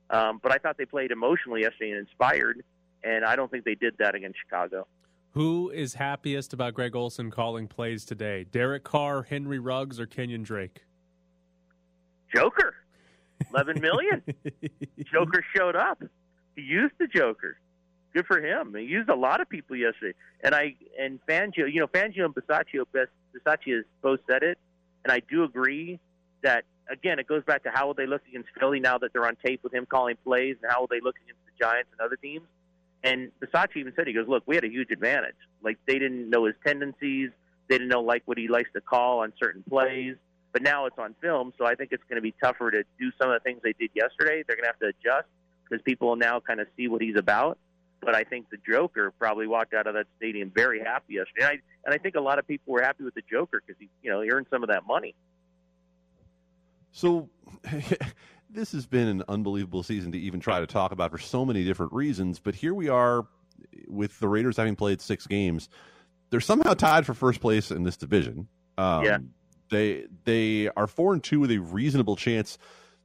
Um, 0.09 0.39
but 0.41 0.51
I 0.51 0.57
thought 0.57 0.77
they 0.77 0.85
played 0.85 1.11
emotionally 1.11 1.61
yesterday 1.61 1.91
and 1.91 1.99
inspired. 1.99 2.63
and 3.03 3.25
I 3.25 3.35
don't 3.35 3.49
think 3.49 3.65
they 3.65 3.75
did 3.75 3.95
that 3.99 4.15
against 4.15 4.39
Chicago. 4.39 4.87
Who 5.31 5.71
is 5.71 5.95
happiest 5.95 6.53
about 6.53 6.75
Greg 6.75 6.95
Olson 6.95 7.31
calling 7.31 7.67
plays 7.67 8.05
today? 8.05 8.43
Derek 8.43 8.83
Carr, 8.83 9.23
Henry 9.23 9.57
Ruggs, 9.57 9.99
or 9.99 10.05
Kenyon 10.05 10.43
Drake? 10.43 10.83
Joker, 12.33 12.75
eleven 13.49 13.81
million. 13.81 14.21
Joker 15.11 15.43
showed 15.55 15.75
up. 15.75 16.03
He 16.55 16.61
used 16.61 16.93
the 16.99 17.07
Joker. 17.07 17.57
Good 18.13 18.27
for 18.27 18.39
him. 18.39 18.75
He 18.75 18.83
used 18.83 19.09
a 19.09 19.15
lot 19.15 19.41
of 19.41 19.49
people 19.49 19.75
yesterday. 19.75 20.15
And 20.43 20.53
I 20.53 20.75
and 20.99 21.19
Fangio, 21.27 21.71
you 21.71 21.79
know, 21.79 21.87
Fangio 21.87 22.25
and 22.25 22.35
Bisaccia, 22.35 22.85
Bisaccia 22.93 23.77
has 23.77 23.85
both 24.01 24.19
said 24.29 24.43
it, 24.43 24.57
and 25.03 25.11
I 25.11 25.21
do 25.29 25.43
agree 25.43 25.99
that 26.43 26.65
again, 26.91 27.19
it 27.19 27.27
goes 27.27 27.43
back 27.43 27.63
to 27.63 27.71
how 27.73 27.87
will 27.87 27.93
they 27.93 28.05
look 28.05 28.21
against 28.27 28.49
Philly 28.59 28.79
now 28.79 28.97
that 28.97 29.13
they're 29.13 29.25
on 29.25 29.37
tape 29.43 29.63
with 29.63 29.73
him 29.73 29.85
calling 29.85 30.15
plays, 30.23 30.57
and 30.61 30.71
how 30.71 30.81
will 30.81 30.87
they 30.87 31.01
look 31.01 31.15
against 31.23 31.39
the 31.45 31.63
Giants 31.63 31.89
and 31.91 32.01
other 32.05 32.15
teams. 32.15 32.45
And 33.03 33.31
Bisaccia 33.41 33.77
even 33.77 33.93
said, 33.95 34.07
he 34.07 34.13
goes, 34.13 34.27
look, 34.27 34.43
we 34.45 34.55
had 34.55 34.63
a 34.63 34.69
huge 34.69 34.91
advantage. 34.91 35.35
Like 35.61 35.77
they 35.87 35.99
didn't 35.99 36.29
know 36.29 36.45
his 36.45 36.55
tendencies, 36.65 37.31
they 37.67 37.77
didn't 37.77 37.89
know 37.89 38.01
like 38.01 38.23
what 38.25 38.37
he 38.37 38.47
likes 38.47 38.69
to 38.73 38.81
call 38.81 39.19
on 39.19 39.33
certain 39.41 39.63
plays. 39.67 40.15
But 40.51 40.61
now 40.61 40.85
it's 40.85 40.99
on 40.99 41.15
film, 41.19 41.51
so 41.57 41.65
I 41.65 41.73
think 41.73 41.91
it's 41.91 42.03
going 42.07 42.17
to 42.17 42.21
be 42.21 42.33
tougher 42.41 42.69
to 42.69 42.83
do 42.99 43.11
some 43.19 43.31
of 43.31 43.41
the 43.41 43.43
things 43.43 43.61
they 43.63 43.73
did 43.73 43.89
yesterday. 43.95 44.43
They're 44.45 44.55
going 44.55 44.65
to 44.65 44.67
have 44.67 44.79
to 44.79 44.87
adjust 44.87 45.27
because 45.63 45.81
people 45.83 46.15
now 46.15 46.39
kind 46.39 46.59
of 46.59 46.67
see 46.77 46.87
what 46.87 47.01
he's 47.01 47.17
about. 47.17 47.57
But 48.03 48.15
I 48.15 48.23
think 48.23 48.49
the 48.49 48.57
Joker 48.69 49.11
probably 49.17 49.47
walked 49.47 49.73
out 49.73 49.87
of 49.87 49.93
that 49.93 50.07
stadium 50.17 50.51
very 50.53 50.79
happy 50.79 51.15
yesterday, 51.15 51.41
and 51.41 51.47
I, 51.47 51.59
and 51.85 51.95
I 51.95 51.97
think 51.97 52.15
a 52.15 52.21
lot 52.21 52.39
of 52.39 52.47
people 52.47 52.73
were 52.73 52.81
happy 52.81 53.03
with 53.03 53.15
the 53.15 53.23
Joker 53.29 53.61
because 53.65 53.79
he, 53.79 53.89
you 54.01 54.11
know, 54.11 54.21
he 54.21 54.29
earned 54.29 54.47
some 54.49 54.63
of 54.63 54.69
that 54.69 54.85
money. 54.87 55.15
So 56.91 57.29
this 58.49 58.71
has 58.71 58.85
been 58.85 59.07
an 59.07 59.23
unbelievable 59.27 59.83
season 59.83 60.11
to 60.11 60.19
even 60.19 60.39
try 60.39 60.59
to 60.59 60.67
talk 60.67 60.91
about 60.91 61.11
for 61.11 61.17
so 61.17 61.43
many 61.45 61.63
different 61.63 61.91
reasons. 61.91 62.39
But 62.39 62.55
here 62.55 62.73
we 62.73 62.89
are 62.89 63.25
with 63.87 64.19
the 64.19 64.27
Raiders 64.27 64.57
having 64.57 64.75
played 64.75 65.01
six 65.01 65.27
games. 65.27 65.69
They're 66.29 66.41
somehow 66.41 66.73
tied 66.73 67.05
for 67.05 67.13
first 67.13 67.41
place 67.41 67.71
in 67.71 67.83
this 67.83 67.97
division. 67.97 68.47
Um, 68.77 69.03
Yeah. 69.03 69.17
They 69.69 70.05
they 70.23 70.69
are 70.77 70.85
four 70.85 71.13
and 71.13 71.23
two 71.23 71.39
with 71.39 71.49
a 71.49 71.57
reasonable 71.57 72.15
chance 72.15 72.59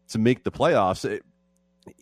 to 0.08 0.18
make 0.18 0.44
the 0.44 0.50
playoffs. 0.50 1.08
It, 1.08 1.24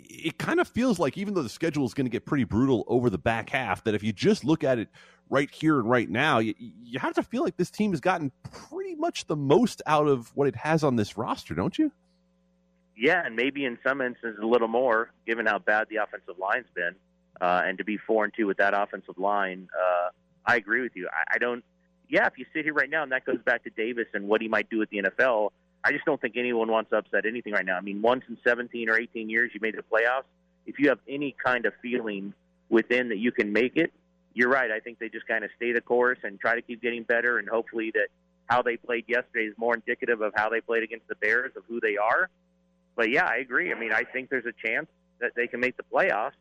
it 0.08 0.38
kind 0.38 0.60
of 0.60 0.68
feels 0.68 0.98
like 0.98 1.16
even 1.16 1.34
though 1.34 1.42
the 1.42 1.48
schedule 1.48 1.84
is 1.84 1.94
going 1.94 2.06
to 2.06 2.10
get 2.10 2.24
pretty 2.24 2.44
brutal 2.44 2.84
over 2.86 3.10
the 3.10 3.18
back 3.18 3.50
half, 3.50 3.84
that 3.84 3.94
if 3.94 4.02
you 4.02 4.12
just 4.12 4.44
look 4.44 4.64
at 4.64 4.78
it 4.78 4.88
right 5.28 5.50
here 5.50 5.78
and 5.78 5.88
right 5.88 6.08
now, 6.08 6.38
you, 6.38 6.54
you 6.58 6.98
have 6.98 7.14
to 7.14 7.22
feel 7.22 7.42
like 7.42 7.56
this 7.56 7.70
team 7.70 7.90
has 7.92 8.00
gotten 8.00 8.30
pretty 8.52 8.94
much 8.94 9.26
the 9.26 9.36
most 9.36 9.82
out 9.86 10.06
of 10.06 10.34
what 10.36 10.48
it 10.48 10.56
has 10.56 10.84
on 10.84 10.96
this 10.96 11.16
roster, 11.16 11.54
don't 11.54 11.78
you? 11.78 11.90
Yeah, 12.96 13.22
and 13.24 13.36
maybe 13.36 13.64
in 13.64 13.78
some 13.86 14.00
instances 14.00 14.40
a 14.42 14.46
little 14.46 14.68
more, 14.68 15.10
given 15.26 15.46
how 15.46 15.58
bad 15.58 15.88
the 15.90 15.96
offensive 15.96 16.38
line's 16.38 16.66
been, 16.74 16.94
uh, 17.40 17.62
and 17.64 17.76
to 17.78 17.84
be 17.84 17.98
four 17.98 18.24
and 18.24 18.32
two 18.34 18.46
with 18.46 18.56
that 18.56 18.72
offensive 18.74 19.18
line, 19.18 19.68
uh, 19.78 20.08
I 20.46 20.56
agree 20.56 20.80
with 20.80 20.92
you. 20.94 21.08
I, 21.12 21.34
I 21.34 21.38
don't. 21.38 21.62
Yeah, 22.08 22.26
if 22.26 22.38
you 22.38 22.46
sit 22.54 22.64
here 22.64 22.72
right 22.72 22.88
now, 22.88 23.02
and 23.02 23.12
that 23.12 23.24
goes 23.24 23.42
back 23.44 23.64
to 23.64 23.70
Davis 23.70 24.06
and 24.14 24.28
what 24.28 24.40
he 24.40 24.48
might 24.48 24.70
do 24.70 24.78
with 24.78 24.88
the 24.90 25.02
NFL, 25.02 25.50
I 25.86 25.92
just 25.92 26.04
don't 26.04 26.20
think 26.20 26.36
anyone 26.36 26.68
wants 26.68 26.90
to 26.90 26.96
upset 26.96 27.26
anything 27.26 27.52
right 27.52 27.64
now. 27.64 27.76
I 27.76 27.80
mean, 27.80 28.02
once 28.02 28.24
in 28.28 28.36
17 28.44 28.88
or 28.88 28.98
18 28.98 29.30
years 29.30 29.52
you 29.54 29.60
made 29.60 29.76
the 29.76 29.82
playoffs. 29.82 30.24
If 30.66 30.80
you 30.80 30.88
have 30.88 30.98
any 31.08 31.36
kind 31.44 31.64
of 31.64 31.74
feeling 31.80 32.34
within 32.68 33.10
that 33.10 33.18
you 33.18 33.30
can 33.30 33.52
make 33.52 33.76
it, 33.76 33.92
you're 34.34 34.48
right. 34.48 34.72
I 34.72 34.80
think 34.80 34.98
they 34.98 35.08
just 35.08 35.28
kind 35.28 35.44
of 35.44 35.50
stay 35.54 35.72
the 35.72 35.80
course 35.80 36.18
and 36.24 36.40
try 36.40 36.56
to 36.56 36.62
keep 36.62 36.82
getting 36.82 37.04
better, 37.04 37.38
and 37.38 37.48
hopefully 37.48 37.92
that 37.94 38.08
how 38.46 38.62
they 38.62 38.76
played 38.76 39.04
yesterday 39.06 39.44
is 39.44 39.54
more 39.56 39.74
indicative 39.74 40.22
of 40.22 40.32
how 40.34 40.48
they 40.48 40.60
played 40.60 40.82
against 40.82 41.06
the 41.06 41.14
Bears, 41.14 41.52
of 41.56 41.62
who 41.68 41.78
they 41.78 41.96
are. 41.96 42.30
But 42.96 43.10
yeah, 43.10 43.24
I 43.24 43.36
agree. 43.36 43.72
I 43.72 43.78
mean, 43.78 43.92
I 43.92 44.02
think 44.02 44.28
there's 44.28 44.44
a 44.44 44.66
chance 44.66 44.88
that 45.20 45.36
they 45.36 45.46
can 45.46 45.60
make 45.60 45.76
the 45.76 45.84
playoffs. 45.84 46.32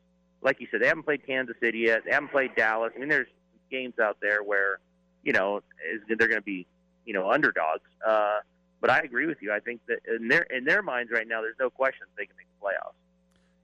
Like 0.41 0.60
you 0.60 0.67
said, 0.71 0.81
they 0.81 0.88
haven't 0.88 1.03
played 1.03 1.25
Kansas 1.25 1.55
City 1.62 1.79
yet. 1.79 2.01
They 2.03 2.12
haven't 2.12 2.31
played 2.31 2.55
Dallas. 2.55 2.93
I 2.95 2.99
mean, 2.99 3.10
there's 3.10 3.27
games 3.69 3.93
out 4.01 4.17
there 4.21 4.41
where 4.41 4.79
you 5.23 5.34
know 5.34 5.62
they're 6.08 6.27
going 6.27 6.39
to 6.39 6.41
be 6.41 6.65
you 7.05 7.13
know 7.13 7.29
underdogs. 7.29 7.84
Uh, 8.05 8.39
but 8.81 8.89
I 8.89 8.99
agree 8.99 9.25
with 9.25 9.38
you. 9.41 9.51
I 9.51 9.59
think 9.59 9.81
that 9.88 9.99
in 10.07 10.27
their 10.27 10.43
in 10.43 10.65
their 10.65 10.81
minds 10.81 11.11
right 11.11 11.27
now, 11.27 11.41
there's 11.41 11.55
no 11.59 11.69
question 11.69 12.07
they 12.17 12.25
can 12.25 12.35
make 12.38 12.47
the 12.59 12.65
playoffs. 12.65 12.93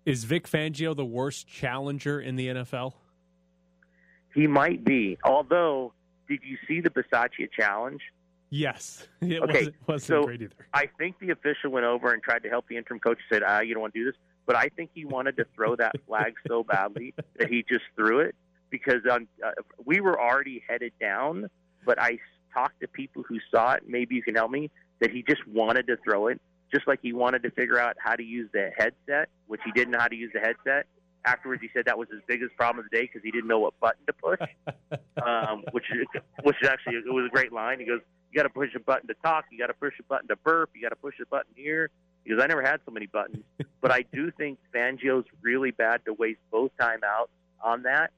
Is 0.05 0.23
Vic 0.23 0.47
Fangio 0.47 0.95
the 0.95 1.05
worst 1.05 1.47
challenger 1.47 2.19
in 2.19 2.35
the 2.35 2.47
NFL? 2.47 2.93
He 4.33 4.47
might 4.47 4.83
be. 4.83 5.17
Although, 5.23 5.93
did 6.27 6.39
you 6.43 6.57
see 6.67 6.81
the 6.81 6.89
Bisaccia 6.89 7.49
challenge? 7.51 8.01
Yes. 8.49 9.07
It 9.21 9.41
Okay, 9.41 9.53
wasn't, 9.53 9.75
wasn't 9.87 10.07
so- 10.07 10.23
great 10.23 10.41
either. 10.41 10.55
I 10.73 10.87
think 10.97 11.19
the 11.19 11.29
official 11.31 11.69
went 11.71 11.85
over 11.85 12.11
and 12.13 12.21
tried 12.23 12.43
to 12.43 12.49
help 12.49 12.67
the 12.67 12.77
interim 12.77 12.99
coach. 12.99 13.19
Said, 13.31 13.43
"Ah, 13.45 13.59
you 13.59 13.73
don't 13.73 13.81
want 13.81 13.93
to 13.93 13.99
do 13.99 14.05
this." 14.05 14.15
But 14.47 14.55
I 14.55 14.69
think 14.75 14.89
he 14.93 15.05
wanted 15.05 15.37
to 15.37 15.45
throw 15.55 15.75
that 15.75 15.93
flag 16.07 16.33
so 16.47 16.63
badly 16.63 17.13
that 17.37 17.49
he 17.49 17.63
just 17.69 17.83
threw 17.95 18.19
it 18.21 18.35
because 18.69 19.01
um, 19.09 19.27
uh, 19.45 19.51
we 19.85 19.99
were 20.01 20.19
already 20.19 20.63
headed 20.67 20.93
down. 20.99 21.49
But 21.85 22.01
I 22.01 22.17
talked 22.53 22.79
to 22.81 22.87
people 22.87 23.23
who 23.23 23.37
saw 23.51 23.73
it. 23.73 23.83
Maybe 23.87 24.15
you 24.15 24.23
can 24.23 24.35
help 24.35 24.51
me. 24.51 24.71
That 25.01 25.11
he 25.11 25.23
just 25.27 25.45
wanted 25.47 25.87
to 25.87 25.97
throw 25.97 26.27
it, 26.27 26.39
just 26.73 26.87
like 26.87 26.99
he 27.01 27.13
wanted 27.13 27.43
to 27.43 27.51
figure 27.51 27.77
out 27.79 27.95
how 27.99 28.15
to 28.15 28.23
use 28.23 28.49
the 28.53 28.71
headset, 28.77 29.29
which 29.47 29.61
he 29.65 29.71
didn't 29.71 29.91
know 29.91 29.99
how 29.99 30.07
to 30.07 30.15
use 30.15 30.31
the 30.33 30.39
headset. 30.39 30.85
Afterwards, 31.25 31.61
he 31.61 31.69
said 31.73 31.85
that 31.85 31.97
was 31.97 32.07
his 32.09 32.21
biggest 32.27 32.55
problem 32.55 32.83
of 32.83 32.89
the 32.89 32.97
day 32.97 33.03
because 33.03 33.21
he 33.23 33.31
didn't 33.31 33.47
know 33.47 33.59
what 33.59 33.79
button 33.79 34.01
to 34.07 34.13
push. 34.13 34.39
um, 35.25 35.63
which 35.71 35.85
which 36.43 36.55
is 36.61 36.67
actually 36.67 36.95
it 36.95 37.13
was 37.13 37.25
a 37.25 37.29
great 37.29 37.51
line. 37.51 37.79
He 37.79 37.85
goes, 37.85 38.01
"You 38.31 38.37
got 38.37 38.43
to 38.43 38.49
push 38.49 38.69
a 38.75 38.79
button 38.79 39.07
to 39.07 39.13
talk. 39.23 39.45
You 39.51 39.59
got 39.59 39.67
to 39.67 39.73
push 39.73 39.93
a 39.99 40.03
button 40.03 40.27
to 40.29 40.35
burp. 40.37 40.71
You 40.73 40.81
got 40.81 40.89
to 40.89 40.95
push 40.95 41.15
a 41.21 41.25
button 41.25 41.51
here." 41.55 41.89
He 42.23 42.31
goes, 42.31 42.39
"I 42.41 42.47
never 42.47 42.61
had 42.61 42.79
so 42.85 42.91
many 42.91 43.05
buttons." 43.05 43.43
but 43.81 43.91
I 43.91 44.03
do 44.13 44.31
think 44.31 44.57
Fangio's 44.73 45.25
really 45.41 45.71
bad 45.71 46.05
to 46.05 46.13
waste 46.13 46.39
both 46.51 46.71
timeouts 46.79 47.27
on 47.63 47.83
that. 47.83 48.11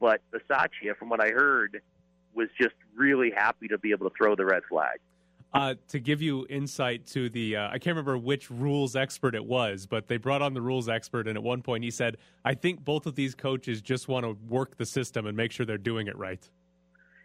But 0.00 0.20
Bisaccia, 0.32 0.96
from 0.98 1.08
what 1.08 1.20
I 1.20 1.30
heard, 1.30 1.80
was 2.34 2.48
just 2.60 2.74
really 2.96 3.30
happy 3.30 3.68
to 3.68 3.78
be 3.78 3.90
able 3.90 4.08
to 4.08 4.16
throw 4.16 4.36
the 4.36 4.44
red 4.44 4.62
flag. 4.68 4.98
Uh, 5.54 5.74
to 5.88 5.98
give 5.98 6.20
you 6.20 6.46
insight 6.50 7.06
to 7.06 7.30
the, 7.30 7.56
uh, 7.56 7.68
I 7.68 7.78
can't 7.78 7.96
remember 7.96 8.18
which 8.18 8.50
rules 8.50 8.94
expert 8.94 9.34
it 9.34 9.44
was, 9.44 9.86
but 9.86 10.06
they 10.06 10.18
brought 10.18 10.42
on 10.42 10.52
the 10.52 10.60
rules 10.60 10.90
expert, 10.90 11.26
and 11.26 11.38
at 11.38 11.42
one 11.42 11.62
point 11.62 11.82
he 11.82 11.90
said, 11.90 12.18
"I 12.44 12.52
think 12.52 12.84
both 12.84 13.06
of 13.06 13.14
these 13.14 13.34
coaches 13.34 13.80
just 13.80 14.08
want 14.08 14.26
to 14.26 14.36
work 14.46 14.76
the 14.76 14.84
system 14.84 15.26
and 15.26 15.34
make 15.34 15.50
sure 15.50 15.64
they're 15.64 15.78
doing 15.78 16.06
it 16.06 16.18
right." 16.18 16.46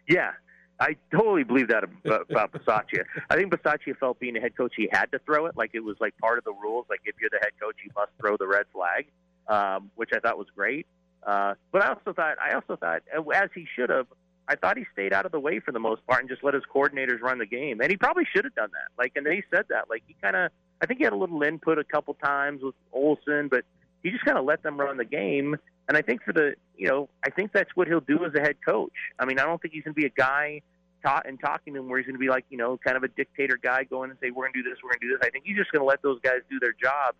Yeah, 0.08 0.32
I 0.80 0.96
totally 1.12 1.44
believe 1.44 1.68
that 1.68 1.84
about, 1.84 2.26
about 2.30 2.52
Bisaccia. 2.52 3.04
I 3.30 3.36
think 3.36 3.52
Bisaccia 3.52 3.96
felt 3.98 4.18
being 4.18 4.36
a 4.36 4.40
head 4.40 4.56
coach, 4.56 4.72
he 4.76 4.88
had 4.90 5.12
to 5.12 5.18
throw 5.20 5.46
it. 5.46 5.56
Like 5.56 5.70
it 5.74 5.80
was 5.80 5.96
like 6.00 6.16
part 6.18 6.38
of 6.38 6.44
the 6.44 6.52
rules. 6.52 6.86
Like 6.88 7.00
if 7.04 7.14
you're 7.20 7.30
the 7.30 7.40
head 7.40 7.52
coach, 7.60 7.76
you 7.84 7.90
must 7.94 8.10
throw 8.18 8.36
the 8.36 8.46
red 8.46 8.66
flag, 8.72 9.06
um, 9.48 9.90
which 9.94 10.10
I 10.14 10.18
thought 10.18 10.38
was 10.38 10.48
great. 10.54 10.86
Uh, 11.22 11.54
but 11.72 11.82
I 11.82 11.88
also 11.88 12.12
thought, 12.12 12.36
I 12.38 12.54
also 12.54 12.76
thought, 12.76 13.02
uh, 13.16 13.22
as 13.30 13.50
he 13.54 13.66
should 13.76 13.90
have, 13.90 14.06
I 14.46 14.56
thought 14.56 14.76
he 14.76 14.84
stayed 14.92 15.12
out 15.12 15.24
of 15.24 15.32
the 15.32 15.40
way 15.40 15.60
for 15.60 15.72
the 15.72 15.78
most 15.78 16.06
part 16.06 16.20
and 16.20 16.28
just 16.28 16.44
let 16.44 16.54
his 16.54 16.62
coordinators 16.72 17.20
run 17.20 17.38
the 17.38 17.46
game. 17.46 17.80
And 17.80 17.90
he 17.90 17.96
probably 17.96 18.24
should 18.34 18.44
have 18.44 18.54
done 18.54 18.70
that. 18.72 19.02
Like, 19.02 19.12
and 19.16 19.24
they 19.24 19.42
said 19.50 19.64
that. 19.70 19.88
Like 19.88 20.02
he 20.06 20.14
kind 20.22 20.36
of, 20.36 20.50
I 20.82 20.86
think 20.86 20.98
he 20.98 21.04
had 21.04 21.12
a 21.12 21.16
little 21.16 21.42
input 21.42 21.78
a 21.78 21.84
couple 21.84 22.14
times 22.14 22.62
with 22.62 22.74
Olson, 22.92 23.48
but 23.48 23.64
he 24.02 24.10
just 24.10 24.24
kind 24.24 24.36
of 24.36 24.44
let 24.44 24.62
them 24.62 24.78
run 24.78 24.98
the 24.98 25.04
game. 25.04 25.56
And 25.88 25.96
I 25.96 26.02
think 26.02 26.22
for 26.22 26.32
the, 26.32 26.54
you 26.76 26.88
know, 26.88 27.08
I 27.24 27.30
think 27.30 27.52
that's 27.52 27.70
what 27.74 27.88
he'll 27.88 28.00
do 28.00 28.24
as 28.24 28.34
a 28.34 28.40
head 28.40 28.56
coach. 28.64 28.92
I 29.18 29.24
mean, 29.24 29.38
I 29.38 29.44
don't 29.44 29.60
think 29.60 29.72
he's 29.72 29.84
going 29.84 29.94
to 29.94 30.00
be 30.00 30.06
a 30.06 30.10
guy 30.10 30.60
ta- 31.02 31.22
and 31.24 31.40
talking 31.40 31.74
to 31.74 31.80
him 31.80 31.88
where 31.88 31.98
he's 31.98 32.06
going 32.06 32.16
to 32.16 32.20
be 32.20 32.28
like, 32.28 32.44
you 32.50 32.58
know, 32.58 32.78
kind 32.78 32.96
of 32.96 33.02
a 33.02 33.08
dictator 33.08 33.58
guy 33.62 33.84
going 33.84 34.10
and 34.10 34.18
say, 34.20 34.30
we're 34.30 34.44
going 34.44 34.54
to 34.54 34.62
do 34.62 34.68
this, 34.68 34.78
we're 34.82 34.90
going 34.90 35.00
to 35.00 35.06
do 35.08 35.12
this. 35.16 35.26
I 35.26 35.30
think 35.30 35.44
he's 35.46 35.56
just 35.56 35.72
going 35.72 35.80
to 35.80 35.86
let 35.86 36.02
those 36.02 36.20
guys 36.20 36.40
do 36.50 36.58
their 36.58 36.72
jobs. 36.72 37.16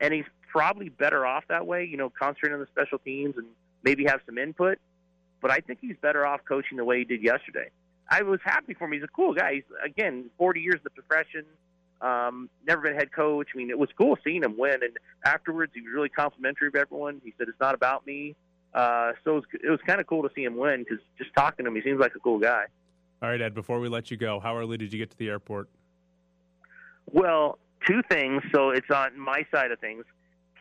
And 0.00 0.12
he's 0.14 0.24
probably 0.48 0.88
better 0.88 1.26
off 1.26 1.44
that 1.48 1.66
way, 1.66 1.84
you 1.84 1.96
know, 1.96 2.10
concentrate 2.10 2.52
on 2.52 2.60
the 2.60 2.66
special 2.66 2.98
teams 2.98 3.34
and 3.36 3.46
maybe 3.82 4.04
have 4.06 4.20
some 4.26 4.38
input. 4.38 4.78
But 5.40 5.50
I 5.50 5.58
think 5.58 5.78
he's 5.80 5.96
better 6.00 6.26
off 6.26 6.40
coaching 6.46 6.76
the 6.76 6.84
way 6.84 6.98
he 6.98 7.04
did 7.04 7.22
yesterday. 7.22 7.70
I 8.08 8.22
was 8.22 8.40
happy 8.44 8.74
for 8.74 8.84
him. 8.84 8.92
He's 8.92 9.02
a 9.02 9.08
cool 9.08 9.34
guy. 9.34 9.54
He's, 9.54 9.62
again, 9.84 10.30
40 10.36 10.60
years 10.60 10.76
in 10.76 10.80
the 10.84 10.90
profession. 10.90 11.44
Um, 12.00 12.48
never 12.66 12.82
been 12.82 12.94
head 12.94 13.12
coach. 13.12 13.48
I 13.54 13.58
mean, 13.58 13.70
it 13.70 13.78
was 13.78 13.88
cool 13.96 14.16
seeing 14.24 14.42
him 14.42 14.56
win. 14.58 14.82
And 14.82 14.96
afterwards, 15.24 15.72
he 15.74 15.82
was 15.82 15.90
really 15.94 16.08
complimentary 16.08 16.68
of 16.68 16.74
everyone. 16.74 17.20
He 17.24 17.34
said, 17.38 17.48
"It's 17.48 17.60
not 17.60 17.74
about 17.74 18.06
me." 18.06 18.34
Uh, 18.72 19.12
so 19.24 19.32
it 19.32 19.34
was, 19.34 19.44
it 19.64 19.70
was 19.70 19.80
kind 19.86 20.00
of 20.00 20.06
cool 20.06 20.22
to 20.22 20.30
see 20.34 20.44
him 20.44 20.56
win 20.56 20.80
because 20.80 21.04
just 21.18 21.30
talking 21.34 21.64
to 21.64 21.70
him, 21.70 21.76
he 21.76 21.82
seems 21.82 22.00
like 22.00 22.14
a 22.14 22.20
cool 22.20 22.38
guy. 22.38 22.64
All 23.22 23.28
right, 23.28 23.40
Ed. 23.40 23.54
Before 23.54 23.80
we 23.80 23.88
let 23.88 24.10
you 24.10 24.16
go, 24.16 24.40
how 24.40 24.56
early 24.56 24.78
did 24.78 24.92
you 24.92 24.98
get 24.98 25.10
to 25.10 25.18
the 25.18 25.28
airport? 25.28 25.68
Well, 27.12 27.58
two 27.86 28.02
things. 28.10 28.42
So 28.52 28.70
it's 28.70 28.90
on 28.90 29.18
my 29.18 29.44
side 29.52 29.70
of 29.70 29.78
things. 29.80 30.04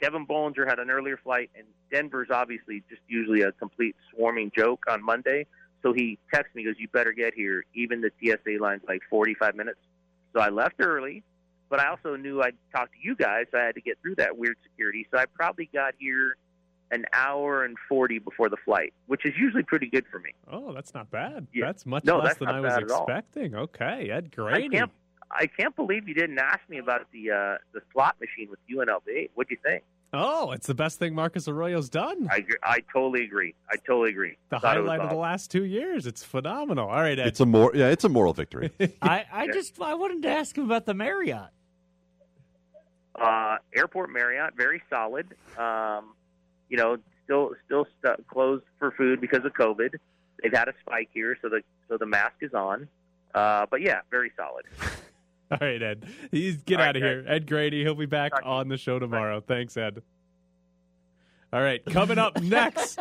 Kevin 0.02 0.26
Bollinger 0.26 0.68
had 0.68 0.80
an 0.80 0.90
earlier 0.90 1.18
flight, 1.18 1.50
and 1.58 1.66
Denver's 1.92 2.30
obviously 2.32 2.84
just 2.90 3.02
usually 3.08 3.42
a 3.42 3.52
complete 3.54 3.96
swarming 4.14 4.52
joke 4.56 4.84
on 4.90 5.04
Monday. 5.04 5.46
So 5.84 5.94
he 5.94 6.18
texts 6.34 6.56
me, 6.56 6.64
goes, 6.64 6.76
"You 6.78 6.88
better 6.90 7.12
get 7.14 7.34
here." 7.34 7.64
Even 7.74 8.02
the 8.02 8.12
TSA 8.22 8.58
line's 8.62 8.84
like 8.88 9.02
45 9.10 9.56
minutes. 9.56 9.80
So 10.34 10.40
I 10.42 10.50
left 10.50 10.76
early, 10.80 11.24
but 11.70 11.80
I 11.80 11.88
also 11.88 12.16
knew 12.16 12.42
I'd 12.42 12.56
talk 12.74 12.92
to 12.92 12.98
you 13.02 13.16
guys. 13.16 13.46
So 13.52 13.58
I 13.58 13.64
had 13.64 13.76
to 13.76 13.82
get 13.82 13.98
through 14.02 14.16
that 14.16 14.38
weird 14.38 14.58
security. 14.64 15.08
So 15.12 15.18
I 15.18 15.26
probably 15.26 15.70
got 15.74 15.94
here 15.98 16.36
an 16.92 17.06
hour 17.14 17.64
and 17.66 17.78
40 17.88 18.18
before 18.20 18.50
the 18.50 18.58
flight, 18.58 18.94
which 19.06 19.24
is 19.26 19.34
usually 19.38 19.62
pretty 19.64 19.88
good 19.88 20.06
for 20.12 20.20
me. 20.20 20.32
Oh, 20.52 20.74
that's 20.74 20.94
not 20.94 21.10
bad. 21.12 21.46
Yeah. 21.54 21.66
That's 21.68 21.86
much 21.86 22.04
No, 22.04 22.18
less 22.18 22.30
that's 22.30 22.40
than 22.40 22.48
I 22.50 22.60
was 22.60 22.74
bad 22.74 22.84
at 22.84 22.92
all. 22.92 23.04
expecting. 23.04 23.54
Okay, 23.56 24.10
Ed 24.10 24.32
I 24.34 24.36
Graney. 24.36 24.70
can't, 24.70 24.92
I 25.32 25.46
can't 25.48 25.76
believe 25.76 26.08
you 26.08 26.14
didn't 26.16 26.40
ask 26.40 26.60
me 26.70 26.80
about 26.80 27.06
the 27.12 27.32
uh, 27.32 27.58
the 27.74 27.82
slot 27.94 28.16
machine 28.20 28.50
with 28.50 28.60
UNLV. 28.70 29.30
What 29.36 29.48
do 29.48 29.54
you 29.56 29.60
think? 29.64 29.84
Oh, 30.12 30.52
it's 30.54 30.66
the 30.66 30.74
best 30.74 30.98
thing 30.98 31.14
Marcus 31.14 31.48
Arroyo's 31.48 31.88
done. 31.88 32.28
I 32.32 32.38
agree- 32.38 32.58
I 32.64 32.80
totally 32.92 33.24
agree. 33.26 33.54
I 33.72 33.76
totally 33.78 34.10
agree. 34.10 34.38
The 34.50 34.60
thought 34.60 34.76
it 34.76 34.80
was 34.80 34.90
highlight 34.90 35.02
of 35.06 35.12
the 35.12 35.16
last 35.16 35.52
two 35.52 35.66
years. 35.66 36.08
It's 36.08 36.24
phenomenal. 36.24 36.90
All 36.90 36.96
right, 37.00 37.20
Ed. 37.20 37.28
It's 37.28 37.40
a 37.42 37.46
more 37.46 37.72
yeah, 37.76 37.90
it's 37.90 38.04
a 38.06 38.10
moral 38.10 38.34
victory. 38.34 38.72
I, 39.04 39.26
I 39.32 39.48
just 39.48 39.80
I 39.80 39.94
wanted 39.94 40.24
to 40.24 40.30
ask 40.30 40.58
him 40.58 40.64
about 40.66 40.86
the 40.88 40.96
Marriott. 40.96 41.50
Uh, 43.16 43.58
Airport 43.76 44.12
Marriott, 44.12 44.56
very 44.56 44.82
solid. 44.90 45.28
Um, 45.58 46.14
you 46.70 46.78
know, 46.78 46.98
still 47.26 47.52
still 47.66 47.86
stu- 48.00 48.24
closed 48.30 48.64
for 48.80 48.92
food 48.92 49.20
because 49.22 49.44
of 49.46 49.54
COVID. 49.54 49.96
They've 50.42 50.54
had 50.54 50.70
a 50.70 50.74
spike 50.86 51.10
here, 51.14 51.38
so 51.42 51.50
the 51.50 51.62
so 51.88 51.98
the 51.98 52.06
mask 52.06 52.36
is 52.42 52.54
on. 52.54 52.88
Uh, 53.36 53.66
but 53.70 53.82
yeah, 53.82 54.02
very 54.10 54.32
solid. 54.38 54.66
All 55.52 55.58
right, 55.62 55.82
Ed. 55.82 56.06
He's 56.32 56.58
get 56.58 56.76
All 56.76 56.86
right, 56.86 56.90
out 56.90 56.96
of 56.96 57.02
here. 57.02 57.26
Ed 57.28 57.48
Graney. 57.48 57.82
He'll 57.82 57.96
be 57.96 58.06
back 58.06 58.32
Talk 58.32 58.44
on 58.46 58.68
the 58.68 58.78
show 58.78 59.00
tomorrow. 59.00 59.42
Thanks, 59.42 59.76
Ed. 59.78 60.04
All 61.52 61.62
right, 61.62 61.84
coming 61.86 62.20
up 62.20 62.40
next, 62.44 63.00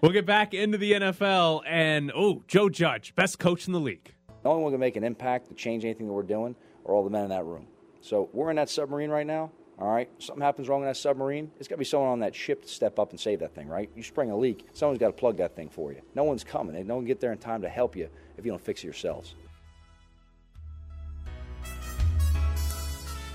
we'll 0.00 0.12
get 0.12 0.24
back 0.24 0.54
into 0.54 0.78
the 0.78 0.92
NFL 0.92 1.60
and 1.66 2.10
oh, 2.14 2.42
Joe 2.48 2.70
Judge, 2.70 3.14
best 3.14 3.38
coach 3.38 3.66
in 3.66 3.74
the 3.74 3.80
league. 3.80 4.14
The 4.42 4.48
only 4.48 4.62
one 4.62 4.72
who 4.72 4.76
can 4.76 4.80
make 4.80 4.96
an 4.96 5.04
impact 5.04 5.48
to 5.48 5.54
change 5.54 5.84
anything 5.84 6.06
that 6.06 6.12
we're 6.14 6.22
doing 6.22 6.56
are 6.86 6.94
all 6.94 7.04
the 7.04 7.10
men 7.10 7.24
in 7.24 7.28
that 7.28 7.44
room. 7.44 7.66
So 8.00 8.30
we're 8.32 8.48
in 8.48 8.56
that 8.56 8.70
submarine 8.70 9.10
right 9.10 9.26
now. 9.26 9.50
All 9.78 9.92
right, 9.92 10.08
something 10.18 10.42
happens 10.42 10.66
wrong 10.66 10.80
in 10.80 10.86
that 10.86 10.96
submarine. 10.96 11.50
It's 11.58 11.68
got 11.68 11.74
to 11.74 11.78
be 11.78 11.84
someone 11.84 12.08
on 12.08 12.20
that 12.20 12.34
ship 12.34 12.62
to 12.62 12.68
step 12.68 12.98
up 12.98 13.10
and 13.10 13.20
save 13.20 13.40
that 13.40 13.54
thing, 13.54 13.68
right? 13.68 13.90
You 13.94 14.02
spring 14.02 14.30
a 14.30 14.36
leak, 14.36 14.66
someone's 14.72 14.98
got 14.98 15.08
to 15.08 15.12
plug 15.12 15.36
that 15.36 15.54
thing 15.54 15.68
for 15.68 15.92
you. 15.92 16.00
No 16.14 16.24
one's 16.24 16.44
coming. 16.44 16.74
They 16.74 16.82
don't 16.84 17.04
get 17.04 17.20
there 17.20 17.32
in 17.32 17.38
time 17.38 17.60
to 17.62 17.68
help 17.68 17.94
you 17.94 18.08
if 18.38 18.46
you 18.46 18.50
don't 18.50 18.64
fix 18.64 18.80
it 18.80 18.84
yourselves. 18.84 19.34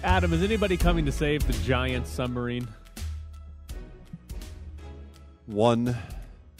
Adam, 0.03 0.33
is 0.33 0.43
anybody 0.43 0.75
coming 0.75 1.05
to 1.05 1.11
save 1.11 1.47
the 1.47 1.53
giant 1.65 2.05
submarine? 2.07 2.67
One 5.45 5.95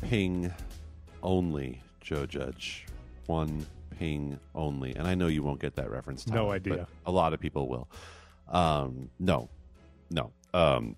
ping 0.02 0.54
only, 1.22 1.82
Joe 2.00 2.26
Judge. 2.26 2.86
One 3.26 3.66
ping 4.00 4.40
only. 4.56 4.96
And 4.96 5.08
I 5.08 5.16
know 5.16 5.28
you 5.28 5.44
won't 5.44 5.60
get 5.60 5.76
that 5.76 5.92
reference. 5.92 6.26
No 6.26 6.36
Tyler, 6.36 6.54
idea. 6.54 6.76
but 7.04 7.10
A 7.10 7.12
lot 7.12 7.34
of 7.34 7.42
people 7.42 7.68
will. 7.68 7.90
Um, 8.48 9.10
no, 9.20 9.50
no. 10.10 10.32
Um, 10.54 10.96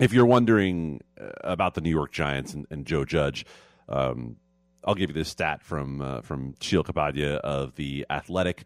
if 0.00 0.14
you're 0.14 0.26
wondering 0.26 1.02
uh, 1.20 1.28
about 1.44 1.74
the 1.74 1.82
New 1.82 1.90
York 1.90 2.10
Giants 2.12 2.54
and, 2.54 2.66
and 2.70 2.86
Joe 2.86 3.04
Judge, 3.04 3.44
um, 3.88 4.36
I'll 4.84 4.94
give 4.94 5.10
you 5.10 5.14
this 5.14 5.28
stat 5.28 5.62
from 5.62 6.00
uh, 6.00 6.20
from 6.22 6.54
Sheil 6.60 6.84
Kapadia 6.84 7.36
of 7.38 7.74
the 7.74 8.06
Athletic. 8.08 8.64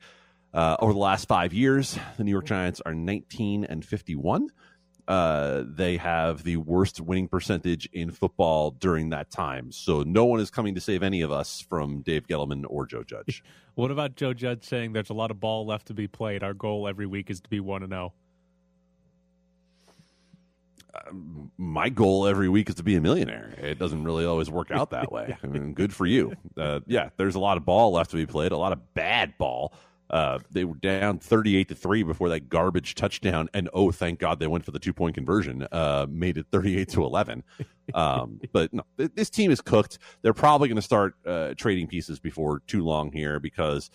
Uh, 0.52 0.76
over 0.80 0.92
the 0.92 0.98
last 0.98 1.28
five 1.28 1.52
years, 1.52 1.98
the 2.16 2.24
New 2.24 2.30
York 2.30 2.46
Giants 2.46 2.80
are 2.84 2.94
19 2.94 3.64
and 3.64 3.84
51. 3.84 4.48
Uh, 5.06 5.64
they 5.66 5.96
have 5.96 6.44
the 6.44 6.56
worst 6.56 7.00
winning 7.00 7.26
percentage 7.26 7.88
in 7.92 8.10
football 8.10 8.70
during 8.70 9.10
that 9.10 9.30
time. 9.30 9.72
So 9.72 10.02
no 10.02 10.24
one 10.24 10.38
is 10.40 10.50
coming 10.50 10.74
to 10.76 10.80
save 10.80 11.02
any 11.02 11.22
of 11.22 11.32
us 11.32 11.60
from 11.60 12.02
Dave 12.02 12.26
Gettleman 12.26 12.64
or 12.68 12.86
Joe 12.86 13.02
Judge. 13.02 13.42
What 13.76 13.92
about 13.92 14.14
Joe 14.14 14.34
Judge 14.34 14.64
saying 14.64 14.92
there's 14.92 15.08
a 15.08 15.14
lot 15.14 15.30
of 15.30 15.40
ball 15.40 15.64
left 15.64 15.86
to 15.86 15.94
be 15.94 16.06
played? 16.06 16.42
Our 16.42 16.52
goal 16.52 16.86
every 16.86 17.06
week 17.06 17.30
is 17.30 17.40
to 17.40 17.48
be 17.48 17.60
1 17.60 17.84
and 17.84 17.94
oh? 17.94 18.12
0. 21.14 21.50
My 21.56 21.88
goal 21.88 22.26
every 22.26 22.48
week 22.48 22.68
is 22.68 22.74
to 22.74 22.82
be 22.82 22.96
a 22.96 23.00
millionaire. 23.00 23.54
It 23.56 23.78
doesn't 23.78 24.04
really 24.04 24.26
always 24.26 24.50
work 24.50 24.70
out 24.70 24.90
that 24.90 25.10
way. 25.12 25.38
I 25.42 25.46
mean, 25.46 25.72
good 25.72 25.94
for 25.94 26.04
you. 26.04 26.34
Uh, 26.58 26.80
yeah, 26.86 27.08
there's 27.16 27.36
a 27.36 27.38
lot 27.38 27.56
of 27.56 27.64
ball 27.64 27.92
left 27.92 28.10
to 28.10 28.16
be 28.16 28.26
played, 28.26 28.52
a 28.52 28.58
lot 28.58 28.72
of 28.72 28.92
bad 28.92 29.38
ball. 29.38 29.72
Uh, 30.10 30.40
they 30.50 30.64
were 30.64 30.74
down 30.74 31.18
38 31.18 31.68
to 31.68 31.74
3 31.74 32.02
before 32.02 32.28
that 32.28 32.48
garbage 32.48 32.94
touchdown. 32.94 33.48
And 33.54 33.68
oh 33.72 33.90
thank 33.92 34.18
god 34.18 34.40
they 34.40 34.46
went 34.46 34.64
for 34.64 34.72
the 34.72 34.78
two 34.78 34.92
point 34.92 35.14
conversion 35.14 35.66
uh, 35.72 36.06
made 36.08 36.36
it 36.36 36.46
38 36.50 36.88
to 36.90 37.04
11 37.04 37.44
um, 37.94 38.40
but 38.52 38.72
no 38.72 38.82
th- 38.98 39.12
this 39.14 39.30
team 39.30 39.50
is 39.50 39.60
cooked. 39.60 39.98
They're 40.22 40.34
probably 40.34 40.68
going 40.68 40.76
to 40.76 40.82
start 40.82 41.14
uh, 41.24 41.54
trading 41.56 41.86
pieces 41.86 42.18
before 42.18 42.60
too 42.66 42.84
long 42.84 43.12
here 43.12 43.40
because 43.40 43.90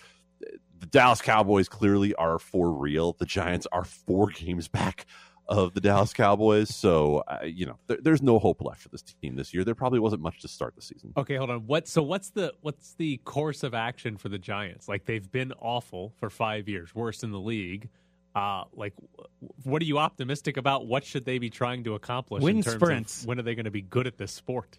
the 0.79 0.85
dallas 0.87 1.21
cowboys 1.21 1.69
clearly 1.69 2.13
are 2.15 2.39
for 2.39 2.71
real. 2.71 3.13
The 3.13 3.25
giants 3.25 3.67
are 3.71 3.83
four 3.83 4.27
games 4.27 4.67
back 4.67 5.05
of 5.47 5.73
the 5.73 5.81
dallas 5.81 6.13
cowboys 6.13 6.73
so 6.73 7.23
uh, 7.27 7.39
you 7.43 7.65
know 7.65 7.77
there, 7.87 7.97
there's 8.01 8.21
no 8.21 8.39
hope 8.39 8.61
left 8.61 8.81
for 8.81 8.89
this 8.89 9.01
team 9.01 9.35
this 9.35 9.53
year 9.53 9.63
there 9.63 9.75
probably 9.75 9.99
wasn't 9.99 10.21
much 10.21 10.39
to 10.41 10.47
start 10.47 10.75
the 10.75 10.81
season 10.81 11.13
Okay, 11.17 11.37
hold 11.37 11.49
on. 11.49 11.61
What? 11.61 11.87
So 11.87 12.03
what's 12.03 12.29
the 12.31 12.53
what's 12.61 12.93
the 12.95 13.17
course 13.17 13.63
of 13.63 13.73
action 13.73 14.17
for 14.17 14.29
the 14.29 14.37
Giants? 14.37 14.87
Like 14.87 15.05
they've 15.05 15.31
been 15.31 15.53
awful 15.53 16.13
for 16.19 16.29
five 16.29 16.67
years, 16.67 16.93
worst 16.93 17.23
in 17.23 17.31
the 17.31 17.39
league. 17.39 17.89
Uh, 18.35 18.65
like, 18.73 18.93
what 19.63 19.81
are 19.81 19.85
you 19.85 19.97
optimistic 19.97 20.57
about? 20.57 20.87
What 20.87 21.05
should 21.05 21.23
they 21.23 21.37
be 21.37 21.49
trying 21.49 21.85
to 21.85 21.95
accomplish? 21.95 22.43
Win 22.43 22.57
in 22.57 22.63
terms 22.63 22.75
sprints. 22.75 23.21
Of 23.21 23.27
when 23.27 23.39
are 23.39 23.43
they 23.43 23.55
going 23.55 23.65
to 23.65 23.71
be 23.71 23.81
good 23.81 24.07
at 24.07 24.17
this 24.17 24.31
sport? 24.31 24.77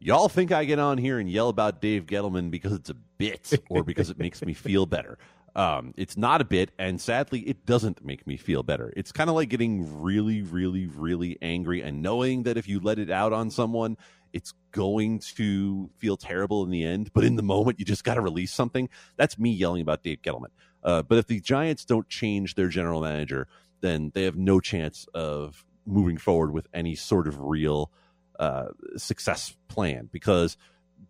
Y'all 0.00 0.28
think 0.28 0.50
I 0.50 0.64
get 0.64 0.78
on 0.78 0.98
here 0.98 1.18
and 1.18 1.30
yell 1.30 1.48
about 1.48 1.80
Dave 1.80 2.06
Gettleman 2.06 2.50
because 2.50 2.72
it's 2.72 2.90
a 2.90 2.96
bit 3.18 3.52
or 3.68 3.84
because 3.84 4.08
it 4.10 4.18
makes 4.18 4.42
me 4.42 4.54
feel 4.54 4.86
better. 4.86 5.18
Um, 5.54 5.92
it's 5.96 6.16
not 6.16 6.40
a 6.40 6.44
bit, 6.44 6.70
and 6.78 7.00
sadly, 7.00 7.40
it 7.40 7.66
doesn't 7.66 8.04
make 8.04 8.26
me 8.26 8.36
feel 8.36 8.62
better. 8.62 8.92
It's 8.96 9.12
kind 9.12 9.28
of 9.28 9.36
like 9.36 9.50
getting 9.50 10.00
really, 10.02 10.42
really, 10.42 10.86
really 10.86 11.36
angry 11.42 11.82
and 11.82 12.00
knowing 12.00 12.44
that 12.44 12.56
if 12.56 12.68
you 12.68 12.80
let 12.80 12.98
it 12.98 13.10
out 13.10 13.32
on 13.32 13.50
someone, 13.50 13.98
it's 14.32 14.54
going 14.70 15.18
to 15.36 15.90
feel 15.98 16.16
terrible 16.16 16.64
in 16.64 16.70
the 16.70 16.84
end. 16.84 17.12
But 17.12 17.24
in 17.24 17.36
the 17.36 17.42
moment, 17.42 17.78
you 17.78 17.84
just 17.84 18.04
got 18.04 18.14
to 18.14 18.22
release 18.22 18.52
something. 18.52 18.88
That's 19.16 19.38
me 19.38 19.50
yelling 19.50 19.82
about 19.82 20.02
Dave 20.02 20.22
Gettleman. 20.22 20.52
Uh, 20.82 21.02
but 21.02 21.18
if 21.18 21.26
the 21.26 21.40
Giants 21.40 21.84
don't 21.84 22.08
change 22.08 22.54
their 22.54 22.68
general 22.68 23.02
manager, 23.02 23.46
then 23.82 24.10
they 24.14 24.24
have 24.24 24.36
no 24.36 24.58
chance 24.58 25.06
of 25.12 25.64
moving 25.84 26.16
forward 26.16 26.52
with 26.52 26.66
any 26.72 26.94
sort 26.94 27.28
of 27.28 27.38
real 27.40 27.90
uh, 28.38 28.68
success 28.96 29.54
plan 29.68 30.08
because 30.10 30.56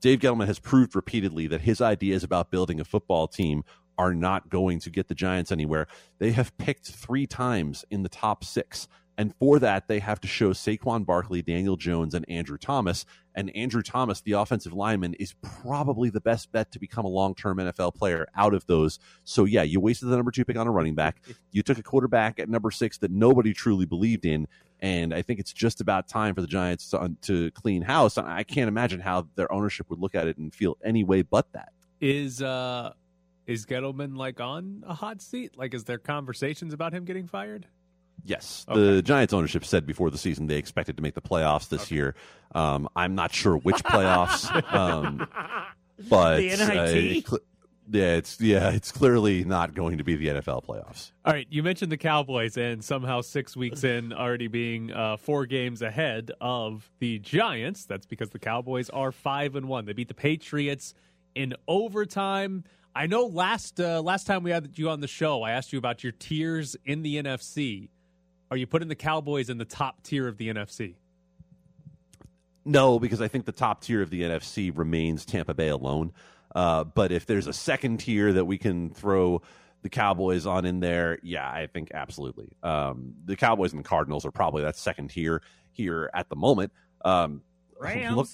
Dave 0.01 0.19
Gettleman 0.19 0.47
has 0.47 0.59
proved 0.59 0.97
repeatedly 0.97 1.47
that 1.47 1.61
his 1.61 1.81
ideas 1.81 2.25
about 2.25 2.51
building 2.51 2.81
a 2.81 2.85
football 2.85 3.29
team 3.29 3.63
are 4.03 4.15
not 4.15 4.49
going 4.49 4.81
to 4.81 4.91
get 4.91 5.07
the 5.07 5.15
Giants 5.15 5.53
anywhere. 5.53 5.87
They 6.19 6.33
have 6.33 6.57
picked 6.59 6.89
three 6.89 7.25
times 7.25 7.85
in 7.89 8.03
the 8.03 8.09
top 8.09 8.43
six. 8.43 8.89
And 9.17 9.33
for 9.37 9.61
that, 9.61 9.87
they 9.87 10.01
have 10.01 10.21
to 10.23 10.27
show 10.27 10.51
Saquon 10.51 11.07
Barkley, 11.07 11.41
Daniel 11.41 11.77
Jones, 11.77 12.15
and 12.15 12.29
Andrew 12.29 12.59
Thomas. 12.59 13.05
And 13.37 13.55
Andrew 13.55 13.83
Thomas, 13.83 14.23
the 14.23 14.33
offensive 14.33 14.73
lineman, 14.73 15.15
is 15.15 15.35
probably 15.63 16.11
the 16.11 16.21
best 16.21 16.51
bet 16.51 16.73
to 16.73 16.81
become 16.81 17.05
a 17.05 17.09
long 17.09 17.37
term 17.37 17.59
NFL 17.59 17.95
player 17.95 18.27
out 18.35 18.55
of 18.55 18.67
those. 18.67 18.99
So, 19.23 19.45
yeah, 19.45 19.63
you 19.63 19.79
wasted 19.79 20.09
the 20.09 20.17
number 20.17 20.33
two 20.33 20.45
pick 20.45 20.57
on 20.57 20.67
a 20.67 20.73
running 20.73 20.97
back. 20.97 21.23
You 21.53 21.63
took 21.63 21.79
a 21.79 21.83
quarterback 21.83 22.41
at 22.41 22.49
number 22.49 22.73
six 22.73 22.99
that 22.99 23.13
nobody 23.13 23.53
truly 23.53 23.87
believed 23.87 24.25
in. 24.25 24.49
And 24.81 25.15
I 25.15 25.23
think 25.23 25.39
it's 25.39 25.53
just 25.53 25.81
about 25.81 26.09
time 26.09 26.35
for 26.35 26.41
the 26.41 26.49
Giants 26.49 26.91
to, 26.91 27.15
to 27.23 27.53
clean 27.53 27.83
house. 27.83 28.19
I 28.19 28.43
can't 28.43 28.67
imagine 28.67 28.99
how 28.99 29.29
their 29.37 29.53
ownership 29.53 29.89
would 29.91 30.01
look 30.01 30.17
at 30.17 30.27
it 30.27 30.39
and 30.39 30.53
feel 30.53 30.77
any 30.83 31.05
way 31.05 31.23
but 31.23 31.53
that. 31.53 31.73
Is 32.01 32.43
uh, 32.43 32.95
is 33.47 33.67
Gettleman 33.67 34.17
like 34.17 34.41
on 34.41 34.85
a 34.87 34.95
hot 34.95 35.21
seat? 35.21 35.57
Like, 35.57 35.75
is 35.75 35.85
there 35.85 35.99
conversations 35.99 36.73
about 36.73 36.93
him 36.95 37.05
getting 37.05 37.27
fired? 37.27 37.67
Yes, 38.25 38.65
Okay. 38.69 38.79
the 38.81 39.03
Giants 39.03 39.33
ownership 39.33 39.65
said 39.65 39.85
before 39.85 40.11
the 40.11 40.19
season 40.19 40.47
they 40.47 40.57
expected 40.57 40.97
to 40.97 41.03
make 41.03 41.15
the 41.15 41.23
playoffs 41.23 41.69
this 41.69 41.91
year. 41.91 42.15
Um, 42.55 42.89
I'm 42.95 43.15
not 43.17 43.33
sure 43.35 43.57
which 43.57 43.83
playoffs, 43.83 44.49
um, 44.73 45.27
but 46.09 46.37
The 46.37 46.49
NIT? 46.51 46.61
uh, 46.61 46.83
it 46.85 47.27
cl- 47.29 47.41
yeah, 47.91 48.15
it's 48.15 48.41
yeah, 48.41 48.71
it's 48.71 48.93
clearly 48.93 49.43
not 49.45 49.75
going 49.75 49.99
to 49.99 50.05
be 50.05 50.15
the 50.15 50.29
NFL 50.29 50.65
playoffs. 50.65 51.11
All 51.25 51.33
right, 51.33 51.49
you 51.51 51.65
mentioned 51.65 51.91
the 51.91 51.97
Cowboys, 51.97 52.57
and 52.57 52.83
somehow 52.85 53.23
six 53.23 53.57
weeks 53.57 53.83
in, 53.83 54.13
already 54.13 54.47
being 54.47 54.93
uh, 54.93 55.17
four 55.17 55.45
games 55.47 55.83
ahead 55.83 56.31
of 56.41 56.89
the 57.01 57.19
Giants. 57.19 57.85
That's 57.87 58.07
because 58.07 58.31
the 58.31 58.39
Cowboys 58.39 58.89
are 58.91 59.11
five 59.11 59.57
and 59.57 59.67
one. 59.69 59.85
They 59.87 59.95
beat 59.95 60.07
the 60.09 60.15
Patriots 60.15 60.95
in 61.35 61.55
overtime. 61.67 62.63
I 62.95 63.07
know 63.07 63.27
last 63.27 63.81
uh, 63.81 64.03
last 64.03 64.27
time 64.27 64.43
we 64.43 64.51
had 64.51 64.79
you 64.79 64.91
on 64.91 65.01
the 65.01 65.09
show, 65.09 65.43
I 65.43 65.53
asked 65.53 65.73
you 65.73 65.79
about 65.79 66.03
your 66.03 66.13
tiers 66.13 66.77
in 66.85 67.03
the 67.03 67.23
NFC. 67.23 67.89
Are 68.51 68.57
you 68.57 68.67
putting 68.67 68.89
the 68.89 68.95
Cowboys 68.95 69.49
in 69.49 69.59
the 69.59 69.65
top 69.65 70.03
tier 70.03 70.29
of 70.29 70.37
the 70.37 70.53
NFC? 70.53 70.97
No, 72.65 72.99
because 72.99 73.21
I 73.21 73.29
think 73.29 73.47
the 73.47 73.53
top 73.53 73.83
tier 73.83 74.03
of 74.03 74.11
the 74.11 74.23
NFC 74.23 74.77
remains 74.77 75.25
Tampa 75.25 75.55
Bay 75.55 75.69
alone. 75.69 76.13
Uh, 76.55 76.85
but 76.85 77.13
if 77.13 77.27
there's 77.27 77.47
a 77.47 77.53
second 77.53 77.99
tier 77.99 78.33
that 78.35 78.45
we 78.45 78.59
can 78.59 78.91
throw 78.91 79.41
the 79.81 79.89
Cowboys 79.89 80.47
on 80.47 80.65
in 80.65 80.81
there, 80.81 81.19
yeah, 81.23 81.49
I 81.49 81.67
think 81.67 81.91
absolutely. 81.95 82.53
Um, 82.63 83.15
the 83.25 83.37
Cowboys 83.37 83.73
and 83.73 83.83
the 83.83 83.89
Cardinals 83.89 84.25
are 84.27 84.31
probably 84.31 84.63
that 84.63 84.77
second 84.77 85.09
tier 85.09 85.43
here 85.73 86.11
at 86.15 86.29
the 86.29 86.37
moment. 86.37 86.73
Um, 87.05 87.43
Rams. 87.81 88.17
Look, 88.17 88.29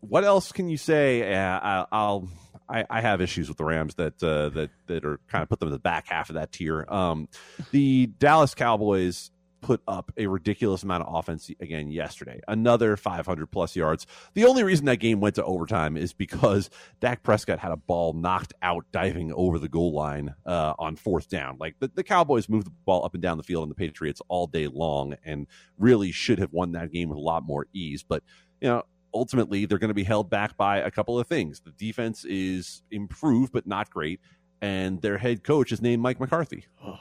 what 0.00 0.24
else 0.24 0.52
can 0.52 0.68
you 0.68 0.76
say? 0.76 1.34
Uh, 1.34 1.60
I, 1.60 1.86
I'll. 1.92 2.28
I, 2.68 2.84
I 2.88 3.00
have 3.00 3.20
issues 3.20 3.48
with 3.48 3.58
the 3.58 3.64
Rams 3.64 3.94
that 3.96 4.22
uh, 4.22 4.48
that 4.50 4.70
that 4.86 5.04
are 5.04 5.20
kind 5.28 5.42
of 5.42 5.48
put 5.48 5.60
them 5.60 5.68
in 5.68 5.72
the 5.72 5.78
back 5.78 6.08
half 6.08 6.30
of 6.30 6.34
that 6.34 6.52
tier. 6.52 6.84
Um, 6.88 7.28
the 7.70 8.06
Dallas 8.18 8.54
Cowboys 8.54 9.30
put 9.64 9.80
up 9.88 10.12
a 10.18 10.26
ridiculous 10.26 10.82
amount 10.82 11.02
of 11.02 11.14
offense 11.14 11.50
again 11.58 11.90
yesterday. 11.90 12.38
Another 12.46 12.98
500 12.98 13.46
plus 13.46 13.74
yards. 13.74 14.06
The 14.34 14.44
only 14.44 14.62
reason 14.62 14.84
that 14.86 14.96
game 14.96 15.20
went 15.20 15.36
to 15.36 15.44
overtime 15.44 15.96
is 15.96 16.12
because 16.12 16.68
Dak 17.00 17.22
Prescott 17.22 17.58
had 17.58 17.72
a 17.72 17.76
ball 17.76 18.12
knocked 18.12 18.52
out 18.60 18.84
diving 18.92 19.32
over 19.32 19.58
the 19.58 19.68
goal 19.70 19.94
line 19.94 20.34
uh, 20.44 20.74
on 20.78 20.96
fourth 20.96 21.30
down. 21.30 21.56
Like 21.58 21.76
the, 21.78 21.90
the 21.94 22.02
Cowboys 22.04 22.46
moved 22.46 22.66
the 22.66 22.72
ball 22.84 23.06
up 23.06 23.14
and 23.14 23.22
down 23.22 23.38
the 23.38 23.42
field 23.42 23.62
and 23.62 23.70
the 23.70 23.74
Patriots 23.74 24.20
all 24.28 24.46
day 24.46 24.66
long 24.66 25.16
and 25.24 25.46
really 25.78 26.12
should 26.12 26.38
have 26.38 26.52
won 26.52 26.72
that 26.72 26.92
game 26.92 27.08
with 27.08 27.16
a 27.16 27.22
lot 27.22 27.42
more 27.42 27.66
ease. 27.72 28.02
But, 28.02 28.22
you 28.60 28.68
know, 28.68 28.82
ultimately 29.14 29.66
they're 29.66 29.78
going 29.78 29.88
to 29.88 29.94
be 29.94 30.04
held 30.04 30.28
back 30.28 30.56
by 30.56 30.78
a 30.78 30.90
couple 30.90 31.18
of 31.18 31.26
things. 31.26 31.60
The 31.60 31.70
defense 31.72 32.24
is 32.24 32.82
improved, 32.90 33.52
but 33.52 33.66
not 33.66 33.90
great. 33.90 34.20
And 34.60 35.00
their 35.00 35.18
head 35.18 35.44
coach 35.44 35.72
is 35.72 35.80
named 35.80 36.02
Mike 36.02 36.20
McCarthy. 36.20 36.66
Oh. 36.84 36.98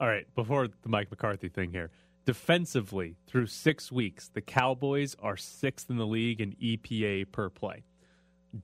All 0.00 0.08
right, 0.08 0.26
before 0.34 0.66
the 0.66 0.88
Mike 0.88 1.10
McCarthy 1.10 1.48
thing 1.48 1.72
here. 1.72 1.90
Defensively, 2.24 3.16
through 3.26 3.46
six 3.46 3.92
weeks, 3.92 4.28
the 4.28 4.40
Cowboys 4.40 5.14
are 5.20 5.36
sixth 5.36 5.90
in 5.90 5.96
the 5.96 6.06
league 6.06 6.40
in 6.40 6.52
EPA 6.52 7.30
per 7.32 7.50
play. 7.50 7.84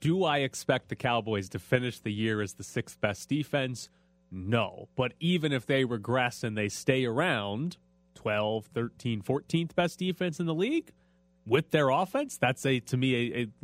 Do 0.00 0.24
I 0.24 0.38
expect 0.38 0.88
the 0.88 0.96
Cowboys 0.96 1.48
to 1.50 1.58
finish 1.58 2.00
the 2.00 2.12
year 2.12 2.40
as 2.40 2.54
the 2.54 2.64
sixth 2.64 3.00
best 3.00 3.28
defense? 3.28 3.88
No. 4.30 4.88
But 4.96 5.12
even 5.20 5.52
if 5.52 5.66
they 5.66 5.84
regress 5.84 6.42
and 6.42 6.56
they 6.56 6.68
stay 6.68 7.04
around 7.04 7.76
12, 8.14 8.66
13, 8.66 9.22
14th 9.22 9.74
best 9.74 9.98
defense 9.98 10.40
in 10.40 10.46
the 10.46 10.54
league 10.54 10.92
with 11.46 11.70
their 11.70 11.88
offense, 11.90 12.36
that's 12.36 12.66
a 12.66 12.80
to 12.80 12.96
me 12.96 13.14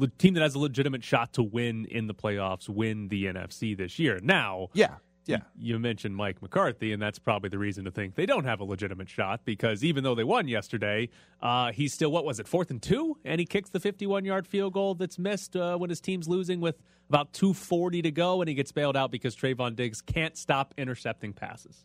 a, 0.00 0.02
a 0.02 0.06
team 0.18 0.34
that 0.34 0.42
has 0.42 0.54
a 0.54 0.58
legitimate 0.58 1.04
shot 1.04 1.32
to 1.34 1.42
win 1.42 1.86
in 1.86 2.06
the 2.06 2.14
playoffs, 2.14 2.68
win 2.68 3.08
the 3.08 3.26
NFC 3.26 3.76
this 3.76 3.98
year. 3.98 4.20
Now, 4.22 4.68
yeah, 4.72 4.96
yeah. 5.26 5.38
You 5.56 5.78
mentioned 5.78 6.16
Mike 6.16 6.42
McCarthy, 6.42 6.92
and 6.92 7.00
that's 7.00 7.18
probably 7.18 7.48
the 7.48 7.58
reason 7.58 7.84
to 7.84 7.90
think 7.90 8.14
they 8.14 8.26
don't 8.26 8.44
have 8.44 8.60
a 8.60 8.64
legitimate 8.64 9.08
shot 9.08 9.44
because 9.44 9.84
even 9.84 10.02
though 10.02 10.14
they 10.14 10.24
won 10.24 10.48
yesterday, 10.48 11.08
uh, 11.40 11.72
he's 11.72 11.92
still, 11.92 12.10
what 12.10 12.24
was 12.24 12.40
it, 12.40 12.48
fourth 12.48 12.70
and 12.70 12.82
two? 12.82 13.16
And 13.24 13.38
he 13.38 13.46
kicks 13.46 13.70
the 13.70 13.80
51 13.80 14.24
yard 14.24 14.46
field 14.46 14.72
goal 14.72 14.94
that's 14.94 15.18
missed 15.18 15.54
uh, 15.54 15.76
when 15.76 15.90
his 15.90 16.00
team's 16.00 16.28
losing 16.28 16.60
with 16.60 16.76
about 17.08 17.32
240 17.32 18.02
to 18.02 18.10
go, 18.10 18.42
and 18.42 18.48
he 18.48 18.54
gets 18.54 18.72
bailed 18.72 18.96
out 18.96 19.10
because 19.10 19.36
Trevon 19.36 19.76
Diggs 19.76 20.00
can't 20.00 20.36
stop 20.36 20.74
intercepting 20.76 21.32
passes. 21.32 21.84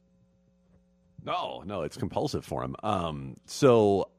No, 1.23 1.61
no, 1.65 1.81
it's 1.81 1.97
compulsive 1.97 2.45
for 2.45 2.63
him. 2.63 2.75
Um, 2.83 3.35
so 3.45 4.09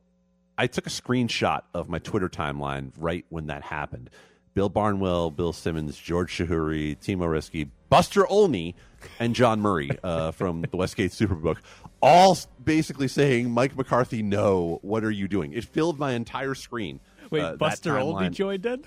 I 0.59 0.67
took 0.67 0.89
a 0.89 0.91
screenshot 0.91 1.63
of 1.73 1.89
my 1.89 2.01
Twitter 2.01 2.29
timeline 2.29 2.91
right 2.99 3.25
when 3.29 3.47
that 3.47 3.63
happened. 3.63 4.11
Bill 4.55 4.69
Barnwell, 4.69 5.31
Bill 5.31 5.53
Simmons, 5.53 5.97
George 5.97 6.37
Chahrouri, 6.37 6.99
Timo 6.99 7.29
Riske, 7.29 7.69
Buster 7.89 8.27
Olney, 8.27 8.75
and 9.21 9.37
John 9.37 9.61
Murray 9.61 9.91
uh, 10.03 10.31
from 10.33 10.63
the 10.63 10.77
Westgate 10.77 11.13
Superbook, 11.13 11.59
all 12.03 12.37
basically 12.65 13.07
saying, 13.07 13.53
Mike 13.53 13.77
McCarthy, 13.77 14.21
no, 14.21 14.81
what 14.83 15.05
are 15.05 15.13
you 15.13 15.29
doing? 15.29 15.53
It 15.53 15.65
filled 15.65 16.01
my 16.01 16.13
entire 16.13 16.57
screen. 16.57 16.99
Wait, 17.31 17.43
uh, 17.43 17.55
Buster 17.55 17.97
Olney 17.97 18.31
joined 18.31 18.67
in? 18.67 18.85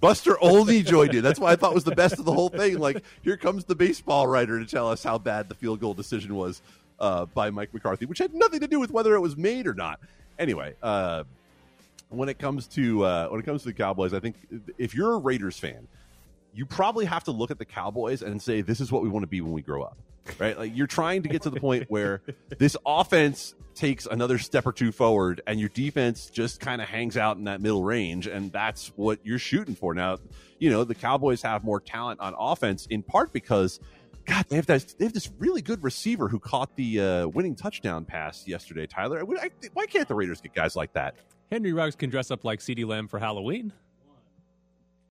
Buster 0.00 0.38
Olney 0.38 0.82
joined 0.84 1.14
in. 1.14 1.22
That's 1.24 1.40
why 1.40 1.50
I 1.50 1.56
thought 1.56 1.74
was 1.74 1.84
the 1.84 1.94
best 1.94 2.20
of 2.20 2.24
the 2.24 2.32
whole 2.32 2.48
thing. 2.48 2.78
Like, 2.78 3.02
here 3.22 3.36
comes 3.36 3.64
the 3.64 3.74
baseball 3.74 4.28
writer 4.28 4.60
to 4.60 4.66
tell 4.66 4.88
us 4.88 5.02
how 5.02 5.18
bad 5.18 5.48
the 5.48 5.56
field 5.56 5.80
goal 5.80 5.94
decision 5.94 6.36
was 6.36 6.62
uh, 7.00 7.26
by 7.26 7.50
Mike 7.50 7.74
McCarthy, 7.74 8.06
which 8.06 8.18
had 8.18 8.32
nothing 8.32 8.60
to 8.60 8.68
do 8.68 8.78
with 8.78 8.92
whether 8.92 9.14
it 9.14 9.20
was 9.20 9.36
made 9.36 9.66
or 9.66 9.74
not. 9.74 9.98
Anyway, 10.40 10.74
uh, 10.82 11.24
when 12.08 12.28
it 12.28 12.38
comes 12.38 12.66
to 12.68 13.04
uh, 13.04 13.28
when 13.28 13.40
it 13.40 13.44
comes 13.44 13.62
to 13.62 13.68
the 13.68 13.74
Cowboys, 13.74 14.14
I 14.14 14.20
think 14.20 14.36
if 14.78 14.94
you're 14.94 15.14
a 15.14 15.18
Raiders 15.18 15.58
fan, 15.58 15.86
you 16.54 16.66
probably 16.66 17.04
have 17.04 17.24
to 17.24 17.30
look 17.30 17.50
at 17.50 17.58
the 17.58 17.64
Cowboys 17.64 18.22
and 18.22 18.40
say 18.40 18.62
this 18.62 18.80
is 18.80 18.90
what 18.90 19.02
we 19.02 19.08
want 19.08 19.22
to 19.22 19.28
be 19.28 19.40
when 19.40 19.52
we 19.52 19.62
grow 19.62 19.82
up. 19.82 19.96
Right? 20.38 20.58
Like 20.58 20.76
you're 20.76 20.86
trying 20.86 21.22
to 21.22 21.28
get 21.28 21.42
to 21.42 21.50
the 21.50 21.60
point 21.60 21.90
where 21.90 22.22
this 22.58 22.76
offense 22.86 23.54
takes 23.74 24.06
another 24.06 24.38
step 24.38 24.66
or 24.66 24.72
two 24.72 24.92
forward 24.92 25.40
and 25.46 25.58
your 25.58 25.70
defense 25.70 26.30
just 26.30 26.60
kind 26.60 26.82
of 26.82 26.88
hangs 26.88 27.16
out 27.16 27.36
in 27.36 27.44
that 27.44 27.60
middle 27.60 27.82
range 27.82 28.26
and 28.26 28.52
that's 28.52 28.88
what 28.96 29.18
you're 29.24 29.38
shooting 29.38 29.74
for. 29.74 29.94
Now, 29.94 30.18
you 30.58 30.70
know, 30.70 30.84
the 30.84 30.94
Cowboys 30.94 31.42
have 31.42 31.64
more 31.64 31.80
talent 31.80 32.20
on 32.20 32.34
offense 32.38 32.86
in 32.86 33.02
part 33.02 33.32
because 33.32 33.80
God, 34.30 34.46
they 34.48 34.56
have 34.56 34.66
this, 34.66 34.84
they 34.84 35.04
have 35.04 35.12
this 35.12 35.28
really 35.40 35.60
good 35.60 35.82
receiver 35.82 36.28
who 36.28 36.38
caught 36.38 36.76
the 36.76 37.00
uh, 37.00 37.26
winning 37.26 37.56
touchdown 37.56 38.04
pass 38.04 38.46
yesterday, 38.46 38.86
Tyler. 38.86 39.24
I, 39.40 39.50
why 39.72 39.86
can't 39.86 40.06
the 40.06 40.14
Raiders 40.14 40.40
get 40.40 40.54
guys 40.54 40.76
like 40.76 40.92
that? 40.92 41.16
Henry 41.50 41.72
Ruggs 41.72 41.96
can 41.96 42.10
dress 42.10 42.30
up 42.30 42.44
like 42.44 42.60
CeeDee 42.60 42.86
Lamb 42.86 43.08
for 43.08 43.18
Halloween. 43.18 43.72